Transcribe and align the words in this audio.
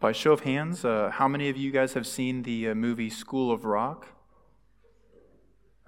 By 0.00 0.12
show 0.12 0.32
of 0.32 0.40
hands, 0.40 0.84
uh, 0.84 1.10
how 1.12 1.26
many 1.26 1.48
of 1.48 1.56
you 1.56 1.72
guys 1.72 1.94
have 1.94 2.06
seen 2.06 2.44
the 2.44 2.68
uh, 2.68 2.74
movie 2.76 3.10
School 3.10 3.50
of 3.50 3.64
Rock? 3.64 4.06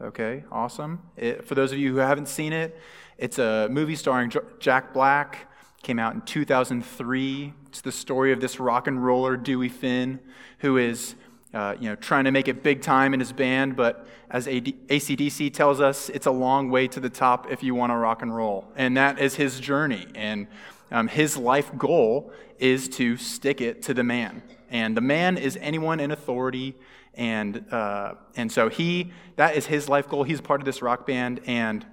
Okay, 0.00 0.42
awesome. 0.50 1.00
It, 1.16 1.46
for 1.46 1.54
those 1.54 1.70
of 1.70 1.78
you 1.78 1.92
who 1.92 1.98
haven't 1.98 2.26
seen 2.26 2.52
it, 2.52 2.76
it's 3.18 3.38
a 3.38 3.68
movie 3.70 3.94
starring 3.94 4.30
J- 4.30 4.40
Jack 4.58 4.92
Black. 4.92 5.48
Came 5.84 6.00
out 6.00 6.14
in 6.14 6.22
2003. 6.22 7.54
It's 7.68 7.82
the 7.82 7.92
story 7.92 8.32
of 8.32 8.40
this 8.40 8.58
rock 8.58 8.88
and 8.88 9.04
roller 9.04 9.36
Dewey 9.36 9.68
Finn, 9.68 10.18
who 10.58 10.76
is, 10.76 11.14
uh, 11.54 11.76
you 11.78 11.88
know, 11.88 11.94
trying 11.94 12.24
to 12.24 12.32
make 12.32 12.48
it 12.48 12.64
big 12.64 12.82
time 12.82 13.14
in 13.14 13.20
his 13.20 13.32
band. 13.32 13.76
But 13.76 14.08
as 14.28 14.48
AD- 14.48 14.88
ACDC 14.88 15.54
tells 15.54 15.80
us, 15.80 16.08
it's 16.08 16.26
a 16.26 16.32
long 16.32 16.68
way 16.68 16.88
to 16.88 16.98
the 16.98 17.10
top 17.10 17.48
if 17.48 17.62
you 17.62 17.76
want 17.76 17.92
to 17.92 17.96
rock 17.96 18.22
and 18.22 18.34
roll, 18.34 18.72
and 18.74 18.96
that 18.96 19.20
is 19.20 19.36
his 19.36 19.60
journey. 19.60 20.08
And 20.16 20.48
um, 20.90 21.08
his 21.08 21.36
life 21.36 21.76
goal 21.76 22.32
is 22.58 22.88
to 22.90 23.16
stick 23.16 23.60
it 23.60 23.82
to 23.82 23.94
the 23.94 24.04
man. 24.04 24.42
And 24.70 24.96
the 24.96 25.00
man 25.00 25.36
is 25.36 25.58
anyone 25.60 26.00
in 26.00 26.10
authority. 26.10 26.76
And, 27.14 27.64
uh, 27.72 28.14
and 28.36 28.50
so 28.50 28.68
he, 28.68 29.12
that 29.36 29.56
is 29.56 29.66
his 29.66 29.88
life 29.88 30.08
goal. 30.08 30.22
He's 30.22 30.40
part 30.40 30.60
of 30.60 30.64
this 30.64 30.82
rock 30.82 31.06
band. 31.06 31.40
And 31.46 31.84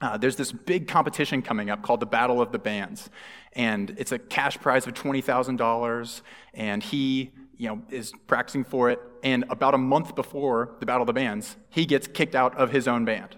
uh, 0.00 0.18
there's 0.18 0.36
this 0.36 0.52
big 0.52 0.86
competition 0.88 1.40
coming 1.40 1.70
up 1.70 1.82
called 1.82 2.00
the 2.00 2.06
Battle 2.06 2.40
of 2.40 2.52
the 2.52 2.58
Bands. 2.58 3.08
And 3.54 3.94
it's 3.98 4.12
a 4.12 4.18
cash 4.18 4.58
prize 4.58 4.86
of 4.86 4.94
$20,000. 4.94 6.22
And 6.52 6.82
he, 6.82 7.32
you 7.56 7.68
know, 7.68 7.82
is 7.90 8.12
practicing 8.26 8.64
for 8.64 8.90
it. 8.90 9.00
And 9.22 9.44
about 9.48 9.74
a 9.74 9.78
month 9.78 10.14
before 10.14 10.76
the 10.80 10.86
Battle 10.86 11.02
of 11.02 11.06
the 11.06 11.14
Bands, 11.14 11.56
he 11.70 11.86
gets 11.86 12.06
kicked 12.06 12.34
out 12.34 12.56
of 12.56 12.70
his 12.70 12.86
own 12.86 13.04
band. 13.04 13.36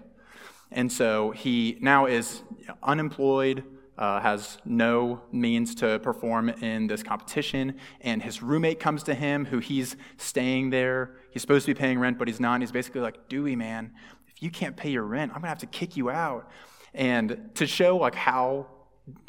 And 0.71 0.91
so 0.91 1.31
he 1.31 1.77
now 1.79 2.05
is 2.07 2.43
unemployed, 2.83 3.63
uh, 3.97 4.19
has 4.19 4.57
no 4.65 5.21
means 5.31 5.73
to 5.75 5.99
perform 5.99 6.49
in 6.49 6.87
this 6.87 7.03
competition, 7.03 7.77
and 8.01 8.21
his 8.21 8.43
roommate 8.43 8.79
comes 8.79 9.03
to 9.03 9.15
him, 9.15 9.45
who 9.45 9.59
he's 9.59 9.95
staying 10.17 10.69
there. 10.69 11.17
He's 11.31 11.41
supposed 11.41 11.65
to 11.65 11.73
be 11.73 11.79
paying 11.79 11.99
rent, 11.99 12.17
but 12.17 12.27
he's 12.27 12.39
not. 12.39 12.55
And 12.55 12.63
he's 12.63 12.71
basically 12.71 13.01
like, 13.01 13.27
Dewey, 13.27 13.55
man, 13.55 13.91
if 14.27 14.43
you 14.43 14.51
can't 14.51 14.77
pay 14.77 14.89
your 14.89 15.03
rent, 15.03 15.31
I'm 15.31 15.39
gonna 15.39 15.49
have 15.49 15.59
to 15.59 15.65
kick 15.65 15.97
you 15.97 16.09
out. 16.09 16.49
And 16.93 17.49
to 17.55 17.67
show 17.67 17.97
like 17.97 18.15
how 18.15 18.67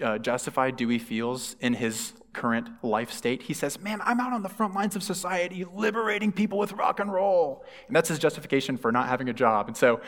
uh, 0.02 0.18
justified 0.18 0.76
Dewey 0.76 0.98
feels 0.98 1.56
in 1.60 1.74
his 1.74 2.12
current 2.32 2.68
life 2.82 3.10
state, 3.10 3.42
he 3.42 3.54
says, 3.54 3.80
Man, 3.80 4.00
I'm 4.02 4.20
out 4.20 4.32
on 4.32 4.42
the 4.42 4.48
front 4.48 4.74
lines 4.74 4.96
of 4.96 5.02
society, 5.02 5.64
liberating 5.72 6.32
people 6.32 6.58
with 6.58 6.72
rock 6.72 7.00
and 7.00 7.12
roll. 7.12 7.64
And 7.86 7.96
that's 7.96 8.08
his 8.08 8.18
justification 8.18 8.76
for 8.76 8.92
not 8.92 9.08
having 9.08 9.28
a 9.28 9.32
job. 9.32 9.68
And 9.68 9.76
so 9.76 10.00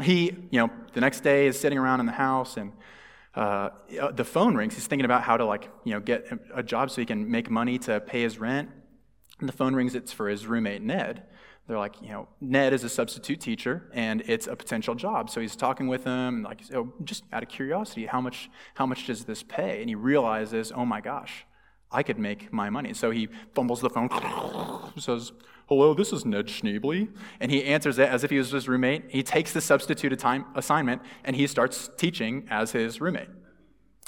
he, 0.00 0.36
you 0.50 0.60
know, 0.60 0.70
the 0.92 1.00
next 1.00 1.20
day 1.20 1.46
is 1.46 1.58
sitting 1.58 1.78
around 1.78 2.00
in 2.00 2.06
the 2.06 2.12
house 2.12 2.56
and 2.56 2.72
uh, 3.38 3.70
the 4.12 4.24
phone 4.24 4.56
rings. 4.56 4.74
He's 4.74 4.88
thinking 4.88 5.04
about 5.04 5.22
how 5.22 5.36
to 5.36 5.44
like 5.44 5.70
you 5.84 5.94
know 5.94 6.00
get 6.00 6.26
a 6.52 6.62
job 6.62 6.90
so 6.90 7.00
he 7.00 7.06
can 7.06 7.30
make 7.30 7.48
money 7.50 7.78
to 7.80 8.00
pay 8.00 8.22
his 8.22 8.38
rent. 8.38 8.68
And 9.38 9.48
the 9.48 9.52
phone 9.52 9.74
rings. 9.76 9.94
It's 9.94 10.12
for 10.12 10.28
his 10.28 10.46
roommate 10.46 10.82
Ned. 10.82 11.22
They're 11.68 11.78
like, 11.78 12.00
you 12.00 12.08
know, 12.08 12.28
Ned 12.40 12.72
is 12.72 12.82
a 12.82 12.88
substitute 12.88 13.40
teacher, 13.40 13.90
and 13.92 14.22
it's 14.26 14.46
a 14.46 14.56
potential 14.56 14.94
job. 14.94 15.28
So 15.30 15.40
he's 15.40 15.54
talking 15.54 15.86
with 15.86 16.02
him, 16.02 16.36
and 16.36 16.42
like, 16.42 16.62
oh, 16.74 16.92
just 17.04 17.24
out 17.32 17.42
of 17.42 17.48
curiosity, 17.48 18.06
how 18.06 18.20
much 18.20 18.50
how 18.74 18.86
much 18.86 19.06
does 19.06 19.24
this 19.24 19.44
pay? 19.44 19.80
And 19.80 19.88
he 19.88 19.94
realizes, 19.94 20.72
oh 20.74 20.84
my 20.84 21.00
gosh, 21.00 21.46
I 21.92 22.02
could 22.02 22.18
make 22.18 22.52
my 22.52 22.70
money. 22.70 22.92
So 22.92 23.12
he 23.12 23.28
fumbles 23.54 23.80
the 23.80 23.90
phone, 23.90 24.08
says, 24.98 25.30
Hello, 25.68 25.92
this 25.92 26.14
is 26.14 26.24
Ned 26.24 26.46
Schneebly. 26.46 27.08
And 27.40 27.50
he 27.52 27.62
answers 27.62 27.98
it 27.98 28.08
as 28.08 28.24
if 28.24 28.30
he 28.30 28.38
was 28.38 28.50
his 28.50 28.68
roommate. 28.68 29.04
He 29.10 29.22
takes 29.22 29.52
the 29.52 29.60
substituted 29.60 30.18
time 30.18 30.46
assignment 30.54 31.02
and 31.24 31.36
he 31.36 31.46
starts 31.46 31.90
teaching 31.98 32.46
as 32.48 32.72
his 32.72 33.02
roommate. 33.02 33.28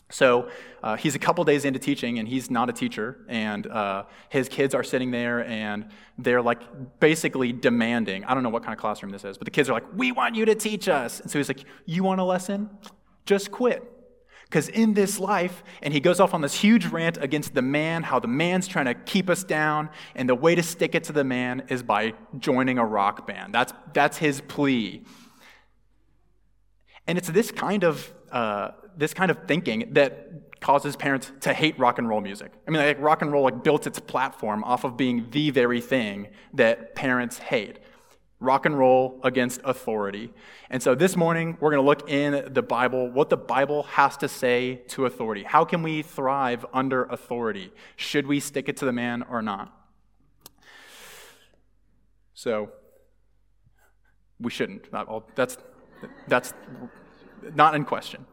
So 0.08 0.48
uh, 0.82 0.96
he's 0.96 1.14
a 1.14 1.18
couple 1.18 1.44
days 1.44 1.64
into 1.64 1.78
teaching, 1.78 2.18
and 2.18 2.26
he's 2.26 2.50
not 2.50 2.68
a 2.68 2.72
teacher. 2.72 3.18
And 3.28 3.66
uh, 3.66 4.04
his 4.28 4.48
kids 4.48 4.74
are 4.74 4.82
sitting 4.82 5.12
there, 5.12 5.44
and 5.44 5.86
they're 6.18 6.42
like 6.42 6.62
basically 6.98 7.52
demanding. 7.52 8.24
I 8.24 8.34
don't 8.34 8.42
know 8.42 8.48
what 8.48 8.64
kind 8.64 8.72
of 8.72 8.80
classroom 8.80 9.12
this 9.12 9.24
is, 9.24 9.38
but 9.38 9.44
the 9.44 9.52
kids 9.52 9.68
are 9.70 9.72
like, 9.72 9.84
"We 9.94 10.10
want 10.10 10.34
you 10.34 10.46
to 10.46 10.56
teach 10.56 10.88
us." 10.88 11.20
And 11.20 11.30
so 11.30 11.38
he's 11.38 11.46
like, 11.46 11.64
"You 11.86 12.02
want 12.02 12.20
a 12.20 12.24
lesson? 12.24 12.70
Just 13.24 13.52
quit." 13.52 13.99
Because 14.50 14.68
in 14.68 14.94
this 14.94 15.20
life, 15.20 15.62
and 15.80 15.94
he 15.94 16.00
goes 16.00 16.18
off 16.18 16.34
on 16.34 16.40
this 16.40 16.54
huge 16.54 16.86
rant 16.86 17.16
against 17.18 17.54
the 17.54 17.62
man, 17.62 18.02
how 18.02 18.18
the 18.18 18.26
man's 18.26 18.66
trying 18.66 18.86
to 18.86 18.94
keep 18.94 19.30
us 19.30 19.44
down, 19.44 19.88
and 20.16 20.28
the 20.28 20.34
way 20.34 20.56
to 20.56 20.62
stick 20.62 20.96
it 20.96 21.04
to 21.04 21.12
the 21.12 21.22
man 21.22 21.62
is 21.68 21.84
by 21.84 22.14
joining 22.36 22.76
a 22.76 22.84
rock 22.84 23.28
band. 23.28 23.54
That's, 23.54 23.72
that's 23.92 24.18
his 24.18 24.40
plea. 24.40 25.04
And 27.06 27.16
it's 27.16 27.28
this 27.28 27.52
kind 27.52 27.84
of, 27.84 28.12
uh, 28.32 28.72
this 28.96 29.14
kind 29.14 29.30
of 29.30 29.38
thinking 29.46 29.90
that 29.92 30.60
causes 30.60 30.96
parents 30.96 31.30
to 31.42 31.54
hate 31.54 31.78
rock 31.78 31.98
and 31.98 32.08
roll 32.08 32.20
music. 32.20 32.52
I 32.66 32.72
mean, 32.72 32.82
like 32.82 33.00
rock 33.00 33.22
and 33.22 33.30
roll 33.30 33.44
like 33.44 33.62
built 33.62 33.86
its 33.86 34.00
platform 34.00 34.64
off 34.64 34.82
of 34.82 34.96
being 34.96 35.28
the 35.30 35.50
very 35.50 35.80
thing 35.80 36.26
that 36.54 36.96
parents 36.96 37.38
hate 37.38 37.78
rock 38.40 38.64
and 38.64 38.76
roll 38.76 39.20
against 39.22 39.60
authority. 39.64 40.32
And 40.70 40.82
so 40.82 40.94
this 40.94 41.14
morning, 41.14 41.58
we're 41.60 41.70
going 41.70 41.82
to 41.82 41.86
look 41.86 42.08
in 42.10 42.52
the 42.52 42.62
Bible, 42.62 43.10
what 43.10 43.28
the 43.28 43.36
Bible 43.36 43.82
has 43.84 44.16
to 44.18 44.28
say 44.28 44.76
to 44.88 45.04
authority. 45.04 45.42
How 45.42 45.64
can 45.64 45.82
we 45.82 46.02
thrive 46.02 46.64
under 46.72 47.04
authority? 47.04 47.70
Should 47.96 48.26
we 48.26 48.40
stick 48.40 48.68
it 48.68 48.78
to 48.78 48.86
the 48.86 48.92
man 48.92 49.22
or 49.30 49.42
not? 49.42 49.76
So, 52.32 52.70
we 54.40 54.50
shouldn't. 54.50 54.88
That's, 55.34 55.58
that's 56.26 56.54
not 57.54 57.74
in 57.74 57.84
question. 57.84 58.24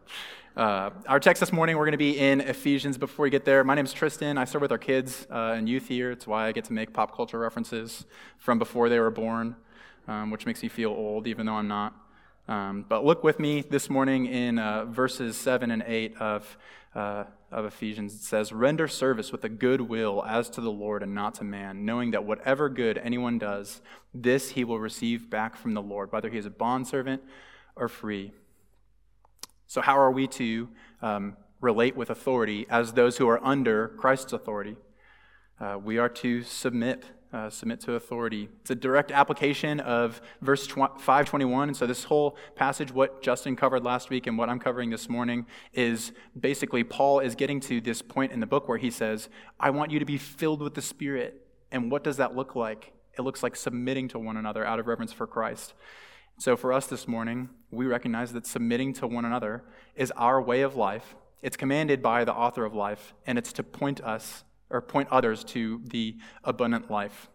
Uh, 0.56 0.92
our 1.06 1.20
text 1.20 1.42
this 1.42 1.52
morning, 1.52 1.76
we're 1.78 1.84
going 1.84 1.92
to 1.92 1.98
be 1.98 2.18
in 2.18 2.40
Ephesians. 2.40 2.98
Before 2.98 3.24
we 3.24 3.30
get 3.30 3.44
there, 3.44 3.66
my 3.66 3.76
name 3.76 3.84
is 3.84 3.92
Tristan. 3.92 4.38
I 4.38 4.46
serve 4.46 4.62
with 4.62 4.72
our 4.72 4.78
kids 4.78 5.28
uh, 5.30 5.54
and 5.58 5.68
youth 5.68 5.90
here. 5.90 6.12
It's 6.12 6.26
why 6.26 6.48
I 6.48 6.54
get 6.54 6.64
to 6.66 6.74
make 6.74 6.94
pop 6.94 7.14
culture 7.14 7.38
references 7.38 8.06
from 8.38 8.58
before 8.58 8.88
they 8.88 9.00
were 9.00 9.12
born 9.12 9.58
um, 10.08 10.32
which 10.32 10.46
makes 10.46 10.64
me 10.64 10.70
feel 10.70 10.90
old, 10.90 11.28
even 11.28 11.46
though 11.46 11.56
I'm 11.56 11.68
not. 11.68 11.96
Um, 12.48 12.86
but 12.88 13.04
look 13.04 13.24
with 13.24 13.40
me 13.40 13.62
this 13.62 13.90
morning 13.90 14.26
in 14.26 14.58
uh, 14.58 14.86
verses 14.86 15.36
7 15.36 15.70
and 15.70 15.84
8 15.86 16.16
of, 16.18 16.58
uh, 16.96 17.26
of 17.52 17.66
Ephesians. 17.66 18.14
It 18.14 18.22
says, 18.22 18.54
Render 18.54 18.88
service 18.88 19.34
with 19.34 19.44
a 19.44 19.50
good 19.50 19.82
will 19.82 20.24
as 20.26 20.50
to 20.52 20.62
the 20.62 20.72
Lord 20.72 21.04
and 21.04 21.14
not 21.14 21.36
to 21.36 21.44
man, 21.44 21.84
knowing 21.84 22.12
that 22.12 22.24
whatever 22.24 22.70
good 22.70 22.98
anyone 22.98 23.38
does, 23.38 23.82
this 24.14 24.52
he 24.52 24.64
will 24.64 24.80
receive 24.80 25.30
back 25.30 25.58
from 25.58 25.74
the 25.74 25.82
Lord, 25.82 26.14
whether 26.14 26.30
he 26.30 26.38
is 26.38 26.46
a 26.46 26.50
bondservant 26.50 27.22
or 27.76 27.90
free. 27.90 28.32
So, 29.68 29.82
how 29.82 30.00
are 30.00 30.12
we 30.12 30.28
to 30.28 30.70
um, 31.02 31.36
relate 31.60 31.98
with 31.98 32.10
authority 32.10 32.66
as 32.70 32.94
those 32.94 33.18
who 33.18 33.28
are 33.28 33.44
under 33.44 33.90
Christ's 33.90 34.32
authority? 34.32 34.78
Uh, 35.60 35.78
we 35.84 35.98
are 35.98 36.10
to 36.10 36.44
submit 36.44 37.04
uh, 37.34 37.50
submit 37.50 37.82
to 37.82 37.94
authority. 37.94 38.50
It's 38.62 38.70
a 38.70 38.76
direct 38.76 39.12
application 39.12 39.80
of 39.80 40.22
verse 40.42 40.66
521. 40.66 41.70
And 41.70 41.78
so, 41.78 41.86
this 41.86 42.06
whole 42.06 42.38
passage, 42.56 42.92
what 42.92 43.22
Justin 43.22 43.56
covered 43.56 43.84
last 43.84 44.10
week 44.10 44.28
and 44.28 44.38
what 44.38 44.50
I'm 44.50 44.60
covering 44.60 44.90
this 44.90 45.10
morning, 45.10 45.46
is 45.74 46.12
basically 46.40 46.84
Paul 46.84 47.20
is 47.20 47.36
getting 47.36 47.60
to 47.62 47.82
this 47.82 48.02
point 48.02 48.32
in 48.32 48.40
the 48.40 48.46
book 48.46 48.68
where 48.68 48.78
he 48.78 48.90
says, 48.90 49.30
I 49.60 49.70
want 49.72 49.92
you 49.92 50.00
to 50.00 50.06
be 50.06 50.18
filled 50.18 50.62
with 50.62 50.74
the 50.74 50.82
Spirit. 50.82 51.46
And 51.72 51.92
what 51.92 52.04
does 52.04 52.18
that 52.18 52.36
look 52.36 52.56
like? 52.56 52.94
It 53.18 53.24
looks 53.24 53.44
like 53.44 53.56
submitting 53.56 54.08
to 54.10 54.20
one 54.20 54.38
another 54.38 54.66
out 54.66 54.80
of 54.80 54.88
reverence 54.88 55.12
for 55.12 55.28
Christ. 55.28 55.74
So, 56.40 56.56
for 56.56 56.72
us 56.72 56.88
this 56.88 57.08
morning, 57.08 57.50
we 57.72 57.88
recognize 57.88 58.32
that 58.34 58.46
submitting 58.46 58.94
to 58.94 59.08
one 59.08 59.26
another 59.26 59.64
is 59.96 60.12
our 60.12 60.42
way 60.42 60.62
of 60.62 60.76
life. 60.76 61.16
It's 61.42 61.58
commanded 61.58 62.02
by 62.02 62.24
the 62.24 62.34
author 62.34 62.64
of 62.64 62.74
life, 62.74 63.14
and 63.26 63.38
it's 63.38 63.54
to 63.54 63.64
point 63.64 64.02
us 64.02 64.44
or 64.70 64.82
point 64.82 65.10
others 65.12 65.44
to 65.44 65.82
the 65.86 66.18
abundant 66.44 66.90
life. 66.92 67.30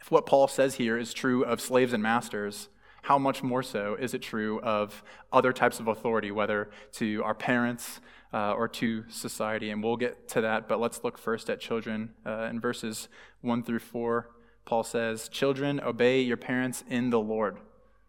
If 0.00 0.10
what 0.10 0.26
Paul 0.26 0.48
says 0.48 0.74
here 0.76 0.98
is 0.98 1.14
true 1.14 1.44
of 1.44 1.60
slaves 1.60 1.92
and 1.92 2.02
masters, 2.02 2.68
how 3.02 3.18
much 3.18 3.42
more 3.42 3.62
so 3.62 3.96
is 3.98 4.14
it 4.14 4.22
true 4.22 4.60
of 4.60 5.02
other 5.32 5.52
types 5.52 5.80
of 5.80 5.88
authority, 5.88 6.30
whether 6.30 6.70
to 6.92 7.22
our 7.24 7.34
parents 7.34 8.00
uh, 8.32 8.52
or 8.52 8.68
to 8.68 9.04
society? 9.08 9.70
And 9.70 9.82
we'll 9.82 9.96
get 9.96 10.28
to 10.30 10.40
that, 10.40 10.68
but 10.68 10.80
let's 10.80 11.02
look 11.04 11.18
first 11.18 11.50
at 11.50 11.60
children. 11.60 12.10
Uh, 12.24 12.48
in 12.50 12.60
verses 12.60 13.08
1 13.40 13.64
through 13.64 13.80
4, 13.80 14.30
Paul 14.64 14.84
says, 14.84 15.28
Children, 15.28 15.80
obey 15.80 16.20
your 16.20 16.36
parents 16.36 16.84
in 16.88 17.10
the 17.10 17.20
Lord, 17.20 17.58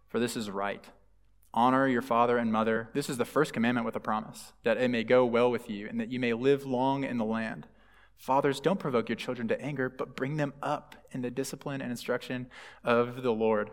for 0.07 0.19
this 0.19 0.37
is 0.37 0.49
right. 0.49 0.83
Honor 1.55 1.87
your 1.87 2.01
father 2.01 2.37
and 2.37 2.51
mother. 2.51 2.89
This 2.93 3.09
is 3.09 3.17
the 3.17 3.25
first 3.25 3.53
commandment 3.53 3.85
with 3.85 3.95
a 3.95 3.99
promise, 3.99 4.53
that 4.63 4.77
it 4.77 4.89
may 4.89 5.03
go 5.03 5.25
well 5.25 5.51
with 5.51 5.69
you 5.69 5.87
and 5.87 5.99
that 5.99 6.11
you 6.11 6.19
may 6.19 6.33
live 6.33 6.65
long 6.65 7.03
in 7.03 7.17
the 7.17 7.25
land. 7.25 7.67
Fathers, 8.23 8.61
don't 8.61 8.79
provoke 8.79 9.09
your 9.09 9.17
children 9.17 9.49
to 9.49 9.61
anger, 9.61 9.89
but 9.89 10.15
bring 10.15 10.37
them 10.37 10.53
up 10.61 10.95
in 11.11 11.21
the 11.21 11.29
discipline 11.29 11.81
and 11.81 11.91
instruction 11.91 12.47
of 12.81 13.21
the 13.21 13.31
Lord. 13.31 13.69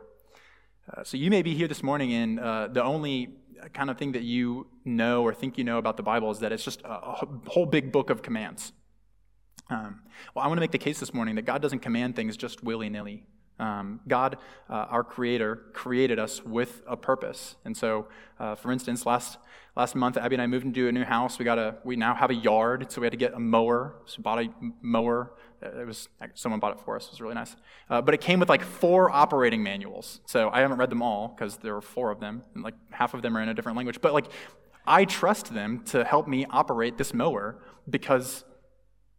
Uh, 0.92 1.04
so 1.04 1.16
you 1.16 1.30
may 1.30 1.42
be 1.42 1.54
here 1.54 1.68
this 1.68 1.84
morning, 1.84 2.12
and 2.12 2.40
uh, 2.40 2.66
the 2.66 2.82
only 2.82 3.36
kind 3.72 3.90
of 3.90 3.96
thing 3.96 4.10
that 4.10 4.24
you 4.24 4.66
know 4.84 5.22
or 5.22 5.32
think 5.32 5.56
you 5.56 5.62
know 5.62 5.78
about 5.78 5.96
the 5.96 6.02
Bible 6.02 6.32
is 6.32 6.40
that 6.40 6.50
it's 6.50 6.64
just 6.64 6.82
a, 6.82 6.90
a 6.90 7.26
whole 7.46 7.64
big 7.64 7.92
book 7.92 8.10
of 8.10 8.22
commands. 8.22 8.72
Um, 9.68 10.00
well, 10.34 10.44
I 10.44 10.48
want 10.48 10.56
to 10.56 10.62
make 10.62 10.72
the 10.72 10.78
case 10.78 10.98
this 10.98 11.14
morning 11.14 11.36
that 11.36 11.44
God 11.44 11.62
doesn't 11.62 11.78
command 11.78 12.16
things 12.16 12.36
just 12.36 12.64
willy 12.64 12.88
nilly. 12.88 13.22
Um, 13.60 14.00
God, 14.08 14.38
uh, 14.68 14.86
our 14.88 15.04
Creator, 15.04 15.64
created 15.72 16.18
us 16.18 16.42
with 16.42 16.82
a 16.86 16.96
purpose. 16.96 17.56
And 17.64 17.76
so, 17.76 18.08
uh, 18.38 18.54
for 18.54 18.72
instance, 18.72 19.04
last 19.06 19.38
last 19.76 19.94
month, 19.94 20.16
Abby 20.16 20.34
and 20.34 20.42
I 20.42 20.46
moved 20.46 20.64
into 20.64 20.88
a 20.88 20.92
new 20.92 21.04
house. 21.04 21.38
We 21.38 21.44
got 21.44 21.58
a 21.58 21.76
we 21.84 21.94
now 21.94 22.14
have 22.14 22.30
a 22.30 22.34
yard, 22.34 22.90
so 22.90 23.00
we 23.00 23.04
had 23.04 23.12
to 23.12 23.18
get 23.18 23.34
a 23.34 23.38
mower. 23.38 23.96
So 24.06 24.16
we 24.18 24.22
bought 24.22 24.42
a 24.42 24.48
mower. 24.80 25.32
It 25.62 25.86
was 25.86 26.08
someone 26.34 26.58
bought 26.58 26.72
it 26.78 26.80
for 26.84 26.96
us. 26.96 27.04
It 27.04 27.12
was 27.12 27.20
really 27.20 27.34
nice. 27.34 27.54
Uh, 27.90 28.00
but 28.00 28.14
it 28.14 28.20
came 28.22 28.40
with 28.40 28.48
like 28.48 28.64
four 28.64 29.10
operating 29.10 29.62
manuals. 29.62 30.20
So 30.26 30.48
I 30.50 30.60
haven't 30.60 30.78
read 30.78 30.90
them 30.90 31.02
all 31.02 31.28
because 31.28 31.58
there 31.58 31.74
were 31.74 31.82
four 31.82 32.10
of 32.10 32.18
them, 32.18 32.42
and 32.54 32.64
like 32.64 32.74
half 32.90 33.12
of 33.12 33.20
them 33.20 33.36
are 33.36 33.42
in 33.42 33.50
a 33.50 33.54
different 33.54 33.76
language. 33.76 34.00
But 34.00 34.14
like, 34.14 34.26
I 34.86 35.04
trust 35.04 35.52
them 35.52 35.84
to 35.86 36.02
help 36.04 36.26
me 36.26 36.46
operate 36.50 36.96
this 36.96 37.12
mower 37.12 37.62
because 37.88 38.44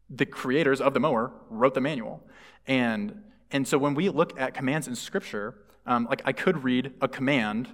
the 0.10 0.26
creators 0.26 0.82
of 0.82 0.94
the 0.94 1.00
mower 1.00 1.32
wrote 1.50 1.74
the 1.74 1.82
manual. 1.82 2.24
And, 2.68 3.22
and 3.52 3.68
so 3.68 3.78
when 3.78 3.94
we 3.94 4.10
look 4.10 4.40
at 4.40 4.54
commands 4.54 4.88
in 4.88 4.96
Scripture, 4.96 5.56
um, 5.86 6.08
like 6.10 6.22
I 6.26 6.32
could 6.32 6.64
read 6.64 6.94
a 7.02 7.08
command 7.08 7.70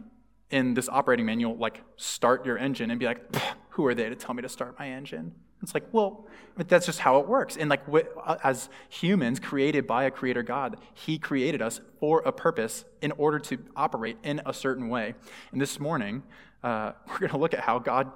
in 0.50 0.74
this 0.74 0.88
operating 0.90 1.26
manual, 1.26 1.56
like 1.58 1.82
start 1.98 2.46
your 2.46 2.58
engine, 2.58 2.90
and 2.90 3.00
be 3.00 3.06
like, 3.06 3.36
who 3.70 3.86
are 3.86 3.94
they 3.94 4.10
to 4.10 4.16
tell 4.16 4.34
me 4.34 4.42
to 4.42 4.50
start 4.50 4.78
my 4.80 4.90
engine? 4.90 5.34
It's 5.62 5.74
like, 5.74 5.86
well, 5.92 6.28
but 6.56 6.70
that's 6.70 6.86
just 6.86 7.00
how 7.00 7.20
it 7.20 7.28
works. 7.28 7.58
And 7.58 7.70
like, 7.70 7.82
uh, 7.92 8.38
as 8.44 8.70
humans 8.90 9.40
created 9.40 9.88
by 9.88 10.04
a 10.04 10.12
creator 10.12 10.44
God, 10.44 10.78
He 10.94 11.18
created 11.18 11.62
us 11.62 11.82
for 12.00 12.22
a 12.22 12.32
purpose 12.32 12.86
in 13.02 13.12
order 13.14 13.40
to 13.40 13.58
operate 13.76 14.18
in 14.24 14.42
a 14.46 14.54
certain 14.54 14.88
way. 14.90 15.16
And 15.52 15.60
this 15.60 15.80
morning, 15.80 16.24
uh, 16.64 16.94
we're 17.08 17.20
going 17.20 17.32
to 17.32 17.38
look 17.38 17.54
at 17.54 17.62
how 17.62 17.80
God 17.80 18.12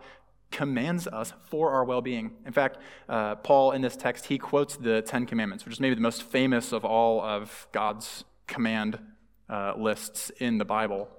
commands 0.52 1.08
us 1.08 1.34
for 1.50 1.72
our 1.72 1.84
well 1.84 2.02
being. 2.02 2.32
In 2.46 2.54
fact, 2.54 2.78
uh, 3.10 3.36
Paul 3.36 3.72
in 3.72 3.82
this 3.82 3.96
text, 3.96 4.26
he 4.26 4.38
quotes 4.38 4.78
the 4.78 5.02
Ten 5.02 5.26
Commandments, 5.26 5.66
which 5.66 5.74
is 5.74 5.80
maybe 5.80 5.96
the 5.96 6.02
most 6.02 6.24
famous 6.24 6.72
of 6.72 6.86
all 6.86 7.22
of 7.22 7.68
God's 7.72 8.26
command 8.48 9.00
uh, 9.50 9.74
lists 9.78 10.30
in 10.38 10.58
the 10.58 10.66
Bible. 10.66 11.10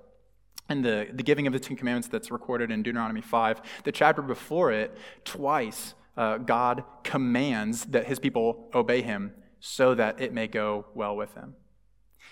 And 0.69 0.85
the, 0.85 1.09
the 1.13 1.23
giving 1.23 1.47
of 1.47 1.53
the 1.53 1.59
Ten 1.59 1.77
Commandments 1.77 2.09
that's 2.09 2.31
recorded 2.31 2.71
in 2.71 2.83
Deuteronomy 2.83 3.21
5, 3.21 3.63
the 3.85 3.93
chapter 3.93 4.23
before 4.23 4.73
it, 4.73 4.97
twice 5.25 5.95
uh, 6.17 6.39
God 6.39 6.85
commands 7.03 7.87
that 7.87 8.07
his 8.07 8.19
people 8.19 8.71
obey 8.75 9.03
him 9.03 9.33
so 9.61 9.95
that 9.95 10.21
it 10.21 10.33
may 10.33 10.47
go 10.47 10.87
well 10.95 11.17
with 11.17 11.35
them. 11.35 11.55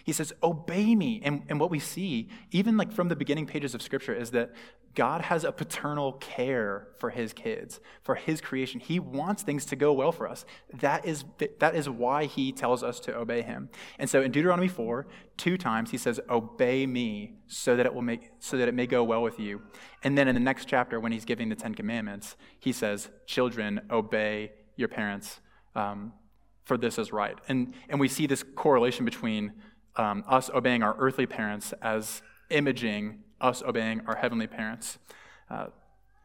He 0.04 0.12
says, 0.12 0.32
Obey 0.42 0.94
me. 0.94 1.20
And, 1.24 1.42
and 1.48 1.60
what 1.60 1.70
we 1.70 1.78
see, 1.78 2.28
even 2.50 2.76
like 2.76 2.92
from 2.92 3.08
the 3.08 3.16
beginning 3.16 3.46
pages 3.46 3.74
of 3.74 3.82
Scripture, 3.82 4.14
is 4.14 4.30
that 4.30 4.52
God 4.94 5.20
has 5.20 5.44
a 5.44 5.52
paternal 5.52 6.14
care 6.14 6.88
for 6.98 7.10
his 7.10 7.32
kids, 7.32 7.78
for 8.02 8.16
his 8.16 8.40
creation. 8.40 8.80
He 8.80 8.98
wants 8.98 9.42
things 9.44 9.64
to 9.66 9.76
go 9.76 9.92
well 9.92 10.10
for 10.10 10.28
us. 10.28 10.44
That 10.80 11.06
is, 11.06 11.24
that 11.60 11.76
is 11.76 11.88
why 11.88 12.24
he 12.24 12.50
tells 12.50 12.82
us 12.82 12.98
to 13.00 13.16
obey 13.16 13.42
him. 13.42 13.70
And 14.00 14.10
so 14.10 14.20
in 14.20 14.32
Deuteronomy 14.32 14.66
4, 14.66 15.06
two 15.36 15.56
times 15.56 15.92
he 15.92 15.96
says, 15.96 16.18
Obey 16.28 16.86
me 16.86 17.34
so 17.46 17.76
that 17.76 17.86
it 17.86 17.94
will 17.94 18.02
make 18.02 18.30
so 18.40 18.56
that 18.56 18.66
it 18.66 18.74
may 18.74 18.86
go 18.86 19.04
well 19.04 19.22
with 19.22 19.38
you. 19.38 19.62
And 20.02 20.18
then 20.18 20.26
in 20.26 20.34
the 20.34 20.40
next 20.40 20.66
chapter, 20.66 20.98
when 20.98 21.12
he's 21.12 21.24
giving 21.24 21.48
the 21.48 21.56
Ten 21.56 21.74
Commandments, 21.74 22.36
he 22.58 22.72
says, 22.72 23.10
Children, 23.26 23.82
obey 23.90 24.52
your 24.74 24.88
parents, 24.88 25.40
um, 25.76 26.12
for 26.64 26.76
this 26.76 26.98
is 26.98 27.12
right. 27.12 27.38
And, 27.48 27.74
and 27.88 28.00
we 28.00 28.08
see 28.08 28.26
this 28.26 28.42
correlation 28.42 29.04
between 29.04 29.52
um, 29.96 30.24
us 30.26 30.50
obeying 30.50 30.82
our 30.82 30.96
earthly 30.98 31.26
parents 31.26 31.72
as 31.80 32.22
imaging 32.50 33.20
us 33.40 33.62
obeying 33.62 34.02
our 34.06 34.16
heavenly 34.16 34.46
parents. 34.46 34.98
Uh, 35.50 35.66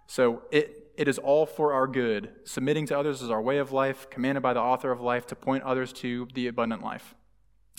so 0.08 0.44
it, 0.52 0.92
it 0.98 1.08
is 1.08 1.18
all 1.18 1.46
for 1.46 1.74
our 1.74 1.88
good. 1.88 2.30
Submitting 2.44 2.86
to 2.88 2.98
others 2.98 3.22
is 3.22 3.30
our 3.30 3.42
way 3.42 3.58
of 3.58 3.72
life, 3.72 4.10
commanded 4.10 4.42
by 4.42 4.54
the 4.54 4.60
author 4.60 4.92
of 4.92 5.02
life 5.02 5.26
to 5.28 5.36
point 5.36 5.64
others 5.64 5.92
to 5.94 6.28
the 6.34 6.48
abundant 6.48 6.84
life. 6.84 7.16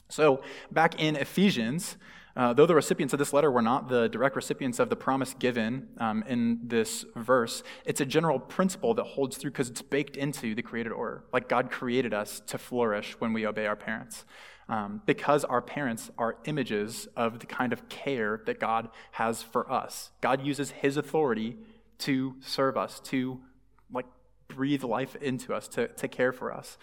So 0.08 0.42
back 0.70 1.00
in 1.00 1.16
Ephesians, 1.16 1.96
uh, 2.36 2.52
though 2.52 2.66
the 2.66 2.74
recipients 2.74 3.14
of 3.14 3.18
this 3.18 3.32
letter 3.32 3.50
were 3.50 3.62
not 3.62 3.88
the 3.88 4.08
direct 4.08 4.36
recipients 4.36 4.78
of 4.78 4.90
the 4.90 4.96
promise 4.96 5.34
given 5.38 5.88
um, 5.98 6.22
in 6.28 6.60
this 6.64 7.04
verse, 7.14 7.62
it's 7.86 8.00
a 8.00 8.06
general 8.06 8.38
principle 8.38 8.92
that 8.94 9.04
holds 9.04 9.38
through 9.38 9.52
because 9.52 9.70
it's 9.70 9.82
baked 9.82 10.16
into 10.16 10.54
the 10.54 10.62
created 10.62 10.92
order. 10.92 11.24
Like 11.32 11.48
God 11.48 11.70
created 11.70 12.12
us 12.12 12.42
to 12.48 12.58
flourish 12.58 13.16
when 13.18 13.32
we 13.32 13.46
obey 13.46 13.66
our 13.66 13.76
parents 13.76 14.24
um, 14.68 15.02
because 15.06 15.44
our 15.44 15.62
parents 15.62 16.10
are 16.18 16.38
images 16.44 17.08
of 17.16 17.38
the 17.38 17.46
kind 17.46 17.72
of 17.72 17.88
care 17.88 18.40
that 18.46 18.58
God 18.58 18.88
has 19.12 19.42
for 19.42 19.70
us. 19.70 20.10
God 20.20 20.44
uses 20.44 20.70
His 20.70 20.96
authority 20.96 21.56
to 21.98 22.34
serve 22.40 22.76
us, 22.76 23.00
to 23.00 23.40
like 23.92 24.06
breathe 24.48 24.84
life 24.84 25.16
into 25.16 25.54
us, 25.54 25.68
to, 25.68 25.88
to 25.88 26.08
care 26.08 26.32
for 26.32 26.52
us. 26.52 26.78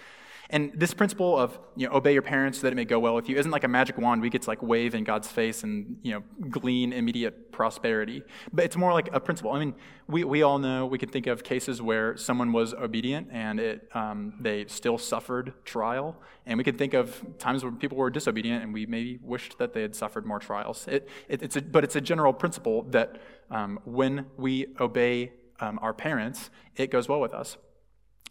And 0.50 0.72
this 0.76 0.94
principle 0.94 1.38
of 1.38 1.58
you 1.76 1.88
know, 1.88 1.96
obey 1.96 2.14
your 2.14 2.22
parents 2.22 2.60
so 2.60 2.64
that 2.64 2.74
it 2.74 2.76
may 2.76 2.86
go 2.86 3.00
well 3.00 3.16
with 3.16 3.30
you 3.30 3.38
isn't 3.38 3.52
like 3.52 3.64
a 3.64 3.68
magic 3.68 3.98
wand 3.98 4.22
we 4.22 4.30
get 4.30 4.44
to 4.44 4.50
like 4.50 4.62
wave 4.62 4.94
in 4.94 5.04
God's 5.04 5.28
face 5.28 5.64
and 5.64 5.98
you 6.04 6.12
know 6.12 6.24
glean 6.50 6.92
immediate 6.94 7.52
prosperity. 7.52 8.24
But 8.52 8.66
it's 8.66 8.76
more 8.76 8.94
like 8.94 9.10
a 9.14 9.20
principle. 9.20 9.52
I 9.54 9.60
mean, 9.60 9.74
we, 10.08 10.24
we 10.26 10.44
all 10.44 10.60
know 10.60 10.86
we 10.86 10.98
can 10.98 11.10
think 11.10 11.28
of 11.28 11.44
cases 11.44 11.82
where 11.82 12.18
someone 12.18 12.52
was 12.52 12.74
obedient 12.74 13.30
and 13.32 13.60
it 13.60 13.90
um, 13.96 14.34
they 14.40 14.66
still 14.66 14.98
suffered 14.98 15.54
trial, 15.66 16.22
and 16.46 16.58
we 16.58 16.64
can 16.64 16.78
think 16.78 16.94
of 16.94 17.26
times 17.40 17.64
when 17.64 17.78
people 17.78 17.98
were 17.98 18.10
disobedient 18.10 18.64
and 18.64 18.74
we 18.74 18.86
maybe 18.86 19.20
wished 19.24 19.58
that 19.60 19.74
they 19.74 19.82
had 19.82 19.96
suffered 19.96 20.26
more 20.26 20.40
trials. 20.40 20.88
It, 20.88 21.08
it 21.30 21.42
it's 21.42 21.56
a, 21.56 21.62
but 21.62 21.84
it's 21.84 21.96
a 21.96 22.02
general 22.02 22.34
principle 22.34 22.84
that 22.92 23.22
um, 23.50 23.80
when 23.86 24.26
we 24.38 24.68
obey 24.80 25.32
um, 25.64 25.80
our 25.82 25.94
parents, 25.94 26.50
it 26.76 26.92
goes 26.92 27.08
well 27.08 27.22
with 27.22 27.34
us. 27.34 27.58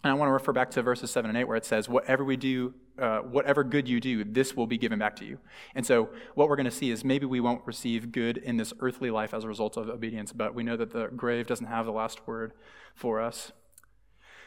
And 0.05 0.11
I 0.11 0.15
want 0.15 0.29
to 0.29 0.33
refer 0.33 0.53
back 0.53 0.71
to 0.73 0.83
verses 0.83 1.11
7 1.11 1.29
and 1.29 1.39
8 1.39 1.45
where 1.45 1.57
it 1.57 1.65
says, 1.65 1.89
Whatever 1.89 2.25
we 2.25 2.37
do, 2.37 2.75
uh, 2.99 3.21
whatever 3.21 3.63
good 3.63 3.89
you 3.89 4.01
do, 4.01 4.25
this 4.25 4.57
will 4.57 4.67
be 4.67 4.77
given 4.77 4.99
back 4.99 5.17
to 5.17 5.25
you. 5.25 5.39
And 5.75 5.87
so, 5.87 6.11
what 6.35 6.49
we're 6.49 6.57
going 6.57 6.65
to 6.65 6.71
see 6.73 6.91
is 6.91 7.05
maybe 7.05 7.25
we 7.25 7.41
won't 7.41 7.65
receive 7.67 8.13
good 8.13 8.37
in 8.37 8.57
this 8.57 8.73
earthly 8.81 9.11
life 9.11 9.33
as 9.33 9.45
a 9.45 9.49
result 9.49 9.77
of 9.77 9.89
obedience, 9.89 10.33
but 10.33 10.55
we 10.55 10.63
know 10.65 10.77
that 10.77 10.93
the 10.93 11.07
grave 11.09 11.47
doesn't 11.47 11.67
have 11.67 11.87
the 11.87 11.93
last 11.93 12.27
word 12.27 12.53
for 12.95 13.21
us. 13.21 13.53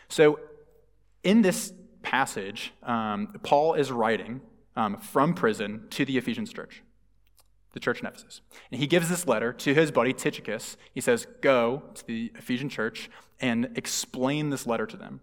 So, 0.10 0.40
in 1.24 1.42
this 1.42 1.74
passage, 2.04 2.74
um, 2.84 3.34
Paul 3.42 3.74
is 3.74 3.92
writing 3.92 4.42
um, 4.76 4.98
from 4.98 5.34
prison 5.34 5.88
to 5.92 6.06
the 6.06 6.18
Ephesians 6.18 6.52
church, 6.52 6.84
the 7.76 7.80
church 7.80 8.00
in 8.00 8.08
Ephesus. 8.08 8.42
And 8.72 8.80
he 8.82 8.88
gives 8.88 9.10
this 9.10 9.28
letter 9.28 9.54
to 9.54 9.74
his 9.76 9.92
buddy 9.92 10.14
Tychicus. 10.14 10.78
He 10.94 11.02
says, 11.02 11.28
Go 11.42 11.84
to 11.94 12.08
the 12.08 12.32
Ephesian 12.36 12.70
church 12.70 13.12
and 13.40 13.70
explain 13.76 14.50
this 14.50 14.66
letter 14.66 14.88
to 14.88 14.98
them. 14.98 15.20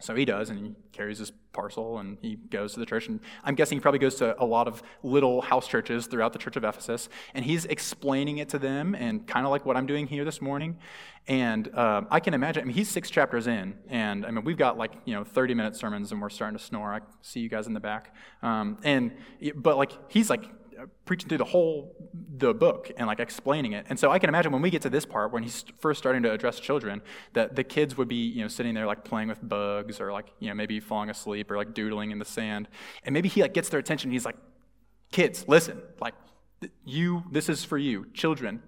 So 0.00 0.14
he 0.14 0.24
does, 0.24 0.50
and 0.50 0.58
he 0.58 0.74
carries 0.92 1.18
his 1.18 1.32
parcel 1.52 1.98
and 1.98 2.18
he 2.20 2.36
goes 2.36 2.74
to 2.74 2.80
the 2.80 2.86
church. 2.86 3.08
And 3.08 3.20
I'm 3.42 3.54
guessing 3.54 3.78
he 3.78 3.80
probably 3.80 4.00
goes 4.00 4.16
to 4.16 4.40
a 4.42 4.44
lot 4.44 4.68
of 4.68 4.82
little 5.02 5.40
house 5.40 5.66
churches 5.66 6.06
throughout 6.06 6.32
the 6.32 6.38
church 6.38 6.56
of 6.56 6.64
Ephesus. 6.64 7.08
And 7.32 7.44
he's 7.44 7.64
explaining 7.64 8.38
it 8.38 8.48
to 8.50 8.58
them, 8.58 8.94
and 8.94 9.26
kind 9.26 9.46
of 9.46 9.50
like 9.50 9.64
what 9.64 9.76
I'm 9.76 9.86
doing 9.86 10.06
here 10.06 10.24
this 10.24 10.40
morning. 10.40 10.78
And 11.26 11.74
uh, 11.74 12.02
I 12.10 12.20
can 12.20 12.34
imagine, 12.34 12.62
I 12.62 12.66
mean, 12.66 12.74
he's 12.74 12.88
six 12.88 13.08
chapters 13.08 13.46
in, 13.46 13.74
and 13.88 14.26
I 14.26 14.30
mean, 14.30 14.44
we've 14.44 14.58
got 14.58 14.76
like, 14.76 14.92
you 15.06 15.14
know, 15.14 15.24
30 15.24 15.54
minute 15.54 15.74
sermons, 15.74 16.12
and 16.12 16.20
we're 16.20 16.28
starting 16.28 16.58
to 16.58 16.62
snore. 16.62 16.92
I 16.92 17.00
see 17.22 17.40
you 17.40 17.48
guys 17.48 17.66
in 17.66 17.72
the 17.72 17.80
back. 17.80 18.14
Um, 18.42 18.78
and, 18.84 19.12
but 19.54 19.78
like, 19.78 19.92
he's 20.08 20.28
like 20.28 20.44
preaching 21.04 21.28
through 21.28 21.38
the 21.38 21.44
whole 21.44 21.94
the 22.36 22.54
book 22.54 22.90
and 22.96 23.06
like 23.06 23.20
explaining 23.20 23.72
it. 23.72 23.86
And 23.88 23.98
so 23.98 24.10
I 24.10 24.18
can 24.18 24.28
imagine 24.28 24.52
when 24.52 24.62
we 24.62 24.70
get 24.70 24.82
to 24.82 24.90
this 24.90 25.04
part 25.04 25.32
when 25.32 25.42
he's 25.42 25.64
first 25.78 25.98
starting 25.98 26.22
to 26.22 26.32
address 26.32 26.60
children 26.60 27.02
that 27.32 27.56
the 27.56 27.64
kids 27.64 27.96
would 27.96 28.08
be, 28.08 28.16
you 28.16 28.42
know, 28.42 28.48
sitting 28.48 28.74
there 28.74 28.86
like 28.86 29.04
playing 29.04 29.28
with 29.28 29.46
bugs 29.46 30.00
or 30.00 30.12
like, 30.12 30.26
you 30.40 30.48
know, 30.48 30.54
maybe 30.54 30.80
falling 30.80 31.10
asleep 31.10 31.50
or 31.50 31.56
like 31.56 31.74
doodling 31.74 32.10
in 32.10 32.18
the 32.18 32.24
sand. 32.24 32.68
And 33.04 33.12
maybe 33.12 33.28
he 33.28 33.42
like 33.42 33.54
gets 33.54 33.68
their 33.68 33.80
attention. 33.80 34.10
he's 34.10 34.24
like, 34.24 34.36
"Kids, 35.12 35.44
listen. 35.48 35.80
Like 36.00 36.14
you 36.84 37.24
this 37.30 37.48
is 37.48 37.64
for 37.64 37.78
you. 37.78 38.06
Children, 38.14 38.62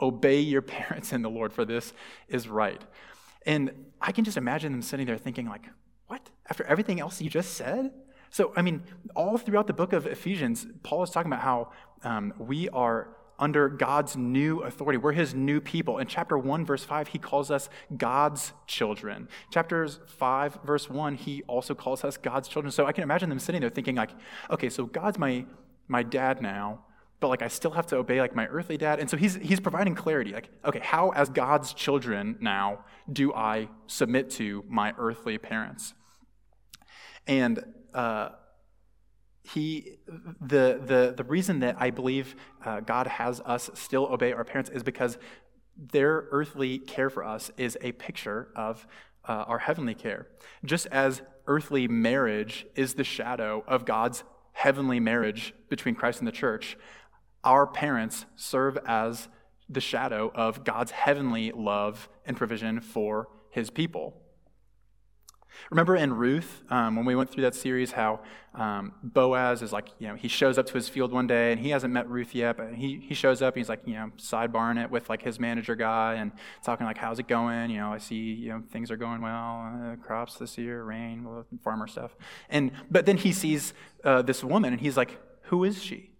obey 0.00 0.40
your 0.40 0.62
parents 0.76 1.12
in 1.12 1.22
the 1.22 1.30
Lord 1.30 1.52
for 1.52 1.64
this 1.64 1.92
is 2.28 2.48
right." 2.48 2.82
And 3.46 3.92
I 4.00 4.12
can 4.12 4.24
just 4.24 4.36
imagine 4.36 4.72
them 4.72 4.82
sitting 4.82 5.06
there 5.06 5.18
thinking 5.18 5.48
like, 5.48 5.66
"What? 6.06 6.30
After 6.48 6.64
everything 6.64 7.00
else 7.00 7.20
you 7.20 7.30
just 7.30 7.54
said?" 7.54 7.92
So, 8.34 8.52
I 8.56 8.62
mean, 8.62 8.82
all 9.14 9.38
throughout 9.38 9.68
the 9.68 9.72
book 9.72 9.92
of 9.92 10.08
Ephesians, 10.08 10.66
Paul 10.82 11.04
is 11.04 11.10
talking 11.10 11.30
about 11.30 11.42
how 11.42 11.70
um, 12.02 12.34
we 12.36 12.68
are 12.70 13.10
under 13.38 13.68
God's 13.68 14.16
new 14.16 14.58
authority. 14.62 14.96
We're 14.96 15.12
his 15.12 15.36
new 15.36 15.60
people. 15.60 15.98
In 15.98 16.08
chapter 16.08 16.36
1, 16.36 16.66
verse 16.66 16.82
5, 16.82 17.06
he 17.06 17.20
calls 17.20 17.52
us 17.52 17.68
God's 17.96 18.52
children. 18.66 19.28
Chapters 19.52 20.00
5, 20.06 20.58
verse 20.64 20.90
1, 20.90 21.14
he 21.14 21.44
also 21.44 21.76
calls 21.76 22.02
us 22.02 22.16
God's 22.16 22.48
children. 22.48 22.72
So 22.72 22.86
I 22.86 22.90
can 22.92 23.04
imagine 23.04 23.28
them 23.28 23.38
sitting 23.38 23.60
there 23.60 23.70
thinking, 23.70 23.94
like, 23.94 24.10
okay, 24.50 24.68
so 24.68 24.84
God's 24.84 25.16
my, 25.16 25.44
my 25.86 26.02
dad 26.02 26.42
now, 26.42 26.80
but 27.20 27.28
like 27.28 27.40
I 27.40 27.46
still 27.46 27.70
have 27.70 27.86
to 27.86 27.98
obey 27.98 28.20
like 28.20 28.34
my 28.34 28.48
earthly 28.48 28.76
dad. 28.76 28.98
And 28.98 29.08
so 29.08 29.16
he's 29.16 29.36
he's 29.36 29.60
providing 29.60 29.94
clarity. 29.94 30.32
Like, 30.32 30.48
okay, 30.64 30.80
how 30.80 31.10
as 31.10 31.28
God's 31.28 31.72
children 31.72 32.36
now 32.40 32.80
do 33.12 33.32
I 33.32 33.68
submit 33.86 34.28
to 34.30 34.64
my 34.68 34.92
earthly 34.98 35.38
parents? 35.38 35.94
And 37.28 37.64
uh, 37.94 38.30
he 39.42 39.98
the 40.40 40.80
the 40.84 41.14
the 41.16 41.24
reason 41.24 41.60
that 41.60 41.76
I 41.78 41.90
believe 41.90 42.34
uh, 42.64 42.80
God 42.80 43.06
has 43.06 43.40
us 43.40 43.70
still 43.74 44.06
obey 44.06 44.32
our 44.32 44.44
parents 44.44 44.70
is 44.70 44.82
because 44.82 45.18
their 45.76 46.28
earthly 46.30 46.78
care 46.78 47.10
for 47.10 47.24
us 47.24 47.50
is 47.56 47.76
a 47.80 47.92
picture 47.92 48.48
of 48.56 48.86
uh, 49.28 49.44
our 49.46 49.58
heavenly 49.58 49.94
care. 49.94 50.28
Just 50.64 50.86
as 50.86 51.22
earthly 51.46 51.88
marriage 51.88 52.66
is 52.74 52.94
the 52.94 53.04
shadow 53.04 53.64
of 53.66 53.84
God's 53.84 54.24
heavenly 54.52 55.00
marriage 55.00 55.52
between 55.68 55.94
Christ 55.94 56.20
and 56.20 56.28
the 56.28 56.32
church, 56.32 56.78
our 57.42 57.66
parents 57.66 58.24
serve 58.36 58.78
as 58.86 59.28
the 59.68 59.80
shadow 59.80 60.30
of 60.34 60.64
God's 60.64 60.92
heavenly 60.92 61.52
love 61.52 62.08
and 62.24 62.36
provision 62.36 62.80
for 62.80 63.28
his 63.50 63.70
people. 63.70 64.23
Remember 65.70 65.96
in 65.96 66.12
Ruth, 66.12 66.62
um, 66.70 66.96
when 66.96 67.04
we 67.04 67.14
went 67.14 67.30
through 67.30 67.42
that 67.42 67.54
series, 67.54 67.92
how 67.92 68.20
um, 68.54 68.92
Boaz 69.02 69.62
is 69.62 69.72
like, 69.72 69.88
you 69.98 70.08
know, 70.08 70.14
he 70.14 70.28
shows 70.28 70.58
up 70.58 70.66
to 70.66 70.74
his 70.74 70.88
field 70.88 71.12
one 71.12 71.26
day 71.26 71.52
and 71.52 71.60
he 71.60 71.70
hasn't 71.70 71.92
met 71.92 72.08
Ruth 72.08 72.34
yet, 72.34 72.56
but 72.56 72.74
he, 72.74 73.00
he 73.00 73.14
shows 73.14 73.42
up 73.42 73.54
and 73.54 73.60
he's 73.60 73.68
like, 73.68 73.80
you 73.86 73.94
know, 73.94 74.10
sidebarring 74.18 74.82
it 74.82 74.90
with 74.90 75.08
like 75.08 75.22
his 75.22 75.40
manager 75.40 75.74
guy 75.74 76.14
and 76.14 76.32
talking 76.62 76.86
like, 76.86 76.98
how's 76.98 77.18
it 77.18 77.28
going? 77.28 77.70
You 77.70 77.78
know, 77.78 77.92
I 77.92 77.98
see, 77.98 78.16
you 78.16 78.50
know, 78.50 78.62
things 78.70 78.90
are 78.90 78.96
going 78.96 79.22
well, 79.22 79.72
uh, 79.92 79.96
crops 79.96 80.36
this 80.36 80.56
year, 80.56 80.84
rain, 80.84 81.26
farmer 81.62 81.86
stuff. 81.86 82.16
And, 82.48 82.70
but 82.90 83.06
then 83.06 83.16
he 83.16 83.32
sees 83.32 83.72
uh, 84.04 84.22
this 84.22 84.44
woman 84.44 84.72
and 84.72 84.80
he's 84.80 84.96
like, 84.96 85.18
who 85.44 85.64
is 85.64 85.82
she? 85.82 86.10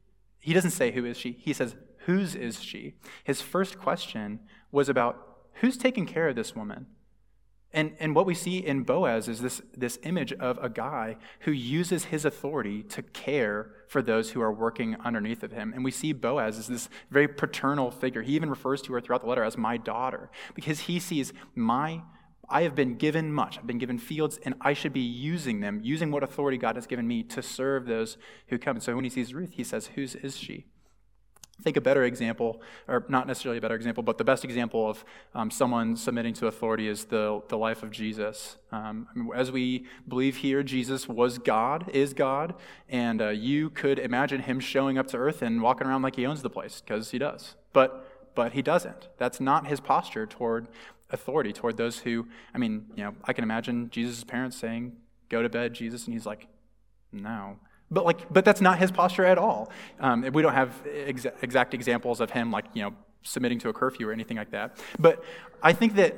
He 0.41 0.53
doesn't 0.53 0.73
say 0.73 0.91
who 0.91 1.05
is 1.05 1.17
she. 1.17 1.33
He 1.41 1.53
says, 1.53 1.77
whose 2.07 2.35
is 2.35 2.63
she? 2.63 2.95
His 3.23 3.41
first 3.41 3.79
question 3.79 4.41
was 4.71 4.89
about 4.89 5.39
who's 5.55 5.77
taking 5.77 6.07
care 6.07 6.29
of 6.29 6.37
this 6.37 6.55
woman? 6.55 6.87
And, 7.75 7.97
and 7.99 8.15
what 8.15 8.25
we 8.25 8.35
see 8.35 8.59
in 8.59 8.85
Boaz 8.85 9.29
is 9.29 9.41
this, 9.41 9.61
this 9.77 9.99
image 10.05 10.33
of 10.35 10.59
a 10.63 10.69
guy 10.69 11.17
who 11.41 11.51
uses 11.51 12.05
his 12.05 12.25
authority 12.25 12.85
to 12.85 13.03
care 13.03 13.73
for 13.89 14.01
those 14.01 14.31
who 14.31 14.41
are 14.41 14.53
working 14.53 14.97
underneath 15.05 15.43
of 15.43 15.51
him. 15.51 15.73
And 15.75 15.85
we 15.85 15.91
see 15.91 16.13
Boaz 16.13 16.57
as 16.57 16.69
this 16.69 16.89
very 17.11 17.27
paternal 17.27 17.91
figure. 17.91 18.23
He 18.23 18.37
even 18.37 18.49
refers 18.49 18.81
to 18.83 18.93
her 18.93 19.01
throughout 19.01 19.23
the 19.23 19.29
letter 19.29 19.43
as 19.43 19.59
my 19.59 19.77
daughter, 19.77 20.31
because 20.55 20.81
he 20.81 21.01
sees 21.01 21.33
my 21.55 22.03
I 22.49 22.63
have 22.63 22.75
been 22.75 22.97
given 22.97 23.33
much. 23.33 23.59
I've 23.59 23.67
been 23.67 23.79
given 23.79 23.99
fields, 23.99 24.39
and 24.45 24.55
I 24.61 24.75
should 24.75 24.93
be 24.93 25.01
using 25.01 25.61
them, 25.61 25.81
using 25.83 26.11
what 26.11 26.23
authority 26.23 26.59
God 26.59 26.77
has 26.77 26.87
given 26.87 27.09
me 27.09 27.23
to 27.23 27.43
serve 27.43 27.87
those 27.87 28.19
who 28.49 28.59
come. 28.59 28.77
And 28.77 28.83
so 28.83 28.95
when 28.95 29.05
he 29.05 29.11
sees 29.11 29.33
Ruth, 29.33 29.53
he 29.53 29.65
says, 29.65 29.87
Whose 29.95 30.15
is 30.15 30.37
she? 30.37 30.67
I 31.59 31.63
think 31.63 31.77
a 31.77 31.81
better 31.81 32.03
example, 32.05 32.61
or 32.89 33.05
not 33.09 33.29
necessarily 33.29 33.59
a 33.59 33.61
better 33.61 33.77
example, 33.77 34.03
but 34.03 34.19
the 34.19 34.25
best 34.25 34.45
example 34.45 34.91
of 34.91 35.05
um, 35.35 35.51
someone 35.51 35.97
submitting 35.97 36.35
to 36.35 36.49
authority 36.49 36.89
is 36.89 37.05
the, 37.05 37.43
the 37.49 37.57
life 37.57 37.85
of 37.85 37.93
Jesus. 37.93 38.57
Um, 38.73 39.31
as 39.35 39.53
we 39.53 39.87
believe 40.09 40.39
here, 40.39 40.65
Jesus 40.65 41.09
was 41.09 41.39
God, 41.39 41.89
is 41.95 42.13
God, 42.13 42.55
and 42.89 43.23
uh, 43.23 43.29
you 43.29 43.71
could 43.71 44.01
imagine 44.01 44.43
him 44.43 44.59
showing 44.59 44.99
up 44.99 45.07
to 45.09 45.17
earth 45.17 45.43
and 45.43 45.63
walking 45.63 45.87
around 45.87 46.03
like 46.03 46.17
he 46.17 46.27
owns 46.27 46.43
the 46.43 46.51
place, 46.51 46.81
because 46.81 47.13
he 47.13 47.19
does. 47.19 47.55
But, 47.73 48.33
but 48.35 48.55
he 48.55 48.63
doesn't. 48.63 49.09
That's 49.19 49.41
not 49.41 49.69
his 49.69 49.79
posture 49.79 50.27
toward 50.27 50.67
authority, 51.11 51.53
toward 51.53 51.77
those 51.77 52.01
who, 52.01 52.27
I 52.53 52.59
mean, 52.59 52.87
you 52.97 53.05
know, 53.05 53.15
I 53.25 53.33
can 53.33 53.45
imagine 53.45 53.91
Jesus' 53.91 54.25
parents 54.25 54.57
saying, 54.57 54.97
Go 55.29 55.43
to 55.43 55.49
bed, 55.49 55.73
Jesus, 55.73 56.05
and 56.05 56.15
he's 56.15 56.27
like, 56.27 56.49
No. 57.13 57.59
But 57.91 58.05
like, 58.05 58.33
but 58.33 58.45
that's 58.45 58.61
not 58.61 58.79
his 58.79 58.91
posture 58.91 59.25
at 59.25 59.39
all. 59.39 59.71
Um, 60.01 60.23
we 60.33 60.43
don't 60.43 60.55
have 60.55 60.83
exa- 60.85 61.35
exact 61.43 61.75
examples 61.75 62.21
of 62.21 62.31
him 62.31 62.51
like 62.51 62.65
you 62.75 62.83
know 62.83 62.95
submitting 63.23 63.59
to 63.59 63.69
a 63.69 63.73
curfew 63.73 64.09
or 64.09 64.13
anything 64.13 64.37
like 64.37 64.51
that. 64.51 64.79
But 64.99 65.25
I 65.63 65.73
think 65.73 65.95
that 65.95 66.15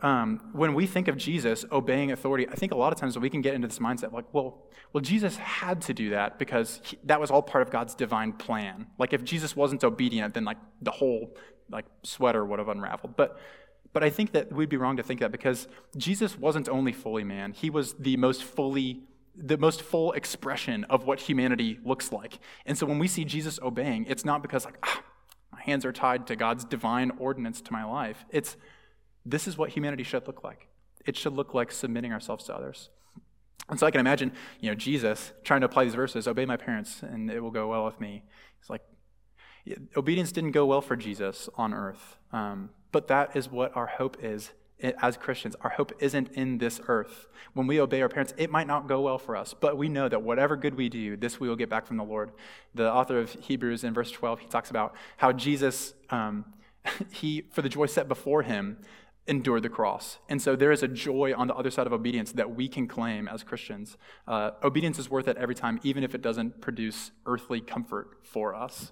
um, 0.00 0.40
when 0.52 0.74
we 0.74 0.86
think 0.86 1.08
of 1.08 1.16
Jesus 1.16 1.64
obeying 1.72 2.12
authority, 2.12 2.48
I 2.48 2.54
think 2.54 2.72
a 2.72 2.76
lot 2.76 2.92
of 2.92 2.98
times 2.98 3.18
we 3.18 3.30
can 3.30 3.40
get 3.40 3.54
into 3.54 3.66
this 3.66 3.78
mindset 3.78 4.12
like, 4.12 4.26
well, 4.32 4.62
well, 4.92 5.02
Jesus 5.02 5.36
had 5.36 5.82
to 5.82 5.94
do 5.94 6.10
that 6.10 6.38
because 6.38 6.80
he, 6.84 6.98
that 7.04 7.20
was 7.20 7.30
all 7.30 7.42
part 7.42 7.62
of 7.62 7.70
God's 7.70 7.94
divine 7.94 8.32
plan. 8.32 8.86
Like 8.98 9.12
if 9.12 9.24
Jesus 9.24 9.56
wasn't 9.56 9.84
obedient, 9.84 10.34
then 10.34 10.44
like 10.44 10.58
the 10.80 10.90
whole 10.90 11.34
like 11.70 11.84
sweater 12.02 12.44
would 12.44 12.58
have 12.58 12.68
unraveled. 12.68 13.16
But 13.16 13.38
but 13.92 14.04
I 14.04 14.10
think 14.10 14.32
that 14.32 14.52
we'd 14.52 14.68
be 14.68 14.76
wrong 14.76 14.96
to 14.98 15.02
think 15.02 15.20
that 15.20 15.32
because 15.32 15.66
Jesus 15.96 16.38
wasn't 16.38 16.68
only 16.68 16.92
fully 16.92 17.24
man; 17.24 17.52
he 17.52 17.68
was 17.70 17.94
the 17.94 18.16
most 18.16 18.44
fully 18.44 19.02
the 19.40 19.56
most 19.56 19.82
full 19.82 20.12
expression 20.12 20.84
of 20.84 21.04
what 21.04 21.20
humanity 21.20 21.78
looks 21.84 22.12
like. 22.12 22.40
And 22.66 22.76
so 22.76 22.86
when 22.86 22.98
we 22.98 23.06
see 23.06 23.24
Jesus 23.24 23.58
obeying, 23.62 24.06
it's 24.06 24.24
not 24.24 24.42
because, 24.42 24.64
like, 24.64 24.78
ah, 24.82 25.02
my 25.52 25.62
hands 25.62 25.84
are 25.84 25.92
tied 25.92 26.26
to 26.26 26.36
God's 26.36 26.64
divine 26.64 27.12
ordinance 27.18 27.60
to 27.62 27.72
my 27.72 27.84
life. 27.84 28.24
It's 28.30 28.56
this 29.24 29.46
is 29.46 29.56
what 29.56 29.70
humanity 29.70 30.02
should 30.02 30.26
look 30.26 30.42
like. 30.42 30.68
It 31.06 31.16
should 31.16 31.34
look 31.34 31.54
like 31.54 31.70
submitting 31.70 32.12
ourselves 32.12 32.44
to 32.44 32.54
others. 32.54 32.90
And 33.68 33.78
so 33.78 33.86
I 33.86 33.90
can 33.90 34.00
imagine, 34.00 34.32
you 34.60 34.70
know, 34.70 34.74
Jesus 34.74 35.32
trying 35.44 35.60
to 35.60 35.66
apply 35.66 35.84
these 35.84 35.94
verses, 35.94 36.26
obey 36.26 36.46
my 36.46 36.56
parents 36.56 37.02
and 37.02 37.30
it 37.30 37.40
will 37.40 37.50
go 37.50 37.68
well 37.68 37.84
with 37.84 38.00
me. 38.00 38.22
It's 38.60 38.70
like, 38.70 38.82
obedience 39.96 40.32
didn't 40.32 40.52
go 40.52 40.64
well 40.64 40.80
for 40.80 40.96
Jesus 40.96 41.48
on 41.56 41.74
earth. 41.74 42.16
Um, 42.32 42.70
but 42.90 43.08
that 43.08 43.36
is 43.36 43.50
what 43.50 43.76
our 43.76 43.86
hope 43.86 44.16
is 44.22 44.52
as 44.80 45.16
Christians, 45.16 45.56
our 45.60 45.70
hope 45.70 45.92
isn't 45.98 46.30
in 46.32 46.58
this 46.58 46.80
earth. 46.86 47.26
When 47.54 47.66
we 47.66 47.80
obey 47.80 48.00
our 48.02 48.08
parents, 48.08 48.32
it 48.36 48.50
might 48.50 48.66
not 48.66 48.86
go 48.86 49.00
well 49.00 49.18
for 49.18 49.36
us, 49.36 49.54
but 49.58 49.76
we 49.76 49.88
know 49.88 50.08
that 50.08 50.22
whatever 50.22 50.56
good 50.56 50.76
we 50.76 50.88
do, 50.88 51.16
this 51.16 51.40
we 51.40 51.48
will 51.48 51.56
get 51.56 51.68
back 51.68 51.86
from 51.86 51.96
the 51.96 52.04
Lord. 52.04 52.30
The 52.74 52.90
author 52.90 53.18
of 53.18 53.32
Hebrews 53.32 53.82
in 53.82 53.92
verse 53.92 54.10
12, 54.10 54.40
he 54.40 54.46
talks 54.46 54.70
about 54.70 54.94
how 55.16 55.32
Jesus, 55.32 55.94
um, 56.10 56.44
he, 57.10 57.42
for 57.52 57.62
the 57.62 57.68
joy 57.68 57.86
set 57.86 58.08
before 58.08 58.42
him, 58.42 58.78
endured 59.26 59.62
the 59.62 59.68
cross. 59.68 60.18
And 60.28 60.40
so 60.40 60.56
there 60.56 60.72
is 60.72 60.82
a 60.82 60.88
joy 60.88 61.34
on 61.36 61.48
the 61.48 61.54
other 61.54 61.70
side 61.70 61.86
of 61.86 61.92
obedience 61.92 62.32
that 62.32 62.54
we 62.54 62.66
can 62.66 62.88
claim 62.88 63.28
as 63.28 63.42
Christians. 63.42 63.98
Uh, 64.26 64.52
obedience 64.62 64.98
is 64.98 65.10
worth 65.10 65.28
it 65.28 65.36
every 65.36 65.54
time, 65.54 65.78
even 65.82 66.02
if 66.02 66.14
it 66.14 66.22
doesn't 66.22 66.62
produce 66.62 67.10
earthly 67.26 67.60
comfort 67.60 68.20
for 68.22 68.54
us. 68.54 68.90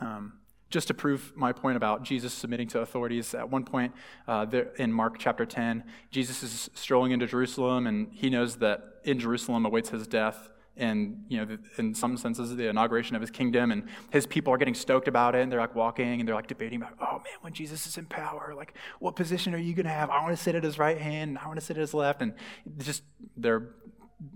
Um, 0.00 0.34
just 0.70 0.88
to 0.88 0.94
prove 0.94 1.32
my 1.34 1.52
point 1.52 1.76
about 1.76 2.02
Jesus 2.02 2.32
submitting 2.32 2.68
to 2.68 2.80
authorities, 2.80 3.34
at 3.34 3.50
one 3.50 3.64
point 3.64 3.92
uh, 4.26 4.44
there, 4.44 4.70
in 4.76 4.92
Mark 4.92 5.18
chapter 5.18 5.46
10, 5.46 5.84
Jesus 6.10 6.42
is 6.42 6.70
strolling 6.74 7.12
into 7.12 7.26
Jerusalem, 7.26 7.86
and 7.86 8.08
he 8.12 8.30
knows 8.30 8.56
that 8.56 9.00
in 9.04 9.18
Jerusalem 9.18 9.64
awaits 9.64 9.90
his 9.90 10.06
death 10.06 10.50
and 10.76 11.24
you 11.26 11.44
know 11.44 11.58
in 11.78 11.92
some 11.92 12.16
senses 12.16 12.54
the 12.54 12.68
inauguration 12.68 13.16
of 13.16 13.20
his 13.20 13.32
kingdom 13.32 13.72
and 13.72 13.88
his 14.12 14.26
people 14.26 14.52
are 14.52 14.56
getting 14.56 14.76
stoked 14.76 15.08
about 15.08 15.34
it 15.34 15.40
and 15.42 15.50
they're 15.50 15.58
like 15.58 15.74
walking 15.74 16.20
and 16.20 16.28
they're 16.28 16.36
like 16.36 16.46
debating 16.46 16.80
about 16.80 16.94
oh 17.00 17.14
man 17.14 17.34
when 17.40 17.52
jesus 17.52 17.84
is 17.84 17.98
in 17.98 18.06
power 18.06 18.54
like 18.56 18.74
what 19.00 19.16
position 19.16 19.52
are 19.52 19.58
you 19.58 19.74
going 19.74 19.86
to 19.86 19.90
have? 19.90 20.08
I 20.08 20.22
want 20.22 20.36
to 20.36 20.40
sit 20.40 20.54
at 20.54 20.62
his 20.62 20.78
right 20.78 20.96
hand 20.96 21.36
i 21.36 21.48
want 21.48 21.58
to 21.58 21.66
sit 21.66 21.76
at 21.76 21.80
his 21.80 21.94
left 21.94 22.22
and 22.22 22.32
just 22.78 23.02
they're 23.36 23.70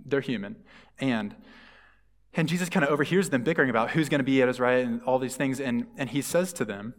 they're 0.05 0.21
human. 0.21 0.57
And 0.99 1.35
and 2.35 2.49
Jesus 2.49 2.71
kind 2.71 2.85
of 2.85 2.91
overhears 2.91 3.31
them 3.31 3.43
bickering 3.43 3.69
about 3.69 3.91
who's 3.91 4.09
going 4.09 4.21
to 4.21 4.25
be 4.25 4.41
at 4.41 4.49
his 4.49 4.59
right 4.59 4.85
and 4.85 5.03
all 5.03 5.19
these 5.19 5.37
things. 5.37 5.61
And, 5.61 5.87
and 5.99 6.11
he 6.11 6.23
says 6.23 6.53
to 6.55 6.65
them, 6.65 6.95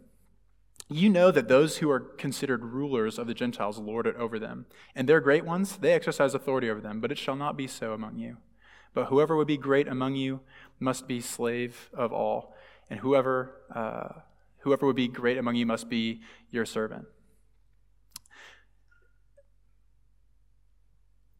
You 0.88 1.08
know 1.08 1.32
that 1.32 1.48
those 1.48 1.78
who 1.78 1.90
are 1.90 1.98
considered 1.98 2.64
rulers 2.64 3.18
of 3.18 3.26
the 3.26 3.34
Gentiles 3.34 3.78
lord 3.78 4.06
it 4.06 4.14
over 4.16 4.38
them. 4.38 4.66
And 4.94 5.08
their 5.08 5.20
great 5.20 5.44
ones, 5.44 5.78
they 5.78 5.92
exercise 5.92 6.34
authority 6.34 6.70
over 6.70 6.80
them, 6.80 7.00
but 7.00 7.10
it 7.10 7.18
shall 7.18 7.34
not 7.34 7.56
be 7.56 7.66
so 7.66 7.92
among 7.92 8.18
you. 8.18 8.36
But 8.92 9.06
whoever 9.06 9.36
would 9.36 9.48
be 9.48 9.56
great 9.56 9.88
among 9.88 10.14
you 10.14 10.40
must 10.78 11.08
be 11.08 11.20
slave 11.20 11.90
of 11.92 12.12
all. 12.12 12.54
And 12.88 13.00
whoever, 13.00 13.56
uh, 13.74 14.20
whoever 14.58 14.86
would 14.86 14.94
be 14.94 15.08
great 15.08 15.36
among 15.36 15.56
you 15.56 15.66
must 15.66 15.88
be 15.88 16.20
your 16.52 16.64
servant. 16.64 17.06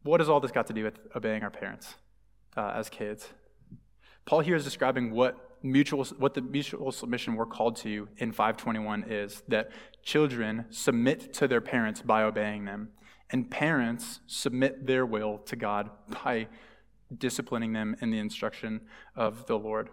What 0.03 0.19
has 0.19 0.27
all 0.27 0.41
this 0.41 0.51
got 0.51 0.67
to 0.67 0.73
do 0.73 0.83
with 0.83 0.99
obeying 1.15 1.43
our 1.43 1.49
parents 1.49 1.95
uh, 2.57 2.73
as 2.75 2.89
kids? 2.89 3.29
Paul 4.25 4.39
here 4.39 4.55
is 4.55 4.63
describing 4.63 5.11
what 5.11 5.37
mutual 5.61 6.05
what 6.17 6.33
the 6.33 6.41
mutual 6.41 6.91
submission 6.91 7.35
we're 7.35 7.45
called 7.45 7.75
to 7.77 8.07
in 8.17 8.31
521 8.31 9.05
is 9.09 9.41
that 9.47 9.71
children 10.03 10.65
submit 10.69 11.33
to 11.33 11.47
their 11.47 11.61
parents 11.61 12.01
by 12.01 12.21
obeying 12.23 12.65
them 12.65 12.89
and 13.31 13.49
parents 13.49 14.19
submit 14.27 14.85
their 14.85 15.05
will 15.05 15.39
to 15.39 15.55
God 15.55 15.89
by 16.23 16.47
disciplining 17.15 17.73
them 17.73 17.95
in 18.01 18.11
the 18.11 18.19
instruction 18.19 18.81
of 19.15 19.45
the 19.47 19.57
Lord. 19.57 19.89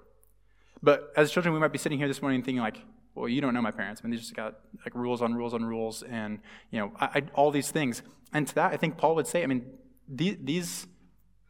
But 0.82 1.12
as 1.16 1.30
children, 1.30 1.54
we 1.54 1.60
might 1.60 1.72
be 1.72 1.78
sitting 1.78 1.98
here 1.98 2.08
this 2.08 2.22
morning 2.22 2.42
thinking 2.42 2.60
like, 2.60 2.78
well, 3.14 3.28
you 3.28 3.40
don't 3.40 3.54
know 3.54 3.62
my 3.62 3.70
parents. 3.70 4.00
I 4.02 4.06
mean, 4.06 4.12
they 4.12 4.16
just 4.16 4.34
got 4.34 4.60
like 4.84 4.94
rules 4.94 5.22
on 5.22 5.34
rules 5.34 5.54
on 5.54 5.64
rules, 5.64 6.02
and 6.02 6.40
you 6.70 6.80
know, 6.80 6.92
I, 6.98 7.06
I, 7.06 7.22
all 7.34 7.50
these 7.50 7.70
things. 7.70 8.02
And 8.32 8.48
to 8.48 8.54
that, 8.56 8.72
I 8.72 8.76
think 8.76 8.96
Paul 8.96 9.14
would 9.14 9.26
say, 9.26 9.42
I 9.42 9.46
mean, 9.46 9.66
these 10.08 10.86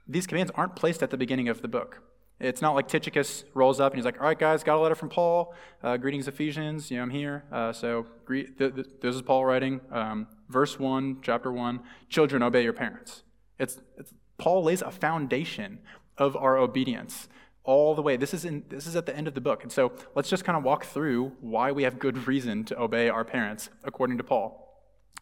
these 0.09 0.27
commands 0.27 0.51
aren't 0.55 0.75
placed 0.75 1.03
at 1.03 1.11
the 1.11 1.17
beginning 1.17 1.49
of 1.49 1.63
the 1.63 1.69
book. 1.69 2.03
It's 2.43 2.61
not 2.61 2.75
like 2.75 2.89
Tychicus 2.89 3.45
rolls 3.55 3.79
up 3.79 3.93
and 3.93 3.99
he's 3.99 4.05
like, 4.05 4.21
all 4.21 4.27
right, 4.27 4.39
guys, 4.39 4.65
got 4.65 4.77
a 4.77 4.81
letter 4.81 4.97
from 4.97 5.09
Paul. 5.09 5.55
Uh, 5.81 5.97
greetings, 5.97 6.27
Ephesians. 6.27 6.91
You 6.91 6.97
know, 6.97 7.05
I'm 7.05 7.11
here. 7.11 7.45
Uh, 7.53 7.73
so 7.73 8.05
greet, 8.25 8.59
th- 8.59 8.75
th- 8.75 8.89
this 9.01 9.15
is 9.15 9.23
Paul 9.23 9.45
writing. 9.45 9.81
Um, 9.93 10.27
verse 10.49 10.77
1, 10.77 11.19
chapter 11.23 11.53
1 11.53 11.79
Children, 12.09 12.43
obey 12.43 12.65
your 12.65 12.73
parents. 12.73 13.23
It's, 13.61 13.81
it's, 13.97 14.13
Paul 14.39 14.65
lays 14.65 14.83
a 14.83 14.91
foundation 14.91 15.79
of 16.19 16.37
our 16.37 16.57
obedience 16.57 17.29
all 17.63 17.95
the 17.95 18.03
way. 18.03 18.17
This 18.17 18.35
is, 18.35 18.45
in, 18.45 18.65
this 18.69 18.89
is 18.89 18.97
at 18.97 19.07
the 19.07 19.17
end 19.17 19.29
of 19.29 19.35
the 19.35 19.41
book. 19.41 19.63
And 19.63 19.71
so 19.71 19.93
let's 20.17 20.29
just 20.29 20.45
kind 20.45 20.59
of 20.59 20.65
walk 20.65 20.85
through 20.85 21.37
why 21.41 21.71
we 21.71 21.85
have 21.85 22.01
good 22.01 22.27
reason 22.27 22.65
to 22.65 22.81
obey 22.81 23.09
our 23.09 23.25
parents, 23.25 23.71
according 23.85 24.19
to 24.19 24.25
Paul. 24.25 24.59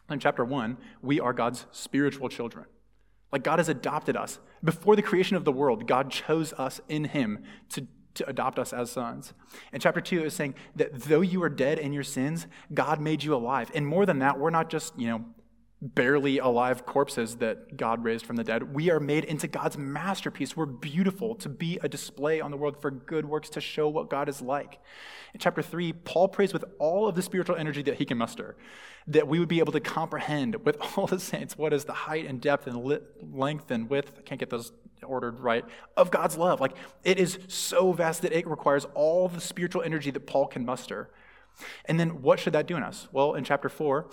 In 0.09 0.19
chapter 0.19 0.43
1, 0.43 0.75
we 1.03 1.19
are 1.19 1.33
God's 1.33 1.67
spiritual 1.71 2.29
children. 2.29 2.65
Like 3.31 3.43
God 3.43 3.59
has 3.59 3.69
adopted 3.69 4.17
us. 4.17 4.39
Before 4.63 4.95
the 4.95 5.01
creation 5.01 5.37
of 5.37 5.45
the 5.45 5.51
world, 5.51 5.87
God 5.87 6.11
chose 6.11 6.53
us 6.53 6.81
in 6.87 7.05
Him 7.05 7.43
to, 7.69 7.87
to 8.15 8.29
adopt 8.29 8.59
us 8.59 8.73
as 8.73 8.91
sons. 8.91 9.33
In 9.71 9.79
chapter 9.79 10.01
2, 10.01 10.19
it 10.19 10.23
was 10.23 10.33
saying 10.33 10.55
that 10.75 10.93
though 10.93 11.21
you 11.21 11.39
were 11.39 11.49
dead 11.49 11.79
in 11.79 11.93
your 11.93 12.03
sins, 12.03 12.47
God 12.73 12.99
made 12.99 13.23
you 13.23 13.33
alive. 13.33 13.71
And 13.73 13.87
more 13.87 14.05
than 14.05 14.19
that, 14.19 14.37
we're 14.37 14.49
not 14.49 14.69
just, 14.69 14.97
you 14.99 15.07
know, 15.07 15.25
barely 15.81 16.37
alive 16.37 16.85
corpses 16.85 17.37
that 17.37 17.75
God 17.75 18.03
raised 18.03 18.25
from 18.25 18.35
the 18.35 18.43
dead. 18.43 18.75
We 18.75 18.91
are 18.91 18.99
made 18.99 19.23
into 19.23 19.47
God's 19.47 19.77
masterpiece. 19.77 20.55
We're 20.55 20.67
beautiful 20.67 21.33
to 21.35 21.49
be 21.49 21.79
a 21.81 21.89
display 21.89 22.39
on 22.39 22.51
the 22.51 22.57
world 22.57 22.79
for 22.79 22.91
good 22.91 23.25
works 23.25 23.49
to 23.51 23.61
show 23.61 23.89
what 23.89 24.09
God 24.09 24.29
is 24.29 24.41
like. 24.41 24.79
In 25.33 25.39
chapter 25.39 25.63
3, 25.63 25.93
Paul 25.93 26.27
prays 26.27 26.53
with 26.53 26.65
all 26.77 27.07
of 27.07 27.15
the 27.15 27.23
spiritual 27.23 27.55
energy 27.55 27.81
that 27.83 27.95
he 27.95 28.05
can 28.05 28.17
muster 28.17 28.55
that 29.07 29.27
we 29.27 29.39
would 29.39 29.47
be 29.47 29.59
able 29.59 29.71
to 29.73 29.79
comprehend 29.79 30.63
with 30.65 30.77
all 30.97 31.07
the 31.07 31.19
saints 31.19 31.57
what 31.57 31.73
is 31.73 31.85
the 31.85 31.93
height 31.93 32.27
and 32.27 32.39
depth 32.39 32.67
and 32.67 33.01
length 33.33 33.71
and 33.71 33.89
width. 33.89 34.11
I 34.17 34.21
can't 34.21 34.39
get 34.39 34.49
those 34.49 34.71
ordered 35.03 35.39
right 35.39 35.65
of 35.97 36.11
God's 36.11 36.37
love. 36.37 36.61
Like 36.61 36.75
it 37.03 37.17
is 37.17 37.39
so 37.47 37.91
vast 37.91 38.21
that 38.21 38.33
it 38.33 38.47
requires 38.47 38.85
all 38.93 39.27
the 39.27 39.41
spiritual 39.41 39.81
energy 39.81 40.11
that 40.11 40.27
Paul 40.27 40.47
can 40.47 40.65
muster. 40.65 41.09
And 41.85 41.99
then 41.99 42.21
what 42.21 42.39
should 42.39 42.53
that 42.53 42.67
do 42.67 42.77
in 42.77 42.83
us? 42.83 43.07
Well, 43.11 43.33
in 43.33 43.43
chapter 43.43 43.69
4, 43.69 44.09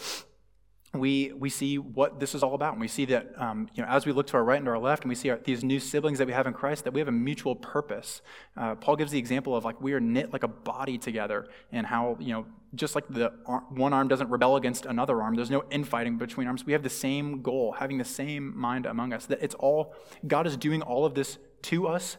we, 0.95 1.33
we 1.33 1.50
see 1.50 1.78
what 1.78 2.18
this 2.18 2.35
is 2.35 2.42
all 2.42 2.54
about. 2.54 2.73
And 2.73 2.80
we 2.80 2.88
see 2.88 3.04
that, 3.07 3.33
um, 3.37 3.68
you 3.75 3.83
know, 3.83 3.88
as 3.88 4.07
we 4.07 4.12
look 4.12 4.26
to 4.28 4.37
our 4.37 4.45
right 4.45 4.57
and 4.57 4.64
to 4.64 4.71
our 4.71 4.78
left, 4.78 5.02
and 5.02 5.09
we 5.09 5.14
see 5.14 5.30
our, 5.30 5.38
these 5.38 5.62
new 5.62 5.78
siblings 5.78 6.18
that 6.18 6.26
we 6.26 6.33
have 6.33 6.47
in 6.47 6.54
Christ, 6.54 6.85
that 6.85 6.92
we 6.92 7.00
have 7.00 7.09
a 7.09 7.12
mutual 7.12 7.54
purpose. 7.54 8.23
Uh, 8.57 8.75
Paul 8.75 8.97
gives 8.97 9.12
the 9.12 9.18
example 9.18 9.54
of 9.54 9.64
like 9.64 9.80
we 9.80 9.92
are 9.92 10.00
knit 10.00 10.33
like 10.33 10.45
a 10.45 10.49
body 10.49 10.97
together, 10.97 11.49
and 11.73 11.87
how, 11.87 12.16
you 12.18 12.33
know, 12.33 12.47
just 12.75 12.95
like 12.95 13.04
the 13.09 13.28
one 13.71 13.92
arm 13.92 14.09
doesn't 14.09 14.28
rebel 14.28 14.57
against 14.57 14.87
another 14.87 15.23
arm, 15.23 15.35
there's 15.35 15.50
no 15.50 15.64
infighting 15.71 16.18
between 16.18 16.47
arms. 16.47 16.66
We 16.66 16.73
have 16.73 16.83
the 16.83 16.90
same 16.90 17.42
goal, 17.42 17.73
having 17.73 17.99
the 17.99 18.04
same 18.04 18.59
mind 18.59 18.87
among 18.87 19.12
us. 19.12 19.26
That 19.26 19.42
it's 19.42 19.54
all, 19.54 19.95
God 20.26 20.47
is 20.47 20.57
doing 20.57 20.83
all 20.83 21.04
of 21.04 21.14
this 21.14 21.38
to 21.62 21.87
us 21.87 22.18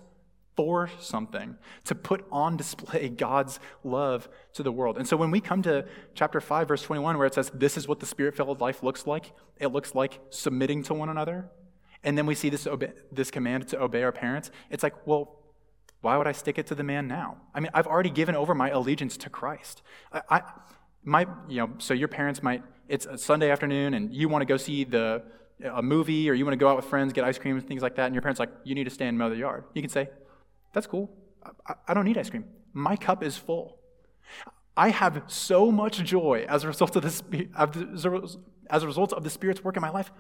for 0.60 0.90
something, 1.00 1.56
to 1.86 1.96
put 1.96 2.26
on 2.34 2.58
display 2.58 3.08
God's 3.18 3.62
love 3.82 4.28
to 4.52 4.62
the 4.62 4.74
world. 4.74 4.98
And 4.98 5.08
so 5.08 5.16
when 5.16 5.32
we 5.32 5.40
come 5.40 5.62
to 5.62 5.86
chapter 6.16 6.42
5, 6.42 6.68
verse 6.68 6.84
21, 6.84 7.18
where 7.18 7.26
it 7.26 7.34
says, 7.34 7.50
This 7.54 7.78
is 7.78 7.88
what 7.88 8.02
the 8.02 8.06
spirit 8.06 8.36
filled 8.36 8.60
life 8.60 8.84
looks 8.84 9.08
like, 9.08 9.32
it 9.58 9.68
looks 9.68 9.96
like 9.96 10.20
submitting 10.32 10.84
to 10.84 10.94
one 10.94 11.08
another. 11.08 11.50
And 12.04 12.18
then 12.18 12.26
we 12.26 12.36
see 12.36 12.50
this, 12.50 12.68
obe- 12.68 12.92
this 13.10 13.32
command 13.32 13.70
to 13.70 13.82
obey 13.82 14.04
our 14.04 14.12
parents. 14.12 14.52
It's 14.70 14.84
like, 14.84 15.08
well, 15.08 15.40
why 16.02 16.18
would 16.18 16.28
I 16.28 16.34
stick 16.34 16.58
it 16.58 16.68
to 16.68 16.76
the 16.76 16.84
man 16.84 17.08
now? 17.08 17.38
I 17.56 17.62
mean, 17.62 17.72
I've 17.74 17.88
already 17.88 18.10
given 18.10 18.36
over 18.36 18.54
my 18.54 18.70
allegiance 18.70 19.16
to 19.16 19.30
Christ. 19.30 19.82
I, 20.12 20.22
I 20.30 20.42
my, 21.06 21.26
you 21.48 21.60
know, 21.62 21.70
so 21.78 21.94
your 21.94 22.10
parents 22.10 22.44
might, 22.44 22.64
it's 22.90 23.06
a 23.06 23.18
Sunday 23.18 23.50
afternoon 23.50 23.94
and 23.94 24.14
you 24.14 24.28
want 24.28 24.42
to 24.42 24.46
go 24.46 24.58
see 24.58 24.84
the, 24.84 25.24
a 25.64 25.82
movie 25.82 26.30
or 26.30 26.34
you 26.34 26.44
want 26.44 26.52
to 26.52 26.58
go 26.60 26.68
out 26.68 26.76
with 26.76 26.86
friends, 26.86 27.14
get 27.14 27.24
ice 27.24 27.38
cream 27.38 27.56
and 27.56 27.66
things 27.66 27.82
like 27.82 27.96
that, 27.96 28.08
and 28.08 28.14
your 28.14 28.22
parents 28.22 28.42
like, 28.42 28.50
you 28.66 28.76
need 28.76 28.84
to 28.84 28.90
stay 28.90 29.08
and 29.08 29.18
mow 29.18 29.30
the 29.30 29.38
yard. 29.38 29.64
You 29.74 29.82
can 29.82 29.90
say, 29.90 30.10
that's 30.74 30.88
cool. 30.88 31.10
I, 31.68 31.74
I 31.90 31.94
don't 31.94 32.06
need 32.06 32.18
ice 32.18 32.30
cream. 32.30 32.46
My 32.74 32.96
cup 32.96 33.24
is 33.24 33.38
full. 33.38 33.80
I 34.78 34.90
have 34.90 35.24
so 35.28 35.72
much 35.72 36.04
joy 36.04 36.46
as 36.48 36.64
a 36.64 36.68
result 36.68 36.96
of 36.96 37.04
this, 37.04 37.22
as 38.70 38.84
a 38.84 38.88
result 38.88 39.14
of 39.14 39.24
the 39.24 39.30
Spirit's 39.30 39.64
work 39.64 39.76
in 39.76 39.82
my 39.82 39.90
life. 39.90 40.12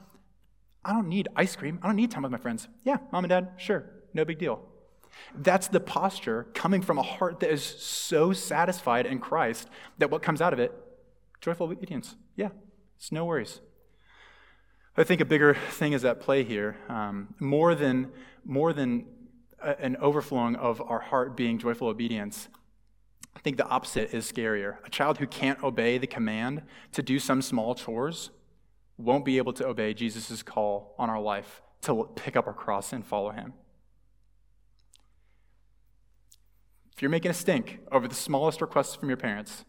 I 0.83 0.93
don't 0.93 1.07
need 1.07 1.27
ice 1.35 1.55
cream. 1.55 1.79
I 1.81 1.87
don't 1.87 1.95
need 1.95 2.11
time 2.11 2.23
with 2.23 2.31
my 2.31 2.37
friends. 2.37 2.67
Yeah, 2.83 2.97
mom 3.11 3.23
and 3.23 3.29
dad, 3.29 3.51
sure, 3.57 3.85
no 4.13 4.25
big 4.25 4.39
deal. 4.39 4.61
That's 5.35 5.67
the 5.67 5.79
posture 5.79 6.47
coming 6.53 6.81
from 6.81 6.97
a 6.97 7.03
heart 7.03 7.39
that 7.39 7.51
is 7.51 7.63
so 7.63 8.33
satisfied 8.33 9.05
in 9.05 9.19
Christ 9.19 9.69
that 9.97 10.11
what 10.11 10.21
comes 10.21 10.41
out 10.41 10.53
of 10.53 10.59
it, 10.59 10.73
joyful 11.41 11.67
obedience. 11.67 12.15
Yeah, 12.35 12.49
it's 12.97 13.11
no 13.11 13.25
worries. 13.25 13.61
I 14.97 15.03
think 15.03 15.21
a 15.21 15.25
bigger 15.25 15.53
thing 15.53 15.93
is 15.93 16.03
at 16.03 16.19
play 16.19 16.43
here. 16.43 16.75
Um, 16.89 17.33
more 17.39 17.75
than 17.75 18.11
more 18.43 18.73
than 18.73 19.05
an 19.61 19.97
overflowing 19.97 20.55
of 20.55 20.81
our 20.81 20.99
heart 20.99 21.35
being 21.35 21.57
joyful 21.57 21.87
obedience, 21.87 22.47
I 23.35 23.39
think 23.39 23.57
the 23.57 23.67
opposite 23.67 24.13
is 24.13 24.29
scarier. 24.29 24.77
A 24.85 24.89
child 24.89 25.17
who 25.17 25.27
can't 25.27 25.63
obey 25.63 25.97
the 25.97 26.07
command 26.07 26.63
to 26.93 27.01
do 27.01 27.19
some 27.19 27.41
small 27.41 27.75
chores 27.75 28.31
won't 28.97 29.23
be 29.23 29.37
able 29.37 29.53
to 29.53 29.65
obey 29.65 29.93
Jesus' 29.93 30.43
call 30.43 30.93
on 30.97 31.09
our 31.09 31.21
life 31.21 31.61
to 31.81 32.09
pick 32.15 32.35
up 32.35 32.47
our 32.47 32.53
cross 32.53 32.91
and 32.91 33.05
follow 33.05 33.31
him. 33.31 33.53
If 36.93 37.01
you're 37.01 37.09
making 37.09 37.31
a 37.31 37.33
stink 37.33 37.79
over 37.93 38.09
the 38.09 38.15
smallest 38.15 38.59
requests 38.59 38.95
from 38.95 39.07
your 39.07 39.17
parents, 39.17 39.63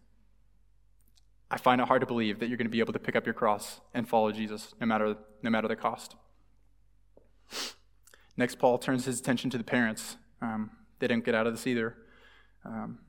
I 1.49 1.59
find 1.59 1.81
it 1.81 1.87
hard 1.87 2.01
to 2.01 2.07
believe 2.07 2.41
that 2.41 2.49
you're 2.49 2.57
going 2.57 2.67
to 2.67 2.71
be 2.71 2.81
able 2.81 2.93
to 2.93 2.99
pick 2.99 3.15
up 3.15 3.25
your 3.25 3.35
cross 3.35 3.81
and 3.95 4.09
follow 4.09 4.33
Jesus 4.33 4.75
no 4.81 4.87
matter, 4.87 5.17
no 5.43 5.51
matter 5.51 5.69
the 5.69 5.77
cost. 5.77 6.17
Next, 8.41 8.59
Paul 8.59 8.79
turns 8.79 9.05
his 9.05 9.21
attention 9.21 9.51
to 9.51 9.59
the 9.59 9.65
parents. 9.65 10.17
Um, 10.41 10.71
they 10.99 11.07
didn't 11.07 11.27
get 11.27 11.35
out 11.35 11.47
of 11.47 11.53
this 11.53 11.67
either. 11.67 11.95
Um, 12.65 13.01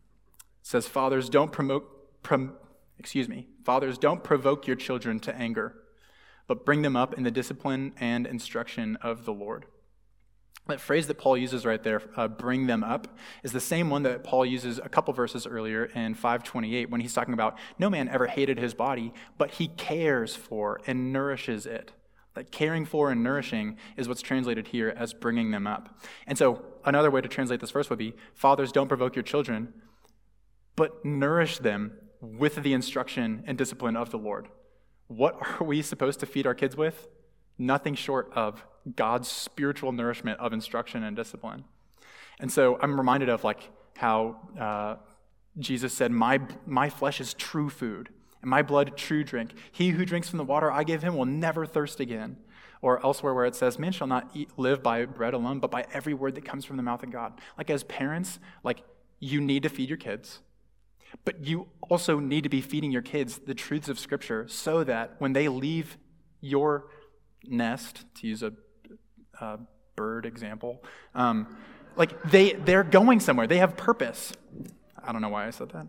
says, 0.62 0.88
Fathers, 0.88 1.30
don't 1.30 1.54
promote, 1.54 2.22
prom, 2.22 2.58
excuse 3.00 3.30
me, 3.30 3.48
fathers, 3.64 3.98
don't 3.98 4.26
provoke 4.26 4.68
your 4.68 4.76
children 4.76 5.22
to 5.22 5.34
anger, 5.34 5.74
but 6.48 6.66
bring 6.66 6.82
them 6.82 6.98
up 6.98 7.14
in 7.14 7.24
the 7.24 7.32
discipline 7.32 7.94
and 7.98 8.28
instruction 8.28 8.98
of 8.98 9.24
the 9.24 9.32
Lord. 9.32 9.68
That 10.68 10.82
phrase 10.82 11.08
that 11.08 11.18
Paul 11.18 11.38
uses 11.38 11.66
right 11.66 11.82
there, 11.82 12.02
uh, 12.18 12.28
bring 12.28 12.68
them 12.68 12.84
up, 12.84 13.08
is 13.42 13.54
the 13.54 13.62
same 13.62 13.90
one 13.90 14.04
that 14.04 14.26
Paul 14.26 14.46
uses 14.46 14.80
a 14.80 14.90
couple 14.90 15.14
verses 15.14 15.48
earlier 15.48 15.86
in 15.86 16.14
528 16.14 16.90
when 16.90 17.00
he's 17.00 17.14
talking 17.14 17.34
about 17.34 17.58
no 17.80 17.90
man 17.90 18.10
ever 18.10 18.28
hated 18.28 18.60
his 18.60 18.74
body, 18.74 19.14
but 19.38 19.52
he 19.52 19.70
cares 19.70 20.36
for 20.36 20.82
and 20.86 21.14
nourishes 21.14 21.66
it. 21.66 21.94
That 22.34 22.52
caring 22.52 22.86
for 22.86 23.12
and 23.12 23.24
nourishing 23.24 23.78
is 23.98 24.08
what's 24.08 24.22
translated 24.22 24.68
here 24.68 24.94
as 24.96 25.14
bringing 25.14 25.52
them 25.52 25.68
up. 25.68 26.00
And 26.26 26.38
so, 26.38 26.64
another 26.86 27.12
way 27.12 27.20
to 27.20 27.28
translate 27.28 27.60
this 27.60 27.72
verse 27.72 27.90
would 27.90 28.00
be 28.00 28.14
Fathers, 28.34 28.72
don't 28.72 28.88
provoke 28.88 29.16
your 29.16 29.24
children, 29.24 29.74
but 30.76 31.04
nourish 31.04 31.58
them 31.58 31.94
with 32.22 32.56
the 32.56 32.74
instruction 32.74 33.44
and 33.46 33.58
discipline 33.58 33.98
of 33.98 34.12
the 34.12 34.18
Lord. 34.18 34.48
What 35.08 35.36
are 35.60 35.66
we 35.66 35.82
supposed 35.82 36.22
to 36.22 36.26
feed 36.26 36.48
our 36.48 36.56
kids 36.56 36.78
with? 36.78 37.10
Nothing 37.58 37.96
short 37.96 38.32
of 38.34 38.66
God's 38.96 39.28
spiritual 39.28 39.92
nourishment 39.92 40.40
of 40.40 40.54
instruction 40.54 41.04
and 41.04 41.16
discipline. 41.16 41.66
And 42.40 42.50
so, 42.50 42.80
I'm 42.82 42.98
reminded 42.98 43.28
of 43.28 43.44
like 43.44 43.70
how 43.98 44.38
uh, 44.58 44.96
Jesus 45.60 45.94
said, 45.94 46.12
my, 46.12 46.40
my 46.66 46.90
flesh 46.90 47.20
is 47.20 47.34
true 47.34 47.70
food 47.70 48.10
and 48.42 48.50
my 48.50 48.62
blood 48.62 48.98
true 48.98 49.24
drink. 49.24 49.54
He 49.72 49.90
who 49.90 50.06
drinks 50.06 50.30
from 50.30 50.38
the 50.38 50.44
water 50.44 50.72
I 50.72 50.84
give 50.84 51.04
him 51.04 51.16
will 51.16 51.26
never 51.26 51.66
thirst 51.66 52.00
again. 52.00 52.38
Or 52.82 53.04
elsewhere 53.06 53.34
where 53.34 53.46
it 53.46 53.56
says, 53.56 53.78
Man 53.78 53.92
shall 53.92 54.08
not 54.08 54.32
eat, 54.34 54.50
live 54.58 54.82
by 54.82 55.06
bread 55.06 55.36
alone, 55.36 55.60
but 55.60 55.70
by 55.70 55.86
every 55.94 56.16
word 56.16 56.34
that 56.36 56.46
comes 56.46 56.66
from 56.66 56.78
the 56.78 56.84
mouth 56.84 57.04
of 57.04 57.12
God. 57.12 57.40
Like 57.58 57.70
as 57.70 57.84
parents, 57.84 58.40
like 58.64 58.84
you 59.20 59.40
need 59.40 59.64
to 59.64 59.70
feed 59.70 59.88
your 59.88 60.00
kids. 60.00 60.40
But 61.26 61.46
you 61.46 61.68
also 61.90 62.20
need 62.20 62.44
to 62.44 62.50
be 62.50 62.62
feeding 62.62 62.92
your 62.92 63.02
kids 63.02 63.40
the 63.46 63.54
truths 63.54 63.90
of 63.90 64.00
Scripture 64.00 64.48
so 64.48 64.84
that 64.84 65.16
when 65.20 65.34
they 65.34 65.48
leave 65.48 65.98
your 66.40 66.88
nest, 67.44 68.06
to 68.16 68.28
use 68.28 68.42
a, 68.42 68.54
a 69.40 69.60
bird 69.96 70.26
example, 70.26 70.84
um, 71.14 71.56
like 71.96 72.24
they, 72.24 72.54
they're 72.54 72.84
going 72.84 73.20
somewhere. 73.20 73.46
They 73.46 73.58
have 73.58 73.78
purpose. 73.78 74.34
I 75.04 75.12
don't 75.12 75.22
know 75.22 75.30
why 75.30 75.48
I 75.48 75.50
said 75.52 75.70
that. 75.70 75.88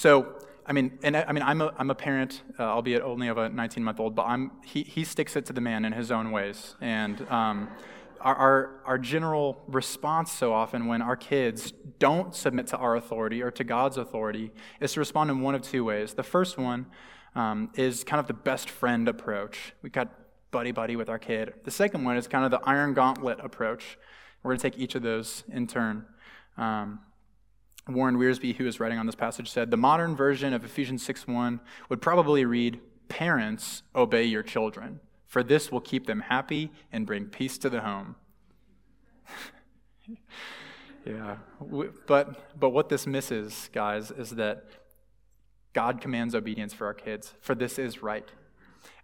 So, 0.00 0.32
I 0.64 0.72
mean, 0.72 0.98
and 1.02 1.14
I, 1.14 1.30
mean, 1.30 1.42
I'm 1.42 1.60
a, 1.60 1.74
I'm 1.76 1.90
a 1.90 1.94
parent, 1.94 2.40
uh, 2.58 2.62
albeit 2.62 3.02
only 3.02 3.28
of 3.28 3.36
a 3.36 3.50
19 3.50 3.84
month 3.84 4.00
old, 4.00 4.14
but 4.14 4.22
I'm, 4.22 4.50
he, 4.64 4.82
he 4.82 5.04
sticks 5.04 5.36
it 5.36 5.44
to 5.44 5.52
the 5.52 5.60
man 5.60 5.84
in 5.84 5.92
his 5.92 6.10
own 6.10 6.32
ways. 6.32 6.74
And 6.80 7.20
um, 7.28 7.68
our, 8.18 8.34
our, 8.34 8.80
our 8.86 8.96
general 8.96 9.62
response 9.68 10.32
so 10.32 10.54
often 10.54 10.86
when 10.86 11.02
our 11.02 11.16
kids 11.16 11.74
don't 11.98 12.34
submit 12.34 12.66
to 12.68 12.78
our 12.78 12.96
authority 12.96 13.42
or 13.42 13.50
to 13.50 13.62
God's 13.62 13.98
authority 13.98 14.52
is 14.80 14.94
to 14.94 15.00
respond 15.00 15.28
in 15.28 15.42
one 15.42 15.54
of 15.54 15.60
two 15.60 15.84
ways. 15.84 16.14
The 16.14 16.22
first 16.22 16.56
one 16.56 16.86
um, 17.34 17.68
is 17.74 18.02
kind 18.02 18.20
of 18.20 18.26
the 18.26 18.32
best 18.32 18.70
friend 18.70 19.06
approach. 19.06 19.74
We've 19.82 19.92
got 19.92 20.08
buddy 20.50 20.72
buddy 20.72 20.96
with 20.96 21.10
our 21.10 21.18
kid. 21.18 21.52
The 21.64 21.70
second 21.70 22.04
one 22.04 22.16
is 22.16 22.26
kind 22.26 22.46
of 22.46 22.50
the 22.50 22.60
iron 22.66 22.94
gauntlet 22.94 23.38
approach. 23.40 23.98
We're 24.42 24.52
going 24.52 24.60
to 24.60 24.70
take 24.70 24.80
each 24.80 24.94
of 24.94 25.02
those 25.02 25.44
in 25.52 25.66
turn. 25.66 26.06
Um, 26.56 27.00
Warren 27.94 28.16
Wiersbe, 28.16 28.56
who 28.56 28.66
is 28.66 28.80
writing 28.80 28.98
on 28.98 29.06
this 29.06 29.14
passage, 29.14 29.50
said 29.50 29.70
the 29.70 29.76
modern 29.76 30.14
version 30.16 30.52
of 30.52 30.64
Ephesians 30.64 31.02
6:1 31.02 31.60
would 31.88 32.00
probably 32.00 32.44
read, 32.44 32.80
"Parents, 33.08 33.82
obey 33.94 34.24
your 34.24 34.42
children, 34.42 35.00
for 35.26 35.42
this 35.42 35.70
will 35.70 35.80
keep 35.80 36.06
them 36.06 36.20
happy 36.20 36.72
and 36.92 37.06
bring 37.06 37.26
peace 37.26 37.58
to 37.58 37.70
the 37.70 37.80
home." 37.80 38.16
yeah, 41.04 41.36
but 42.06 42.58
but 42.58 42.70
what 42.70 42.88
this 42.88 43.06
misses, 43.06 43.70
guys, 43.72 44.10
is 44.10 44.30
that 44.30 44.64
God 45.72 46.00
commands 46.00 46.34
obedience 46.34 46.74
for 46.74 46.86
our 46.86 46.94
kids, 46.94 47.34
for 47.40 47.54
this 47.54 47.78
is 47.78 48.02
right. 48.02 48.28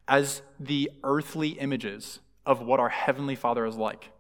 As 0.09 0.43
the 0.59 0.91
earthly 1.03 1.51
images 1.51 2.21
of 2.45 2.61
what 2.61 2.79
our 2.79 2.89
heavenly 2.89 3.35
Father 3.35 3.67
is 3.67 3.77
like, 3.77 4.11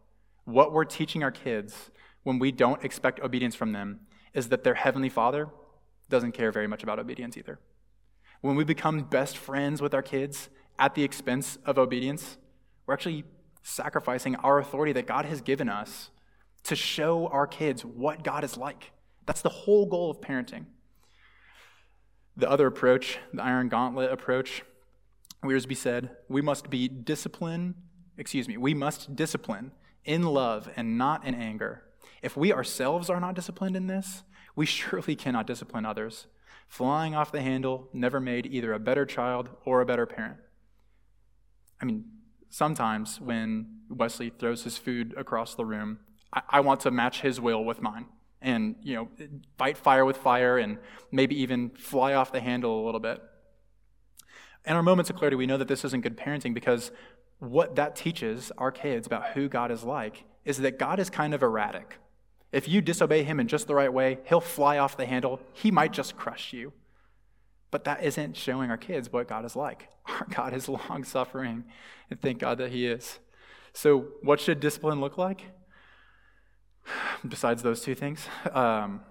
what 0.44 0.72
we're 0.72 0.84
teaching 0.84 1.22
our 1.22 1.30
kids 1.30 1.90
when 2.22 2.38
we 2.38 2.50
don't 2.50 2.84
expect 2.84 3.20
obedience 3.20 3.54
from 3.54 3.72
them 3.72 4.00
is 4.36 4.50
that 4.50 4.62
their 4.62 4.74
heavenly 4.74 5.08
father 5.08 5.48
doesn't 6.10 6.32
care 6.32 6.52
very 6.52 6.68
much 6.68 6.82
about 6.82 6.98
obedience 6.98 7.36
either. 7.36 7.58
When 8.42 8.54
we 8.54 8.64
become 8.64 9.00
best 9.00 9.36
friends 9.38 9.80
with 9.80 9.94
our 9.94 10.02
kids 10.02 10.50
at 10.78 10.94
the 10.94 11.02
expense 11.02 11.58
of 11.64 11.78
obedience, 11.78 12.36
we're 12.86 12.94
actually 12.94 13.24
sacrificing 13.62 14.36
our 14.36 14.58
authority 14.58 14.92
that 14.92 15.06
God 15.06 15.24
has 15.24 15.40
given 15.40 15.70
us 15.70 16.10
to 16.64 16.76
show 16.76 17.28
our 17.28 17.46
kids 17.46 17.82
what 17.84 18.22
God 18.22 18.44
is 18.44 18.58
like. 18.58 18.92
That's 19.24 19.40
the 19.40 19.48
whole 19.48 19.86
goal 19.86 20.10
of 20.10 20.20
parenting. 20.20 20.66
The 22.36 22.48
other 22.48 22.66
approach, 22.66 23.18
the 23.32 23.42
iron 23.42 23.70
gauntlet 23.70 24.12
approach, 24.12 24.62
Wiersbe 25.42 25.76
said, 25.76 26.10
we 26.28 26.42
must 26.42 26.68
be 26.68 26.88
disciplined, 26.88 27.74
excuse 28.18 28.46
me, 28.46 28.58
we 28.58 28.74
must 28.74 29.16
discipline 29.16 29.72
in 30.04 30.22
love 30.24 30.68
and 30.76 30.98
not 30.98 31.24
in 31.26 31.34
anger. 31.34 31.85
If 32.26 32.36
we 32.36 32.52
ourselves 32.52 33.08
are 33.08 33.20
not 33.20 33.36
disciplined 33.36 33.76
in 33.76 33.86
this, 33.86 34.24
we 34.56 34.66
surely 34.80 35.14
cannot 35.14 35.46
discipline 35.46 35.86
others. 35.86 36.26
Flying 36.66 37.14
off 37.14 37.30
the 37.30 37.40
handle 37.40 37.88
never 37.92 38.18
made 38.18 38.46
either 38.46 38.72
a 38.72 38.80
better 38.80 39.06
child 39.06 39.48
or 39.64 39.80
a 39.80 39.86
better 39.86 40.06
parent. 40.06 40.38
I 41.80 41.84
mean, 41.84 42.04
sometimes 42.50 43.20
when 43.20 43.82
Wesley 43.88 44.30
throws 44.30 44.64
his 44.64 44.76
food 44.76 45.14
across 45.16 45.54
the 45.54 45.64
room, 45.64 46.00
I, 46.32 46.42
I 46.48 46.60
want 46.60 46.80
to 46.80 46.90
match 46.90 47.20
his 47.20 47.40
will 47.40 47.64
with 47.64 47.80
mine 47.80 48.06
and, 48.42 48.74
you 48.82 48.96
know, 48.96 49.08
fight 49.56 49.76
fire 49.76 50.04
with 50.04 50.16
fire 50.16 50.58
and 50.58 50.78
maybe 51.12 51.40
even 51.40 51.70
fly 51.70 52.14
off 52.14 52.32
the 52.32 52.40
handle 52.40 52.82
a 52.82 52.84
little 52.84 52.98
bit. 52.98 53.22
In 54.64 54.74
our 54.74 54.82
moments 54.82 55.10
of 55.10 55.16
clarity, 55.16 55.36
we 55.36 55.46
know 55.46 55.58
that 55.58 55.68
this 55.68 55.84
isn't 55.84 56.00
good 56.00 56.16
parenting 56.16 56.54
because 56.54 56.90
what 57.38 57.76
that 57.76 57.94
teaches 57.94 58.50
our 58.58 58.72
kids 58.72 59.06
about 59.06 59.28
who 59.28 59.48
God 59.48 59.70
is 59.70 59.84
like 59.84 60.24
is 60.44 60.58
that 60.58 60.76
God 60.76 60.98
is 60.98 61.08
kind 61.08 61.32
of 61.32 61.44
erratic. 61.44 62.00
If 62.56 62.66
you 62.66 62.80
disobey 62.80 63.22
him 63.22 63.38
in 63.38 63.48
just 63.48 63.66
the 63.66 63.74
right 63.74 63.92
way, 63.92 64.16
he'll 64.24 64.40
fly 64.40 64.78
off 64.78 64.96
the 64.96 65.04
handle. 65.04 65.40
He 65.52 65.70
might 65.70 65.92
just 65.92 66.16
crush 66.16 66.54
you. 66.54 66.72
But 67.70 67.84
that 67.84 68.02
isn't 68.02 68.34
showing 68.34 68.70
our 68.70 68.78
kids 68.78 69.12
what 69.12 69.28
God 69.28 69.44
is 69.44 69.56
like. 69.56 69.90
Our 70.06 70.26
God 70.34 70.54
is 70.54 70.66
long 70.66 71.04
suffering, 71.04 71.64
and 72.08 72.18
thank 72.18 72.38
God 72.38 72.56
that 72.56 72.70
He 72.70 72.86
is. 72.86 73.18
So, 73.74 74.06
what 74.22 74.40
should 74.40 74.58
discipline 74.58 75.02
look 75.02 75.18
like? 75.18 75.42
Besides 77.28 77.62
those 77.62 77.82
two 77.82 77.94
things, 77.94 78.26
um, 78.52 79.02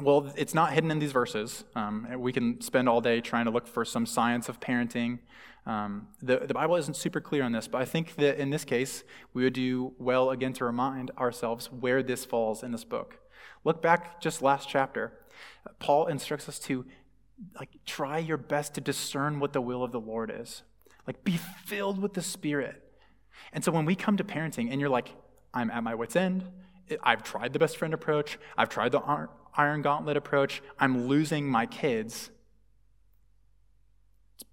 well, 0.00 0.32
it's 0.36 0.54
not 0.54 0.72
hidden 0.72 0.90
in 0.90 0.98
these 0.98 1.12
verses. 1.12 1.64
Um, 1.74 2.06
we 2.18 2.32
can 2.32 2.60
spend 2.60 2.88
all 2.88 3.00
day 3.00 3.20
trying 3.20 3.46
to 3.46 3.50
look 3.50 3.66
for 3.66 3.84
some 3.84 4.06
science 4.06 4.48
of 4.48 4.60
parenting. 4.60 5.18
Um, 5.66 6.08
the, 6.22 6.38
the 6.38 6.54
Bible 6.54 6.76
isn't 6.76 6.94
super 6.94 7.20
clear 7.20 7.42
on 7.42 7.52
this, 7.52 7.68
but 7.68 7.82
I 7.82 7.84
think 7.84 8.16
that 8.16 8.38
in 8.38 8.50
this 8.50 8.64
case, 8.64 9.04
we 9.34 9.44
would 9.44 9.52
do 9.52 9.92
well 9.98 10.30
again 10.30 10.52
to 10.54 10.64
remind 10.64 11.10
ourselves 11.18 11.70
where 11.72 12.02
this 12.02 12.24
falls 12.24 12.62
in 12.62 12.72
this 12.72 12.84
book. 12.84 13.18
Look 13.64 13.82
back 13.82 14.20
just 14.20 14.40
last 14.40 14.68
chapter. 14.68 15.12
Paul 15.78 16.06
instructs 16.06 16.48
us 16.48 16.58
to 16.60 16.86
like 17.58 17.70
try 17.84 18.18
your 18.18 18.36
best 18.36 18.74
to 18.74 18.80
discern 18.80 19.40
what 19.40 19.52
the 19.52 19.60
will 19.60 19.82
of 19.82 19.92
the 19.92 20.00
Lord 20.00 20.32
is. 20.34 20.62
Like 21.06 21.24
be 21.24 21.38
filled 21.64 22.00
with 22.00 22.14
the 22.14 22.22
Spirit. 22.22 22.82
And 23.52 23.64
so 23.64 23.72
when 23.72 23.84
we 23.84 23.94
come 23.94 24.16
to 24.16 24.24
parenting 24.24 24.70
and 24.70 24.80
you're 24.80 24.90
like, 24.90 25.14
I'm 25.54 25.70
at 25.70 25.82
my 25.82 25.94
wits' 25.94 26.16
end, 26.16 26.44
I've 27.02 27.22
tried 27.22 27.52
the 27.52 27.58
best 27.58 27.76
friend 27.76 27.92
approach, 27.92 28.38
I've 28.56 28.68
tried 28.68 28.92
the 28.92 29.00
iron 29.58 29.82
gauntlet 29.82 30.16
approach, 30.16 30.62
I'm 30.78 31.06
losing 31.06 31.46
my 31.48 31.66
kids. 31.66 32.30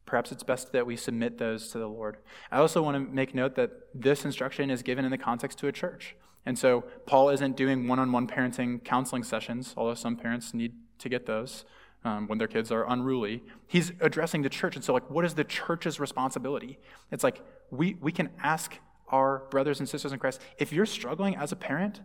Perhaps 0.05 0.31
it's 0.31 0.43
best 0.43 0.71
that 0.73 0.85
we 0.85 0.97
submit 0.97 1.37
those 1.37 1.69
to 1.69 1.77
the 1.77 1.87
Lord. 1.87 2.17
I 2.51 2.57
also 2.57 2.81
want 2.81 2.95
to 2.95 3.13
make 3.13 3.33
note 3.33 3.55
that 3.55 3.71
this 3.93 4.25
instruction 4.25 4.69
is 4.69 4.81
given 4.83 5.05
in 5.05 5.11
the 5.11 5.17
context 5.17 5.59
to 5.59 5.67
a 5.67 5.71
church. 5.71 6.15
And 6.45 6.59
so 6.59 6.83
Paul 7.05 7.29
isn't 7.29 7.55
doing 7.55 7.87
one 7.87 7.99
on 7.99 8.11
one 8.11 8.27
parenting 8.27 8.83
counseling 8.83 9.23
sessions, 9.23 9.73
although 9.77 9.95
some 9.95 10.15
parents 10.15 10.53
need 10.53 10.73
to 10.99 11.09
get 11.09 11.25
those 11.25 11.65
um, 12.03 12.27
when 12.27 12.37
their 12.37 12.47
kids 12.47 12.71
are 12.71 12.87
unruly. 12.87 13.43
He's 13.67 13.93
addressing 13.99 14.43
the 14.43 14.49
church. 14.49 14.75
And 14.75 14.85
so, 14.85 14.93
like, 14.93 15.09
what 15.09 15.25
is 15.25 15.33
the 15.33 15.43
church's 15.43 15.99
responsibility? 15.99 16.77
It's 17.11 17.23
like 17.23 17.41
we, 17.71 17.97
we 17.99 18.11
can 18.11 18.29
ask 18.43 18.77
our 19.09 19.43
brothers 19.49 19.79
and 19.79 19.89
sisters 19.89 20.13
in 20.13 20.19
Christ 20.19 20.41
if 20.57 20.71
you're 20.71 20.85
struggling 20.85 21.35
as 21.35 21.51
a 21.51 21.55
parent, 21.55 22.01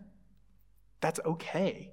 that's 1.01 1.21
okay. 1.25 1.93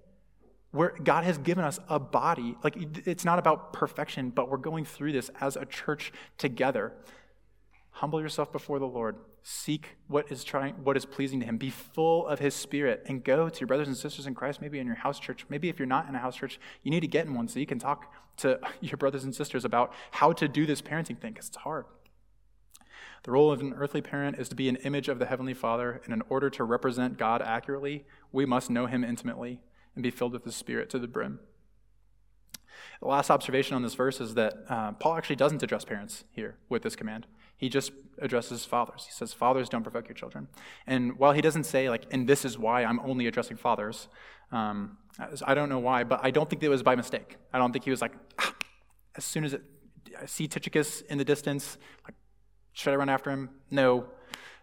Where 0.78 0.94
God 1.04 1.24
has 1.24 1.40
given 1.40 1.64
us 1.66 1.80
a 1.90 1.98
body, 1.98 2.56
like 2.64 2.78
it's 3.08 3.26
not 3.26 3.40
about 3.40 3.74
perfection, 3.74 4.30
but 4.30 4.48
we're 4.48 4.58
going 4.58 4.86
through 4.86 5.12
this 5.12 5.32
as 5.42 5.56
a 5.56 5.66
church 5.66 6.14
together. 6.38 6.94
Humble 7.90 8.22
yourself 8.22 8.52
before 8.52 8.78
the 8.78 8.86
Lord. 8.86 9.16
Seek 9.42 9.98
what 10.08 10.32
is 10.32 10.44
trying, 10.44 10.76
what 10.84 10.96
is 10.96 11.04
pleasing 11.04 11.40
to 11.40 11.48
Him. 11.48 11.58
Be 11.58 11.72
full 11.72 12.28
of 12.28 12.38
His 12.38 12.54
Spirit, 12.54 13.02
and 13.08 13.24
go 13.24 13.50
to 13.50 13.60
your 13.60 13.66
brothers 13.66 13.88
and 13.88 13.98
sisters 13.98 14.28
in 14.28 14.36
Christ. 14.36 14.62
Maybe 14.62 14.78
in 14.78 14.86
your 14.86 14.98
house 14.98 15.20
church. 15.20 15.48
Maybe 15.50 15.68
if 15.68 15.80
you're 15.80 15.88
not 15.88 16.08
in 16.08 16.14
a 16.14 16.20
house 16.20 16.36
church, 16.36 16.60
you 16.84 16.92
need 16.92 17.00
to 17.00 17.08
get 17.08 17.26
in 17.26 17.34
one 17.34 17.48
so 17.48 17.60
you 17.60 17.66
can 17.66 17.80
talk 17.80 18.14
to 18.38 18.60
your 18.80 18.98
brothers 18.98 19.24
and 19.24 19.34
sisters 19.34 19.66
about 19.66 19.92
how 20.12 20.32
to 20.32 20.48
do 20.48 20.68
this 20.68 20.84
parenting 20.84 21.18
thing. 21.18 21.34
Because 21.34 21.48
it's 21.48 21.58
hard. 21.58 21.86
The 23.24 23.32
role 23.32 23.52
of 23.52 23.62
an 23.62 23.74
earthly 23.74 24.04
parent 24.04 24.38
is 24.38 24.48
to 24.50 24.56
be 24.56 24.70
an 24.70 24.76
image 24.76 25.10
of 25.10 25.18
the 25.18 25.26
Heavenly 25.26 25.56
Father, 25.56 26.02
and 26.06 26.14
in 26.14 26.22
order 26.30 26.52
to 26.52 26.64
represent 26.64 27.18
God 27.18 27.42
accurately, 27.42 28.06
we 28.32 28.46
must 28.46 28.70
know 28.70 28.86
Him 28.86 29.04
intimately 29.04 29.60
and 29.98 30.04
be 30.04 30.12
filled 30.12 30.32
with 30.32 30.44
the 30.44 30.52
Spirit 30.52 30.92
to 30.92 31.00
the 31.00 31.08
brim. 31.08 31.40
The 33.02 33.08
last 33.08 33.32
observation 33.32 33.76
on 33.76 33.82
this 33.82 33.96
verse 33.96 34.22
is 34.22 34.36
that 34.36 34.54
uh, 34.70 34.92
Paul 34.92 35.18
actually 35.18 35.38
doesn't 35.38 35.64
address 35.64 35.86
parents 35.86 36.24
here 36.32 36.56
with 36.70 36.84
this 36.84 36.96
command. 36.96 37.26
He 37.58 37.68
just 37.68 37.92
addresses 38.22 38.64
fathers. 38.64 39.06
He 39.08 39.12
says, 39.12 39.34
Fathers, 39.34 39.70
don't 39.70 39.82
provoke 39.82 40.08
your 40.08 40.14
children. 40.14 40.50
And 40.86 41.18
while 41.18 41.32
he 41.32 41.42
doesn't 41.42 41.64
say, 41.64 41.90
like, 41.90 42.06
and 42.12 42.30
this 42.30 42.46
is 42.46 42.60
why 42.60 42.84
I'm 42.84 43.00
only 43.00 43.26
addressing 43.26 43.58
fathers, 43.58 44.08
um, 44.52 44.98
I 45.44 45.56
don't 45.56 45.68
know 45.68 45.80
why, 45.80 46.04
but 46.04 46.20
I 46.22 46.30
don't 46.30 46.48
think 46.48 46.62
it 46.62 46.70
was 46.70 46.84
by 46.84 46.96
mistake. 46.96 47.38
I 47.52 47.58
don't 47.58 47.72
think 47.72 47.84
he 47.84 47.90
was 47.90 48.02
like, 48.02 48.14
ah, 48.38 48.54
as 49.16 49.26
soon 49.26 49.46
as 49.46 49.54
it, 49.56 49.64
I 50.22 50.28
see 50.28 50.48
Tychicus 50.48 51.02
in 51.02 51.18
the 51.18 51.26
distance, 51.26 51.80
like, 52.04 52.14
should 52.74 52.94
I 52.94 52.98
run 52.98 53.10
after 53.10 53.32
him? 53.32 53.50
No. 53.72 54.06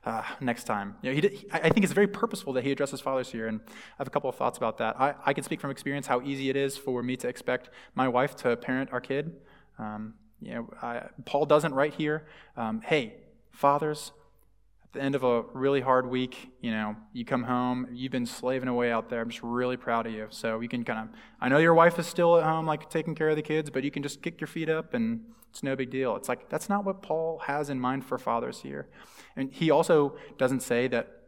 Uh, 0.05 0.23
next 0.39 0.65
time. 0.65 0.97
You 1.01 1.09
know, 1.09 1.15
he 1.15 1.21
did, 1.23 1.33
he, 1.33 1.47
I 1.51 1.71
think 1.71 1.83
it's 1.83 1.95
very 1.95 2.07
purposeful 2.07 2.53
that 2.53 2.63
he 2.63 2.71
addresses 2.71 3.01
fathers 3.01 3.31
here, 3.31 3.47
and 3.47 3.61
I 3.67 3.73
have 3.97 4.07
a 4.07 4.11
couple 4.11 4.29
of 4.29 4.37
thoughts 4.37 4.59
about 4.59 4.77
that. 4.77 5.01
I, 5.01 5.15
I 5.25 5.33
can 5.33 5.45
speak 5.45 5.63
from 5.63 5.71
experience 5.71 6.07
how 6.07 6.21
easy 6.21 6.51
it 6.51 6.57
is 6.57 6.77
for 6.77 7.03
me 7.03 7.17
to 7.17 7.27
expect 7.27 7.71
my 7.95 8.07
wife 8.07 8.37
to 8.37 8.55
parent 8.55 8.93
our 8.93 9.01
kid. 9.01 9.35
Um, 9.79 10.13
you 10.43 10.53
know, 10.55 10.69
I, 10.83 11.05
Paul 11.25 11.47
doesn't 11.47 11.73
write 11.73 11.95
here, 11.95 12.27
um, 12.55 12.83
hey, 12.85 13.15
fathers, 13.51 14.13
at 14.13 14.24
the 14.95 15.03
end 15.03 15.15
of 15.15 15.25
a 15.25 15.43
really 15.53 15.81
hard 15.81 16.09
week, 16.09 16.51
you 16.61 16.71
know, 16.71 16.97
you 17.13 17.25
come 17.25 17.43
home, 17.43 17.89
you've 17.93 18.13
been 18.13 18.27
slaving 18.27 18.69
away 18.69 18.91
out 18.91 19.11
there. 19.11 19.21
I'm 19.21 19.29
just 19.29 19.43
really 19.43 19.77
proud 19.77 20.07
of 20.07 20.13
you. 20.13 20.27
So 20.31 20.61
you 20.61 20.69
can 20.69 20.85
kind 20.85 21.01
of, 21.01 21.17
I 21.41 21.49
know 21.49 21.59
your 21.59 21.75
wife 21.75 21.99
is 21.99 22.07
still 22.07 22.39
at 22.39 22.45
home, 22.45 22.67
like 22.67 22.89
taking 22.89 23.15
care 23.15 23.29
of 23.29 23.37
the 23.37 23.43
kids, 23.43 23.71
but 23.71 23.85
you 23.85 23.91
can 23.91 24.03
just 24.03 24.23
kick 24.23 24.41
your 24.41 24.49
feet 24.49 24.69
up 24.69 24.95
and 24.95 25.21
it's 25.51 25.63
no 25.63 25.77
big 25.77 25.91
deal. 25.91 26.17
It's 26.17 26.29
like, 26.29 26.49
that's 26.49 26.69
not 26.69 26.85
what 26.85 27.03
Paul 27.03 27.43
has 27.47 27.71
in 27.71 27.79
mind 27.79 28.05
for 28.05 28.19
fathers 28.19 28.61
here. 28.61 28.89
And 29.37 29.53
he 29.53 29.71
also 29.71 30.17
doesn't 30.39 30.61
say 30.61 30.89
that 30.89 31.21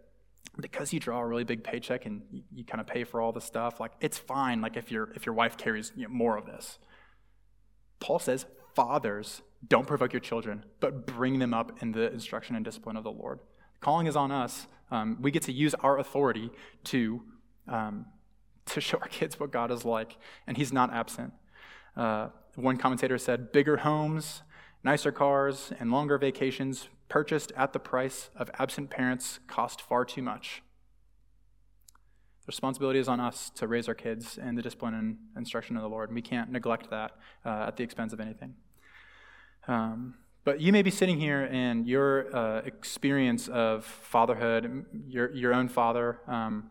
because 0.59 0.93
you 0.93 1.01
draw 1.01 1.21
a 1.21 1.27
really 1.27 1.45
big 1.45 1.63
paycheck 1.63 2.07
and 2.07 2.23
you, 2.31 2.43
you 2.53 2.65
kind 2.65 2.81
of 2.81 2.87
pay 2.87 3.05
for 3.05 3.21
all 3.21 3.33
the 3.33 3.41
stuff, 3.41 3.79
like 3.79 3.93
it's 4.01 4.19
fine, 4.19 4.61
like 4.61 4.77
if 4.77 4.91
your 4.91 5.13
if 5.15 5.27
your 5.27 5.35
wife 5.35 5.57
carries 5.57 5.93
you 5.95 6.05
know, 6.05 6.09
more 6.09 6.37
of 6.37 6.47
this. 6.47 6.79
Paul 8.01 8.19
says 8.19 8.47
fathers, 8.75 9.43
don't 9.67 9.87
provoke 9.87 10.13
your 10.13 10.21
children, 10.21 10.65
but 10.81 11.07
bring 11.07 11.39
them 11.39 11.53
up 11.55 11.83
in 11.83 11.93
the 11.93 12.13
instruction 12.13 12.57
and 12.57 12.65
discipline 12.65 12.97
of 12.97 13.05
the 13.05 13.11
Lord. 13.11 13.41
Calling 13.81 14.07
is 14.07 14.17
on 14.17 14.31
us. 14.31 14.67
Um, 14.91 15.19
we 15.21 15.31
get 15.31 15.43
to 15.43 15.53
use 15.53 15.75
our 15.75 15.99
authority 15.99 16.51
to, 16.85 17.23
um, 17.69 18.07
to 18.67 18.81
show 18.81 18.99
our 18.99 19.09
kids 19.09 19.39
what 19.39 19.51
God 19.51 19.71
is 19.71 19.85
like, 19.85 20.17
and 20.47 20.57
He's 20.57 20.73
not 20.73 20.93
absent. 20.93 21.33
Uh, 21.97 22.29
one 22.55 22.77
commentator 22.77 23.19
said, 23.19 23.53
bigger 23.53 23.79
homes, 23.79 24.43
nicer 24.83 25.13
cars, 25.13 25.73
and 25.79 25.91
longer 25.91 26.19
vacations 26.19 26.89
purchased 27.09 27.53
at 27.57 27.73
the 27.73 27.79
price 27.79 28.31
of 28.37 28.51
absent 28.59 28.91
parents 28.91 29.41
cost 29.47 29.81
far 29.81 30.05
too 30.05 30.23
much. 30.23 30.63
The 32.43 32.51
responsibility 32.51 32.99
is 32.99 33.09
on 33.09 33.19
us 33.19 33.51
to 33.57 33.67
raise 33.67 33.89
our 33.89 33.95
kids 33.95 34.39
in 34.39 34.55
the 34.55 34.63
discipline 34.63 34.95
and 34.95 35.19
instruction 35.37 35.77
of 35.77 35.83
the 35.83 35.89
Lord. 35.89 36.11
and 36.11 36.15
We 36.15 36.23
can't 36.23 36.51
neglect 36.51 36.91
that 36.91 37.13
uh, 37.45 37.67
at 37.69 37.77
the 37.77 37.83
expense 37.83 38.13
of 38.13 38.21
anything. 38.21 38.55
Um, 39.67 40.15
but 40.47 40.61
you 40.61 40.73
may 40.73 40.83
be 40.83 40.93
sitting 40.93 41.19
here 41.19 41.49
and 41.51 41.89
your 41.89 42.35
uh, 42.35 42.59
experience 42.61 43.49
of 43.49 43.85
fatherhood, 43.85 44.87
your, 45.09 45.35
your 45.35 45.53
own 45.53 45.67
father, 45.67 46.21
um, 46.29 46.71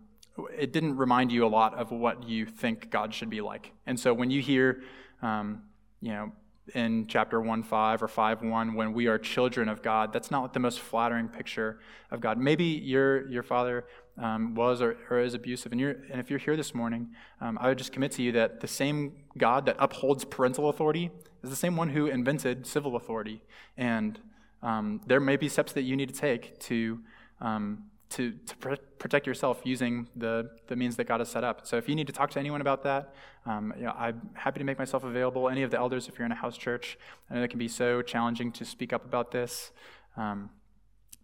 it 0.57 0.71
didn't 0.71 0.95
remind 0.95 1.29
you 1.29 1.45
a 1.45 1.47
lot 1.47 1.73
of 1.77 1.91
what 1.91 2.23
you 2.23 2.45
think 2.45 2.89
God 2.89 3.13
should 3.13 3.29
be 3.29 3.41
like. 3.41 3.73
And 3.85 3.99
so 3.99 4.13
when 4.13 4.31
you 4.31 4.41
hear, 4.41 4.81
um, 5.21 5.63
you 5.99 6.13
know, 6.13 6.31
in 6.73 7.05
chapter 7.07 7.41
1 7.41 7.63
5 7.63 8.01
or 8.01 8.07
5 8.07 8.41
1 8.43 8.73
when 8.73 8.93
we 8.93 9.07
are 9.07 9.17
children 9.19 9.69
of 9.69 9.83
God. 9.83 10.11
That's 10.11 10.31
not 10.31 10.53
the 10.53 10.59
most 10.59 10.79
flattering 10.79 11.27
picture 11.27 11.79
of 12.11 12.21
God. 12.21 12.39
Maybe 12.39 12.63
your, 12.63 13.29
your 13.29 13.43
father 13.43 13.85
um, 14.17 14.55
was 14.55 14.81
or, 14.81 14.97
or, 15.09 15.19
is 15.19 15.33
abusive, 15.33 15.73
and, 15.73 15.81
you're, 15.81 15.97
and 16.09 16.19
if 16.19 16.29
you're 16.29 16.39
here 16.39 16.55
this 16.55 16.73
morning, 16.73 17.09
um, 17.41 17.57
I 17.61 17.67
would 17.67 17.77
just 17.77 17.91
commit 17.91 18.13
to 18.13 18.23
you 18.23 18.31
that 18.31 18.61
the 18.61 18.67
same 18.67 19.11
God 19.37 19.65
that 19.65 19.75
upholds 19.77 20.23
parental 20.23 20.69
authority 20.69 21.11
is 21.45 21.49
the 21.51 21.55
same 21.55 21.75
one 21.75 21.89
who 21.89 22.07
invented 22.07 22.67
civil 22.67 22.95
authority. 22.95 23.41
And 23.77 24.19
um, 24.61 25.01
there 25.07 25.19
may 25.19 25.37
be 25.37 25.47
steps 25.49 25.73
that 25.73 25.83
you 25.83 25.95
need 25.95 26.09
to 26.09 26.15
take 26.15 26.59
to 26.61 26.99
um, 27.41 27.85
to, 28.09 28.31
to 28.31 28.55
pr- 28.57 28.75
protect 28.99 29.27
yourself 29.27 29.61
using 29.63 30.07
the, 30.15 30.49
the 30.67 30.75
means 30.75 30.95
that 30.95 31.05
God 31.05 31.19
has 31.19 31.29
set 31.29 31.43
up. 31.43 31.65
So 31.67 31.77
if 31.77 31.89
you 31.89 31.95
need 31.95 32.07
to 32.07 32.13
talk 32.13 32.29
to 32.31 32.39
anyone 32.39 32.61
about 32.61 32.83
that, 32.83 33.13
um, 33.45 33.73
you 33.77 33.83
know, 33.83 33.93
I'm 33.97 34.29
happy 34.33 34.59
to 34.59 34.63
make 34.63 34.79
myself 34.79 35.03
available. 35.03 35.49
Any 35.49 35.63
of 35.63 35.71
the 35.71 35.77
elders, 35.77 36.07
if 36.07 36.17
you're 36.17 36.25
in 36.25 36.31
a 36.31 36.35
house 36.35 36.57
church, 36.57 36.97
I 37.29 37.35
know 37.35 37.43
it 37.43 37.49
can 37.49 37.59
be 37.59 37.67
so 37.67 38.01
challenging 38.01 38.51
to 38.53 38.65
speak 38.65 38.93
up 38.93 39.05
about 39.05 39.31
this. 39.31 39.71
Um, 40.15 40.49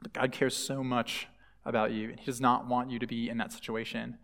but 0.01 0.13
God 0.13 0.31
cares 0.31 0.55
so 0.55 0.83
much 0.83 1.27
about 1.65 1.91
you, 1.91 2.09
and 2.09 2.19
He 2.19 2.25
does 2.25 2.41
not 2.41 2.67
want 2.67 2.89
you 2.89 2.99
to 2.99 3.07
be 3.07 3.29
in 3.29 3.37
that 3.37 3.53
situation. 3.53 4.17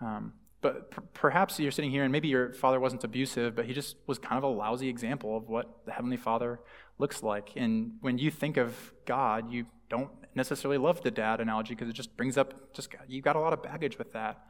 Um, 0.00 0.34
but 0.64 0.90
p- 0.90 1.02
perhaps 1.12 1.60
you're 1.60 1.70
sitting 1.70 1.90
here 1.90 2.04
and 2.04 2.10
maybe 2.10 2.26
your 2.26 2.54
father 2.54 2.80
wasn't 2.80 3.04
abusive, 3.04 3.54
but 3.54 3.66
he 3.66 3.74
just 3.74 3.96
was 4.06 4.18
kind 4.18 4.38
of 4.38 4.44
a 4.44 4.48
lousy 4.48 4.88
example 4.88 5.36
of 5.36 5.46
what 5.46 5.84
the 5.84 5.92
Heavenly 5.92 6.16
Father 6.16 6.58
looks 6.98 7.22
like. 7.22 7.50
And 7.54 7.92
when 8.00 8.16
you 8.16 8.30
think 8.30 8.56
of 8.56 8.94
God, 9.04 9.52
you 9.52 9.66
don't 9.90 10.10
necessarily 10.34 10.78
love 10.78 11.02
the 11.02 11.10
dad 11.10 11.42
analogy 11.42 11.74
because 11.74 11.90
it 11.90 11.92
just 11.92 12.16
brings 12.16 12.38
up, 12.38 12.72
just 12.72 12.88
you've 13.06 13.24
got 13.24 13.36
a 13.36 13.40
lot 13.40 13.52
of 13.52 13.62
baggage 13.62 13.98
with 13.98 14.14
that. 14.14 14.42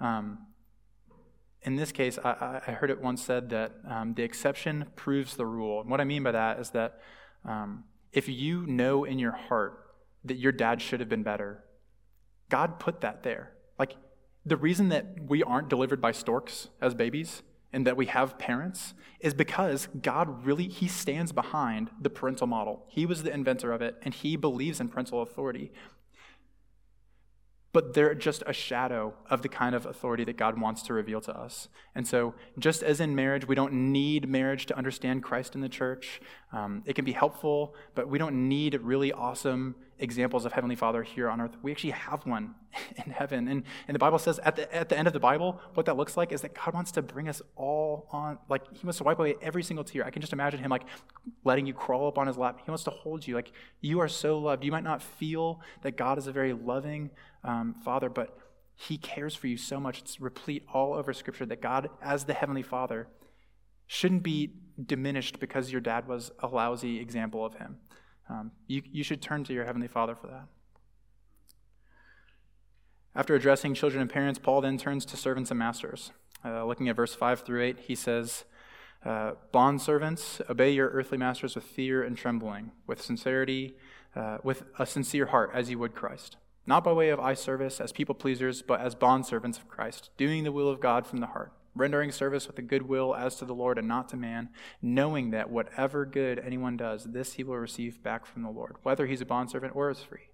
Um, 0.00 0.38
in 1.62 1.74
this 1.74 1.90
case, 1.90 2.16
I, 2.22 2.60
I, 2.64 2.70
heard 2.70 2.90
it 2.90 3.00
once 3.02 3.24
said 3.24 3.50
that 3.50 3.72
um, 3.90 4.14
the 4.14 4.22
exception 4.22 4.86
proves 4.94 5.34
the 5.34 5.46
rule. 5.46 5.80
And 5.80 5.90
what 5.90 6.00
I 6.00 6.04
mean 6.04 6.22
by 6.22 6.30
that 6.30 6.60
is 6.60 6.70
that 6.70 7.00
um, 7.44 7.82
if 8.12 8.28
you 8.28 8.64
know 8.68 9.02
in 9.02 9.18
your 9.18 9.32
heart 9.32 9.80
that 10.26 10.36
your 10.36 10.52
dad 10.52 10.80
should 10.80 11.00
have 11.00 11.08
been 11.08 11.24
better, 11.24 11.64
God 12.50 12.78
put 12.78 13.00
that 13.00 13.24
there. 13.24 13.50
Like, 13.80 13.96
the 14.46 14.56
reason 14.56 14.88
that 14.90 15.06
we 15.26 15.42
aren't 15.42 15.68
delivered 15.68 16.00
by 16.00 16.12
storks 16.12 16.68
as 16.80 16.94
babies 16.94 17.42
and 17.72 17.86
that 17.86 17.96
we 17.96 18.06
have 18.06 18.38
parents 18.38 18.94
is 19.20 19.34
because 19.34 19.88
God 20.00 20.46
really 20.46 20.68
he 20.68 20.86
stands 20.86 21.32
behind 21.32 21.90
the 22.00 22.08
parental 22.08 22.46
model. 22.46 22.84
He 22.88 23.04
was 23.04 23.24
the 23.24 23.32
inventor 23.34 23.72
of 23.72 23.82
it 23.82 23.96
and 24.02 24.14
he 24.14 24.36
believes 24.36 24.80
in 24.80 24.88
parental 24.88 25.20
authority 25.20 25.72
but 27.76 27.92
they're 27.92 28.14
just 28.14 28.42
a 28.46 28.54
shadow 28.54 29.12
of 29.28 29.42
the 29.42 29.50
kind 29.50 29.74
of 29.74 29.84
authority 29.84 30.24
that 30.24 30.38
God 30.38 30.58
wants 30.58 30.80
to 30.84 30.94
reveal 30.94 31.20
to 31.20 31.38
us. 31.38 31.68
And 31.94 32.08
so, 32.08 32.32
just 32.58 32.82
as 32.82 33.00
in 33.00 33.14
marriage, 33.14 33.46
we 33.46 33.54
don't 33.54 33.92
need 33.92 34.26
marriage 34.30 34.64
to 34.66 34.78
understand 34.78 35.22
Christ 35.22 35.54
in 35.54 35.60
the 35.60 35.68
church. 35.68 36.22
Um, 36.54 36.82
it 36.86 36.94
can 36.94 37.04
be 37.04 37.12
helpful, 37.12 37.74
but 37.94 38.08
we 38.08 38.16
don't 38.16 38.48
need 38.48 38.80
really 38.80 39.12
awesome 39.12 39.74
examples 39.98 40.44
of 40.44 40.52
Heavenly 40.52 40.76
Father 40.76 41.02
here 41.02 41.28
on 41.28 41.40
earth. 41.40 41.56
We 41.62 41.70
actually 41.70 41.90
have 41.90 42.26
one 42.26 42.54
in 43.04 43.10
heaven. 43.10 43.48
And, 43.48 43.64
and 43.88 43.94
the 43.94 43.98
Bible 43.98 44.18
says 44.18 44.38
at 44.40 44.56
the, 44.56 44.74
at 44.74 44.88
the 44.88 44.98
end 44.98 45.06
of 45.06 45.12
the 45.12 45.20
Bible, 45.20 45.60
what 45.74 45.86
that 45.86 45.96
looks 45.96 46.16
like 46.16 46.32
is 46.32 46.42
that 46.42 46.54
God 46.54 46.74
wants 46.74 46.92
to 46.92 47.02
bring 47.02 47.28
us 47.28 47.40
all 47.56 48.08
on, 48.10 48.38
like, 48.48 48.62
He 48.72 48.86
wants 48.86 48.98
to 48.98 49.04
wipe 49.04 49.18
away 49.18 49.36
every 49.40 49.62
single 49.62 49.84
tear. 49.84 50.04
I 50.04 50.10
can 50.10 50.20
just 50.20 50.32
imagine 50.32 50.60
Him, 50.60 50.70
like, 50.70 50.84
letting 51.44 51.66
you 51.66 51.74
crawl 51.74 52.08
up 52.08 52.18
on 52.18 52.26
His 52.26 52.36
lap. 52.36 52.60
He 52.64 52.70
wants 52.70 52.84
to 52.84 52.90
hold 52.90 53.26
you. 53.26 53.34
Like, 53.34 53.52
you 53.80 54.00
are 54.00 54.08
so 54.08 54.38
loved. 54.38 54.64
You 54.64 54.72
might 54.72 54.84
not 54.84 55.02
feel 55.02 55.60
that 55.82 55.96
God 55.96 56.18
is 56.18 56.26
a 56.26 56.32
very 56.32 56.52
loving 56.52 57.10
um, 57.44 57.74
Father, 57.84 58.08
but 58.08 58.38
He 58.74 58.98
cares 58.98 59.34
for 59.34 59.46
you 59.46 59.56
so 59.56 59.80
much. 59.80 60.00
It's 60.00 60.20
replete 60.20 60.64
all 60.72 60.94
over 60.94 61.12
Scripture 61.12 61.46
that 61.46 61.62
God, 61.62 61.88
as 62.02 62.24
the 62.24 62.34
Heavenly 62.34 62.62
Father, 62.62 63.08
shouldn't 63.86 64.22
be 64.22 64.52
diminished 64.84 65.40
because 65.40 65.72
your 65.72 65.80
dad 65.80 66.06
was 66.06 66.30
a 66.40 66.48
lousy 66.48 67.00
example 67.00 67.44
of 67.44 67.54
Him. 67.54 67.78
Um, 68.28 68.52
you, 68.66 68.82
you 68.90 69.04
should 69.04 69.22
turn 69.22 69.44
to 69.44 69.52
your 69.52 69.64
Heavenly 69.64 69.88
Father 69.88 70.14
for 70.14 70.26
that. 70.28 70.46
After 73.14 73.34
addressing 73.34 73.74
children 73.74 74.02
and 74.02 74.10
parents, 74.10 74.38
Paul 74.38 74.60
then 74.60 74.76
turns 74.76 75.04
to 75.06 75.16
servants 75.16 75.50
and 75.50 75.58
masters. 75.58 76.12
Uh, 76.44 76.64
looking 76.64 76.88
at 76.88 76.96
verse 76.96 77.14
5 77.14 77.40
through 77.40 77.62
8, 77.62 77.78
he 77.80 77.94
says, 77.94 78.44
uh, 79.04 79.32
Bondservants, 79.54 80.48
obey 80.50 80.70
your 80.70 80.88
earthly 80.88 81.16
masters 81.16 81.54
with 81.54 81.64
fear 81.64 82.02
and 82.02 82.16
trembling, 82.16 82.72
with 82.86 83.00
sincerity, 83.00 83.76
uh, 84.14 84.38
with 84.42 84.64
a 84.78 84.84
sincere 84.84 85.26
heart, 85.26 85.50
as 85.54 85.70
you 85.70 85.78
would 85.78 85.94
Christ. 85.94 86.36
Not 86.66 86.84
by 86.84 86.92
way 86.92 87.10
of 87.10 87.20
eye 87.20 87.34
service 87.34 87.80
as 87.80 87.92
people 87.92 88.14
pleasers, 88.14 88.60
but 88.60 88.80
as 88.80 88.94
bondservants 88.94 89.56
of 89.56 89.68
Christ, 89.68 90.10
doing 90.16 90.44
the 90.44 90.52
will 90.52 90.68
of 90.68 90.80
God 90.80 91.06
from 91.06 91.20
the 91.20 91.28
heart 91.28 91.52
rendering 91.76 92.10
service 92.10 92.46
with 92.46 92.58
a 92.58 92.62
good 92.62 92.82
will 92.82 93.14
as 93.14 93.36
to 93.36 93.44
the 93.44 93.54
Lord 93.54 93.78
and 93.78 93.86
not 93.86 94.08
to 94.10 94.16
man, 94.16 94.48
knowing 94.80 95.30
that 95.30 95.50
whatever 95.50 96.04
good 96.04 96.38
anyone 96.38 96.76
does, 96.76 97.04
this 97.04 97.34
he 97.34 97.44
will 97.44 97.58
receive 97.58 98.02
back 98.02 98.26
from 98.26 98.42
the 98.42 98.50
Lord, 98.50 98.76
whether 98.82 99.06
he's 99.06 99.20
a 99.20 99.26
bondservant 99.26 99.76
or 99.76 99.90
is 99.90 100.00
free. 100.00 100.28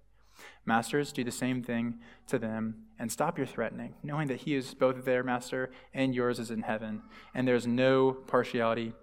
Masters, 0.65 1.11
do 1.11 1.23
the 1.23 1.31
same 1.31 1.61
thing 1.61 1.99
to 2.27 2.39
them 2.39 2.85
and 2.97 3.11
stop 3.11 3.37
your 3.37 3.47
threatening, 3.47 3.95
knowing 4.01 4.27
that 4.27 4.41
he 4.41 4.55
is 4.55 4.73
both 4.73 5.05
their 5.05 5.23
master 5.23 5.71
and 5.93 6.15
yours 6.15 6.39
is 6.39 6.49
in 6.49 6.63
heaven, 6.63 7.03
and 7.33 7.47
there's 7.47 7.67
no 7.67 8.13
partiality 8.13 8.93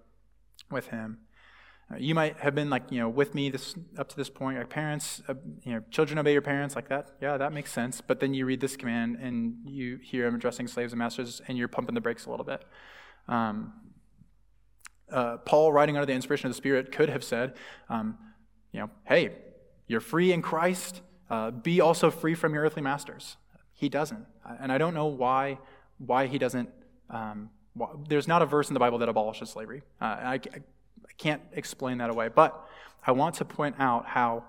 with 0.71 0.89
him. 0.89 1.19
Uh, 1.93 1.97
you 1.99 2.15
might 2.15 2.39
have 2.39 2.55
been 2.55 2.71
like, 2.71 2.85
you 2.91 2.99
know, 2.99 3.09
with 3.09 3.35
me 3.35 3.51
this 3.51 3.75
up 3.99 4.09
to 4.09 4.17
this 4.17 4.31
point, 4.31 4.59
like 4.59 4.69
parents, 4.69 5.23
uh, 5.29 5.35
you 5.65 5.73
know, 5.73 5.83
children 5.91 6.19
obey 6.19 6.33
your 6.33 6.43
parents, 6.43 6.77
like 6.77 6.89
that. 6.89 7.09
Yeah, 7.21 7.37
that 7.37 7.53
makes 7.53 7.73
sense. 7.73 8.01
But 8.01 8.21
then 8.21 8.33
you 8.35 8.47
read 8.47 8.61
this 8.61 8.77
command 8.77 9.17
and 9.17 9.57
you 9.65 9.99
hear 10.03 10.27
him 10.27 10.35
addressing 10.35 10.69
slaves 10.69 10.93
and 10.93 10.99
masters, 10.99 11.41
and 11.49 11.59
you're 11.59 11.69
pumping 11.69 11.95
the 11.95 12.01
brakes 12.01 12.27
a 12.27 12.31
little 12.31 12.45
bit. 12.45 12.65
Um, 13.27 13.73
uh, 15.11 15.39
Paul, 15.39 15.73
writing 15.73 15.97
under 15.97 16.07
the 16.07 16.13
inspiration 16.13 16.47
of 16.47 16.53
the 16.53 16.57
Spirit, 16.57 16.93
could 16.93 17.09
have 17.09 17.25
said, 17.25 17.55
um, 17.89 18.17
you 18.73 18.81
know, 18.81 18.91
hey, 19.05 19.33
you're 19.89 20.01
free 20.01 20.33
in 20.33 20.43
Christ. 20.43 21.03
Uh, 21.29 21.51
be 21.51 21.81
also 21.81 22.11
free 22.11 22.35
from 22.35 22.55
your 22.55 22.65
earthly 22.65 22.83
masters. 22.83 23.37
He 23.75 23.89
doesn't, 23.89 24.27
and 24.61 24.71
I 24.71 24.79
don't 24.79 24.95
know 24.95 25.07
why 25.07 25.59
why 25.99 26.27
he 26.27 26.39
doesn't. 26.39 26.69
Um, 27.09 27.51
why, 27.75 27.89
there's 28.09 28.29
not 28.29 28.43
a 28.43 28.47
verse 28.47 28.69
in 28.69 28.75
the 28.75 28.81
Bible 28.81 28.99
that 28.99 29.09
abolishes 29.09 29.51
slavery. 29.51 29.83
Uh, 30.01 30.05
I, 30.05 30.35
I 30.35 30.61
can't 31.21 31.43
explain 31.53 31.99
that 31.99 32.09
away. 32.09 32.29
But 32.29 32.67
I 33.07 33.13
want 33.13 33.35
to 33.37 33.45
point 33.45 33.77
out 33.79 34.07
how 34.07 34.45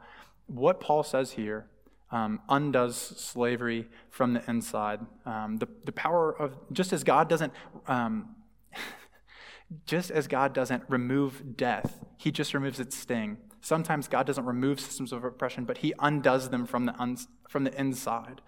what 0.47 0.79
Paul 0.79 1.03
says 1.03 1.31
here 1.31 1.67
um, 2.11 2.41
undoes 2.49 2.97
slavery 2.97 3.87
from 4.09 4.33
the 4.33 4.43
inside. 4.49 4.99
Um, 5.25 5.57
the, 5.57 5.67
the 5.85 5.91
power 5.91 6.31
of, 6.37 6.55
just 6.71 6.91
as 6.91 7.03
God 7.03 7.29
doesn't, 7.29 7.53
um, 7.87 8.35
just 9.85 10.11
as 10.11 10.27
God 10.27 10.53
doesn't 10.53 10.83
remove 10.89 11.55
death, 11.55 11.99
he 12.17 12.31
just 12.31 12.53
removes 12.53 12.79
its 12.79 12.97
sting. 12.97 13.37
Sometimes 13.61 14.07
God 14.07 14.25
doesn't 14.27 14.45
remove 14.45 14.79
systems 14.79 15.13
of 15.13 15.23
oppression, 15.23 15.65
but 15.65 15.79
he 15.79 15.93
undoes 15.99 16.49
them 16.49 16.65
from 16.65 16.85
the, 16.85 16.99
un, 16.99 17.17
from 17.47 17.63
the 17.63 17.79
inside, 17.79 18.41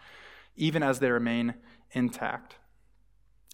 even 0.57 0.83
as 0.83 0.99
they 0.99 1.12
remain 1.12 1.53
intact. 1.91 2.55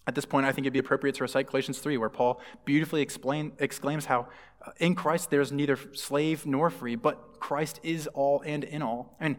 At 0.06 0.14
this 0.14 0.24
point, 0.24 0.46
I 0.46 0.52
think 0.52 0.64
it'd 0.64 0.72
be 0.72 0.78
appropriate 0.78 1.14
to 1.16 1.22
recite 1.22 1.46
Galatians 1.48 1.78
3, 1.78 1.96
where 1.98 2.08
Paul 2.08 2.40
beautifully 2.64 3.02
explain, 3.02 3.52
exclaims 3.58 4.06
how 4.06 4.28
uh, 4.66 4.72
in 4.78 4.94
Christ 4.94 5.30
there's 5.30 5.52
neither 5.52 5.78
slave 5.92 6.46
nor 6.46 6.70
free, 6.70 6.96
but 6.96 7.38
Christ 7.38 7.80
is 7.82 8.06
all 8.08 8.42
and 8.44 8.64
in 8.64 8.82
all. 8.82 9.16
And 9.20 9.36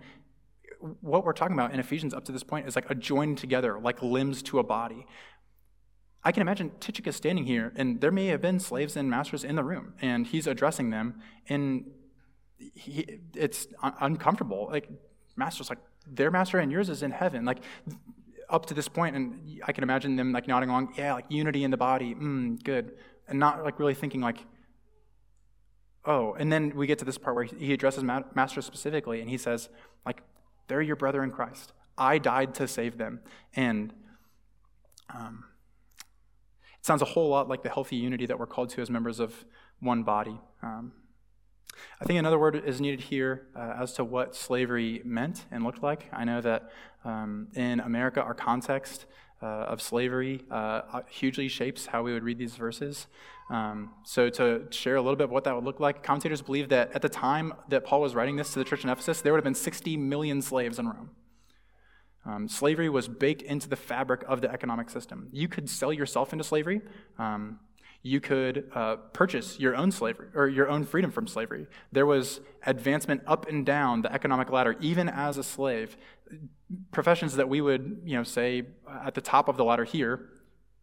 what 1.01 1.25
we're 1.25 1.33
talking 1.33 1.55
about 1.55 1.73
in 1.73 1.79
Ephesians 1.79 2.13
up 2.13 2.25
to 2.25 2.31
this 2.31 2.43
point 2.43 2.67
is 2.67 2.75
like 2.75 2.89
a 2.89 2.95
joined 2.95 3.37
together, 3.37 3.79
like 3.79 4.01
limbs 4.01 4.41
to 4.43 4.59
a 4.59 4.63
body. 4.63 5.05
I 6.23 6.31
can 6.31 6.41
imagine 6.41 6.71
Tychicus 6.79 7.15
standing 7.15 7.45
here, 7.45 7.73
and 7.75 7.99
there 7.99 8.11
may 8.11 8.27
have 8.27 8.41
been 8.41 8.59
slaves 8.59 8.95
and 8.95 9.09
masters 9.09 9.43
in 9.43 9.55
the 9.55 9.63
room, 9.63 9.93
and 10.01 10.27
he's 10.27 10.45
addressing 10.45 10.91
them, 10.91 11.19
and 11.49 11.85
he, 12.75 13.19
it's 13.35 13.67
un- 13.81 13.93
uncomfortable. 13.99 14.67
Like, 14.71 14.87
master's 15.35 15.69
like, 15.69 15.79
their 16.07 16.29
master 16.29 16.59
and 16.59 16.71
yours 16.71 16.89
is 16.89 17.01
in 17.01 17.11
heaven. 17.11 17.45
Like, 17.45 17.63
up 18.51 18.65
to 18.67 18.73
this 18.73 18.87
point, 18.87 19.15
and 19.15 19.61
I 19.65 19.71
can 19.71 19.83
imagine 19.83 20.15
them 20.15 20.31
like 20.31 20.47
nodding 20.47 20.69
along, 20.69 20.93
yeah, 20.97 21.13
like 21.13 21.25
unity 21.29 21.63
in 21.63 21.71
the 21.71 21.77
body, 21.77 22.13
mm, 22.13 22.61
good, 22.63 22.91
and 23.27 23.39
not 23.39 23.63
like 23.63 23.79
really 23.79 23.95
thinking 23.95 24.21
like, 24.21 24.45
oh. 26.05 26.33
And 26.33 26.51
then 26.51 26.75
we 26.75 26.85
get 26.85 26.99
to 26.99 27.05
this 27.05 27.17
part 27.17 27.35
where 27.35 27.45
he 27.45 27.73
addresses 27.73 28.03
Master 28.03 28.61
specifically, 28.61 29.21
and 29.21 29.29
he 29.29 29.37
says, 29.37 29.69
like, 30.05 30.21
they're 30.67 30.81
your 30.81 30.95
brother 30.95 31.23
in 31.23 31.31
Christ. 31.31 31.71
I 31.97 32.17
died 32.17 32.53
to 32.55 32.67
save 32.67 32.97
them, 32.97 33.21
and 33.55 33.93
um, 35.13 35.45
it 36.77 36.85
sounds 36.85 37.01
a 37.01 37.05
whole 37.05 37.29
lot 37.29 37.47
like 37.47 37.63
the 37.63 37.69
healthy 37.69 37.95
unity 37.95 38.25
that 38.25 38.37
we're 38.37 38.47
called 38.47 38.69
to 38.71 38.81
as 38.81 38.89
members 38.89 39.19
of 39.19 39.45
one 39.79 40.03
body. 40.03 40.39
Um, 40.61 40.93
I 41.99 42.05
think 42.05 42.19
another 42.19 42.39
word 42.39 42.55
is 42.65 42.81
needed 42.81 43.01
here 43.01 43.47
uh, 43.55 43.75
as 43.79 43.93
to 43.93 44.03
what 44.03 44.35
slavery 44.35 45.01
meant 45.03 45.45
and 45.51 45.63
looked 45.63 45.83
like. 45.83 46.09
I 46.11 46.23
know 46.25 46.41
that 46.41 46.71
um, 47.03 47.47
in 47.55 47.79
America, 47.79 48.21
our 48.21 48.33
context 48.33 49.05
uh, 49.41 49.45
of 49.45 49.81
slavery 49.81 50.43
uh, 50.51 51.01
hugely 51.09 51.47
shapes 51.47 51.87
how 51.87 52.03
we 52.03 52.13
would 52.13 52.23
read 52.23 52.37
these 52.37 52.55
verses. 52.55 53.07
Um, 53.49 53.91
so, 54.03 54.29
to 54.29 54.67
share 54.69 54.95
a 54.95 55.01
little 55.01 55.15
bit 55.15 55.25
of 55.25 55.31
what 55.31 55.43
that 55.43 55.55
would 55.55 55.65
look 55.65 55.79
like, 55.79 56.03
commentators 56.03 56.41
believe 56.41 56.69
that 56.69 56.91
at 56.93 57.01
the 57.01 57.09
time 57.09 57.53
that 57.69 57.83
Paul 57.83 58.01
was 58.01 58.15
writing 58.15 58.35
this 58.35 58.53
to 58.53 58.59
the 58.59 58.65
church 58.65 58.83
in 58.83 58.89
Ephesus, 58.89 59.21
there 59.21 59.33
would 59.33 59.39
have 59.39 59.43
been 59.43 59.55
60 59.55 59.97
million 59.97 60.41
slaves 60.41 60.79
in 60.79 60.87
Rome. 60.87 61.09
Um, 62.25 62.47
slavery 62.47 62.87
was 62.87 63.07
baked 63.07 63.41
into 63.41 63.67
the 63.67 63.75
fabric 63.75 64.23
of 64.27 64.41
the 64.41 64.51
economic 64.51 64.89
system. 64.89 65.27
You 65.31 65.47
could 65.47 65.69
sell 65.69 65.91
yourself 65.91 66.33
into 66.33 66.43
slavery. 66.43 66.81
Um, 67.17 67.59
you 68.03 68.19
could 68.19 68.69
uh, 68.73 68.95
purchase 69.13 69.59
your 69.59 69.75
own 69.75 69.91
slavery 69.91 70.27
or 70.33 70.47
your 70.47 70.67
own 70.69 70.83
freedom 70.83 71.11
from 71.11 71.27
slavery. 71.27 71.67
There 71.91 72.05
was 72.05 72.41
advancement 72.65 73.21
up 73.27 73.47
and 73.47 73.65
down 73.65 74.01
the 74.01 74.11
economic 74.11 74.49
ladder, 74.49 74.75
even 74.79 75.07
as 75.07 75.37
a 75.37 75.43
slave. 75.43 75.97
Professions 76.91 77.35
that 77.35 77.47
we 77.47 77.61
would, 77.61 78.01
you 78.03 78.15
know, 78.15 78.23
say 78.23 78.63
at 79.05 79.13
the 79.13 79.21
top 79.21 79.47
of 79.47 79.57
the 79.57 79.63
ladder 79.63 79.83
here 79.83 80.29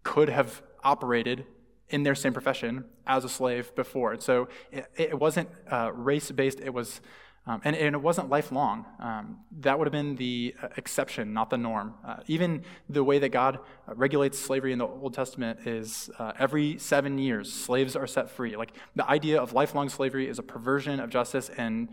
could 0.05 0.29
have 0.29 0.63
operated 0.85 1.45
in 1.89 2.03
their 2.03 2.15
same 2.15 2.33
profession 2.33 2.85
as 3.07 3.25
a 3.25 3.29
slave 3.29 3.75
before. 3.75 4.13
And 4.13 4.23
So 4.23 4.49
it, 4.71 4.87
it 4.97 5.19
wasn't 5.19 5.49
uh, 5.71 5.91
race 5.93 6.31
based, 6.31 6.61
it 6.61 6.73
was 6.73 7.01
um, 7.49 7.61
and, 7.65 7.75
and, 7.75 7.95
it 7.95 8.03
wasn't 8.03 8.29
lifelong. 8.29 8.85
Um, 9.01 9.39
that 9.61 9.79
would 9.79 9.87
have 9.87 9.93
been 9.93 10.17
the 10.17 10.55
uh, 10.63 10.69
exception, 10.77 11.33
not 11.33 11.49
the 11.51 11.57
norm. 11.57 11.95
Uh, 12.07 12.17
even 12.27 12.63
the 12.89 13.03
way 13.03 13.19
that 13.19 13.31
God 13.31 13.59
uh, 13.89 13.95
regulates 13.95 14.39
slavery 14.39 14.73
in 14.73 14.79
the 14.79 14.87
Old 14.87 15.15
Testament 15.15 15.67
is 15.67 16.11
uh, 16.19 16.33
every 16.39 16.79
seven 16.79 17.19
years, 17.19 17.53
slaves 17.53 17.97
are 17.97 18.07
set 18.07 18.31
free. 18.31 18.57
Like 18.57 18.73
the 18.95 19.09
idea 19.09 19.41
of 19.41 19.53
lifelong 19.53 19.89
slavery 19.89 20.29
is 20.29 20.39
a 20.39 20.43
perversion 20.43 21.01
of 21.01 21.11
justice 21.11 21.51
and, 21.57 21.89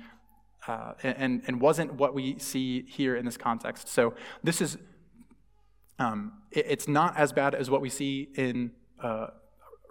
uh, 0.68 0.94
and, 1.04 1.42
and 1.48 1.62
wasn't 1.62 1.94
what 1.94 2.14
we 2.14 2.38
see 2.40 2.84
here 2.88 3.16
in 3.16 3.26
this 3.26 3.38
context. 3.38 3.88
So 3.88 4.14
this 4.44 4.62
is 4.62 4.78
Um, 5.98 6.34
it, 6.52 6.66
it's 6.68 6.88
not 6.88 7.16
as 7.18 7.32
bad 7.34 7.56
as 7.56 7.70
what 7.70 7.82
we 7.82 7.90
see 7.90 8.28
in 8.36 8.72
uh, 9.02 9.28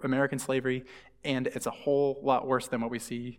American 0.03 0.39
slavery, 0.39 0.85
and 1.25 1.47
it's 1.47 1.67
a 1.67 1.71
whole 1.71 2.21
lot 2.23 2.47
worse 2.47 2.69
than 2.69 2.81
what 2.83 2.91
we 2.91 2.99
see 2.99 3.39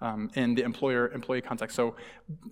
um, 0.00 0.30
in 0.34 0.54
the 0.54 0.62
employer 0.62 1.08
employee 1.08 1.40
context. 1.40 1.74
So 1.76 1.96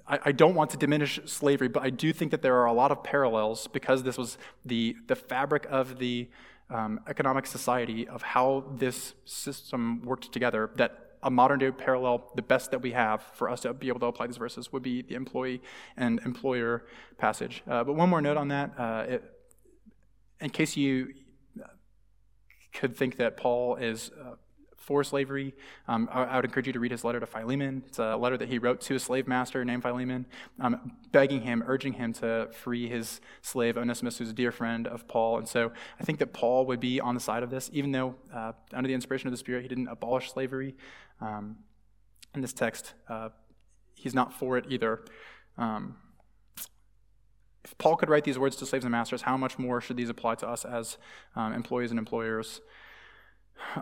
I, 0.07 0.19
I, 0.27 0.33
don't 0.33 0.55
want 0.55 0.71
to 0.71 0.77
diminish 0.77 1.21
slavery, 1.27 1.69
but 1.69 1.83
I 1.83 1.91
do 1.91 2.13
think 2.13 2.31
that 2.33 2.43
there 2.43 2.57
are 2.57 2.67
a 2.67 2.73
lot 2.73 2.91
of 2.91 3.05
parallels 3.05 3.69
because 3.69 4.03
this 4.03 4.19
was 4.19 4.37
the, 4.65 4.97
the 5.07 5.15
fabric 5.15 5.67
of 5.71 5.99
the 5.99 6.29
um, 6.71 7.01
economic 7.07 7.47
society 7.47 8.09
of 8.09 8.23
how 8.23 8.65
this 8.75 9.15
system 9.25 10.03
worked 10.03 10.33
together 10.33 10.71
that 10.77 11.03
a 11.23 11.31
modern 11.31 11.59
day 11.59 11.71
parallel, 11.71 12.31
the 12.35 12.43
best 12.43 12.71
that 12.71 12.83
we 12.83 12.93
have 12.93 13.23
for 13.35 13.49
us 13.49 13.61
to 13.61 13.73
be 13.73 13.89
able 13.89 14.01
to 14.01 14.07
apply 14.07 14.27
these 14.27 14.37
verses 14.37 14.73
would 14.73 14.83
be 14.83 15.03
the 15.03 15.15
employee 15.15 15.61
and 15.97 16.21
employer 16.25 16.85
passage. 17.19 17.63
Uh, 17.69 17.83
but 17.83 17.95
one 17.95 18.09
more 18.09 18.21
note 18.21 18.37
on 18.37 18.49
that. 18.49 18.73
Uh, 18.79 19.05
it, 19.09 19.25
in 20.41 20.51
case 20.51 20.77
you 20.77 21.15
could 22.77 22.97
think 22.97 23.17
that 23.17 23.37
Paul 23.37 23.77
is 23.77 24.11
uh, 24.21 24.35
for 24.87 25.03
slavery. 25.03 25.53
Um, 25.89 26.09
I, 26.13 26.23
I, 26.23 26.37
would 26.37 26.45
encourage 26.45 26.69
you 26.69 26.73
to 26.73 26.79
read 26.79 26.93
his 26.93 27.03
letter 27.03 27.19
to 27.19 27.27
Philemon. 27.27 27.83
It's 27.89 27.99
a 27.99 28.17
letter 28.17 28.37
that 28.37 28.49
he 28.49 28.59
wrote 28.59 28.81
to 28.83 28.95
a 28.95 29.01
slave 29.01 29.27
master 29.27 29.65
named 29.65 29.83
Philemon, 29.83 30.27
um, 30.61 30.93
begging 31.11 31.41
him, 31.41 31.65
urging 31.67 31.95
him 31.95 32.13
to 32.15 32.49
free 32.53 32.89
his 32.89 33.21
slave 33.43 33.77
Onesimus, 33.77 34.19
who's 34.19 34.31
a 34.31 34.33
dear 34.33 34.53
friend 34.53 34.87
of 34.87 35.09
Paul. 35.09 35.39
And 35.39 35.49
so 35.49 35.73
I 36.01 36.05
think 36.05 36.21
that 36.21 36.33
Paul 36.33 36.67
would 36.67 36.79
be 36.79 37.01
on 37.01 37.15
the 37.17 37.21
side 37.21 37.43
of 37.43 37.51
this, 37.51 37.69
even 37.73 37.91
though 37.91 38.15
uh, 38.33 38.53
under 38.73 38.87
the 38.87 38.95
inspiration 38.95 39.27
of 39.27 39.33
the 39.33 39.39
Spirit, 39.39 39.63
he 39.63 39.69
didn't 39.69 39.89
abolish 39.89 40.31
slavery. 40.33 40.77
Um, 41.21 41.57
in 42.33 42.41
this 42.41 42.53
text, 42.53 42.95
uh, 43.09 43.31
he's 43.95 44.15
not 44.15 44.33
for 44.33 44.57
it 44.57 44.67
either. 44.69 45.05
Um, 45.59 45.97
if 47.65 47.77
Paul 47.79 47.97
could 47.97 48.09
write 48.09 48.23
these 48.23 48.39
words 48.39 48.55
to 48.57 48.67
slaves 48.67 48.85
and 48.85 48.93
masters, 48.93 49.23
how 49.23 49.37
much 49.37 49.59
more 49.59 49.81
should 49.81 49.97
these 49.97 50.11
apply 50.11 50.37
to 50.37 50.49
us 50.49 50.65
as 50.65 50.97
um, 51.35 51.53
employees 51.53 51.91
and 51.91 51.99
employers? 51.99 52.61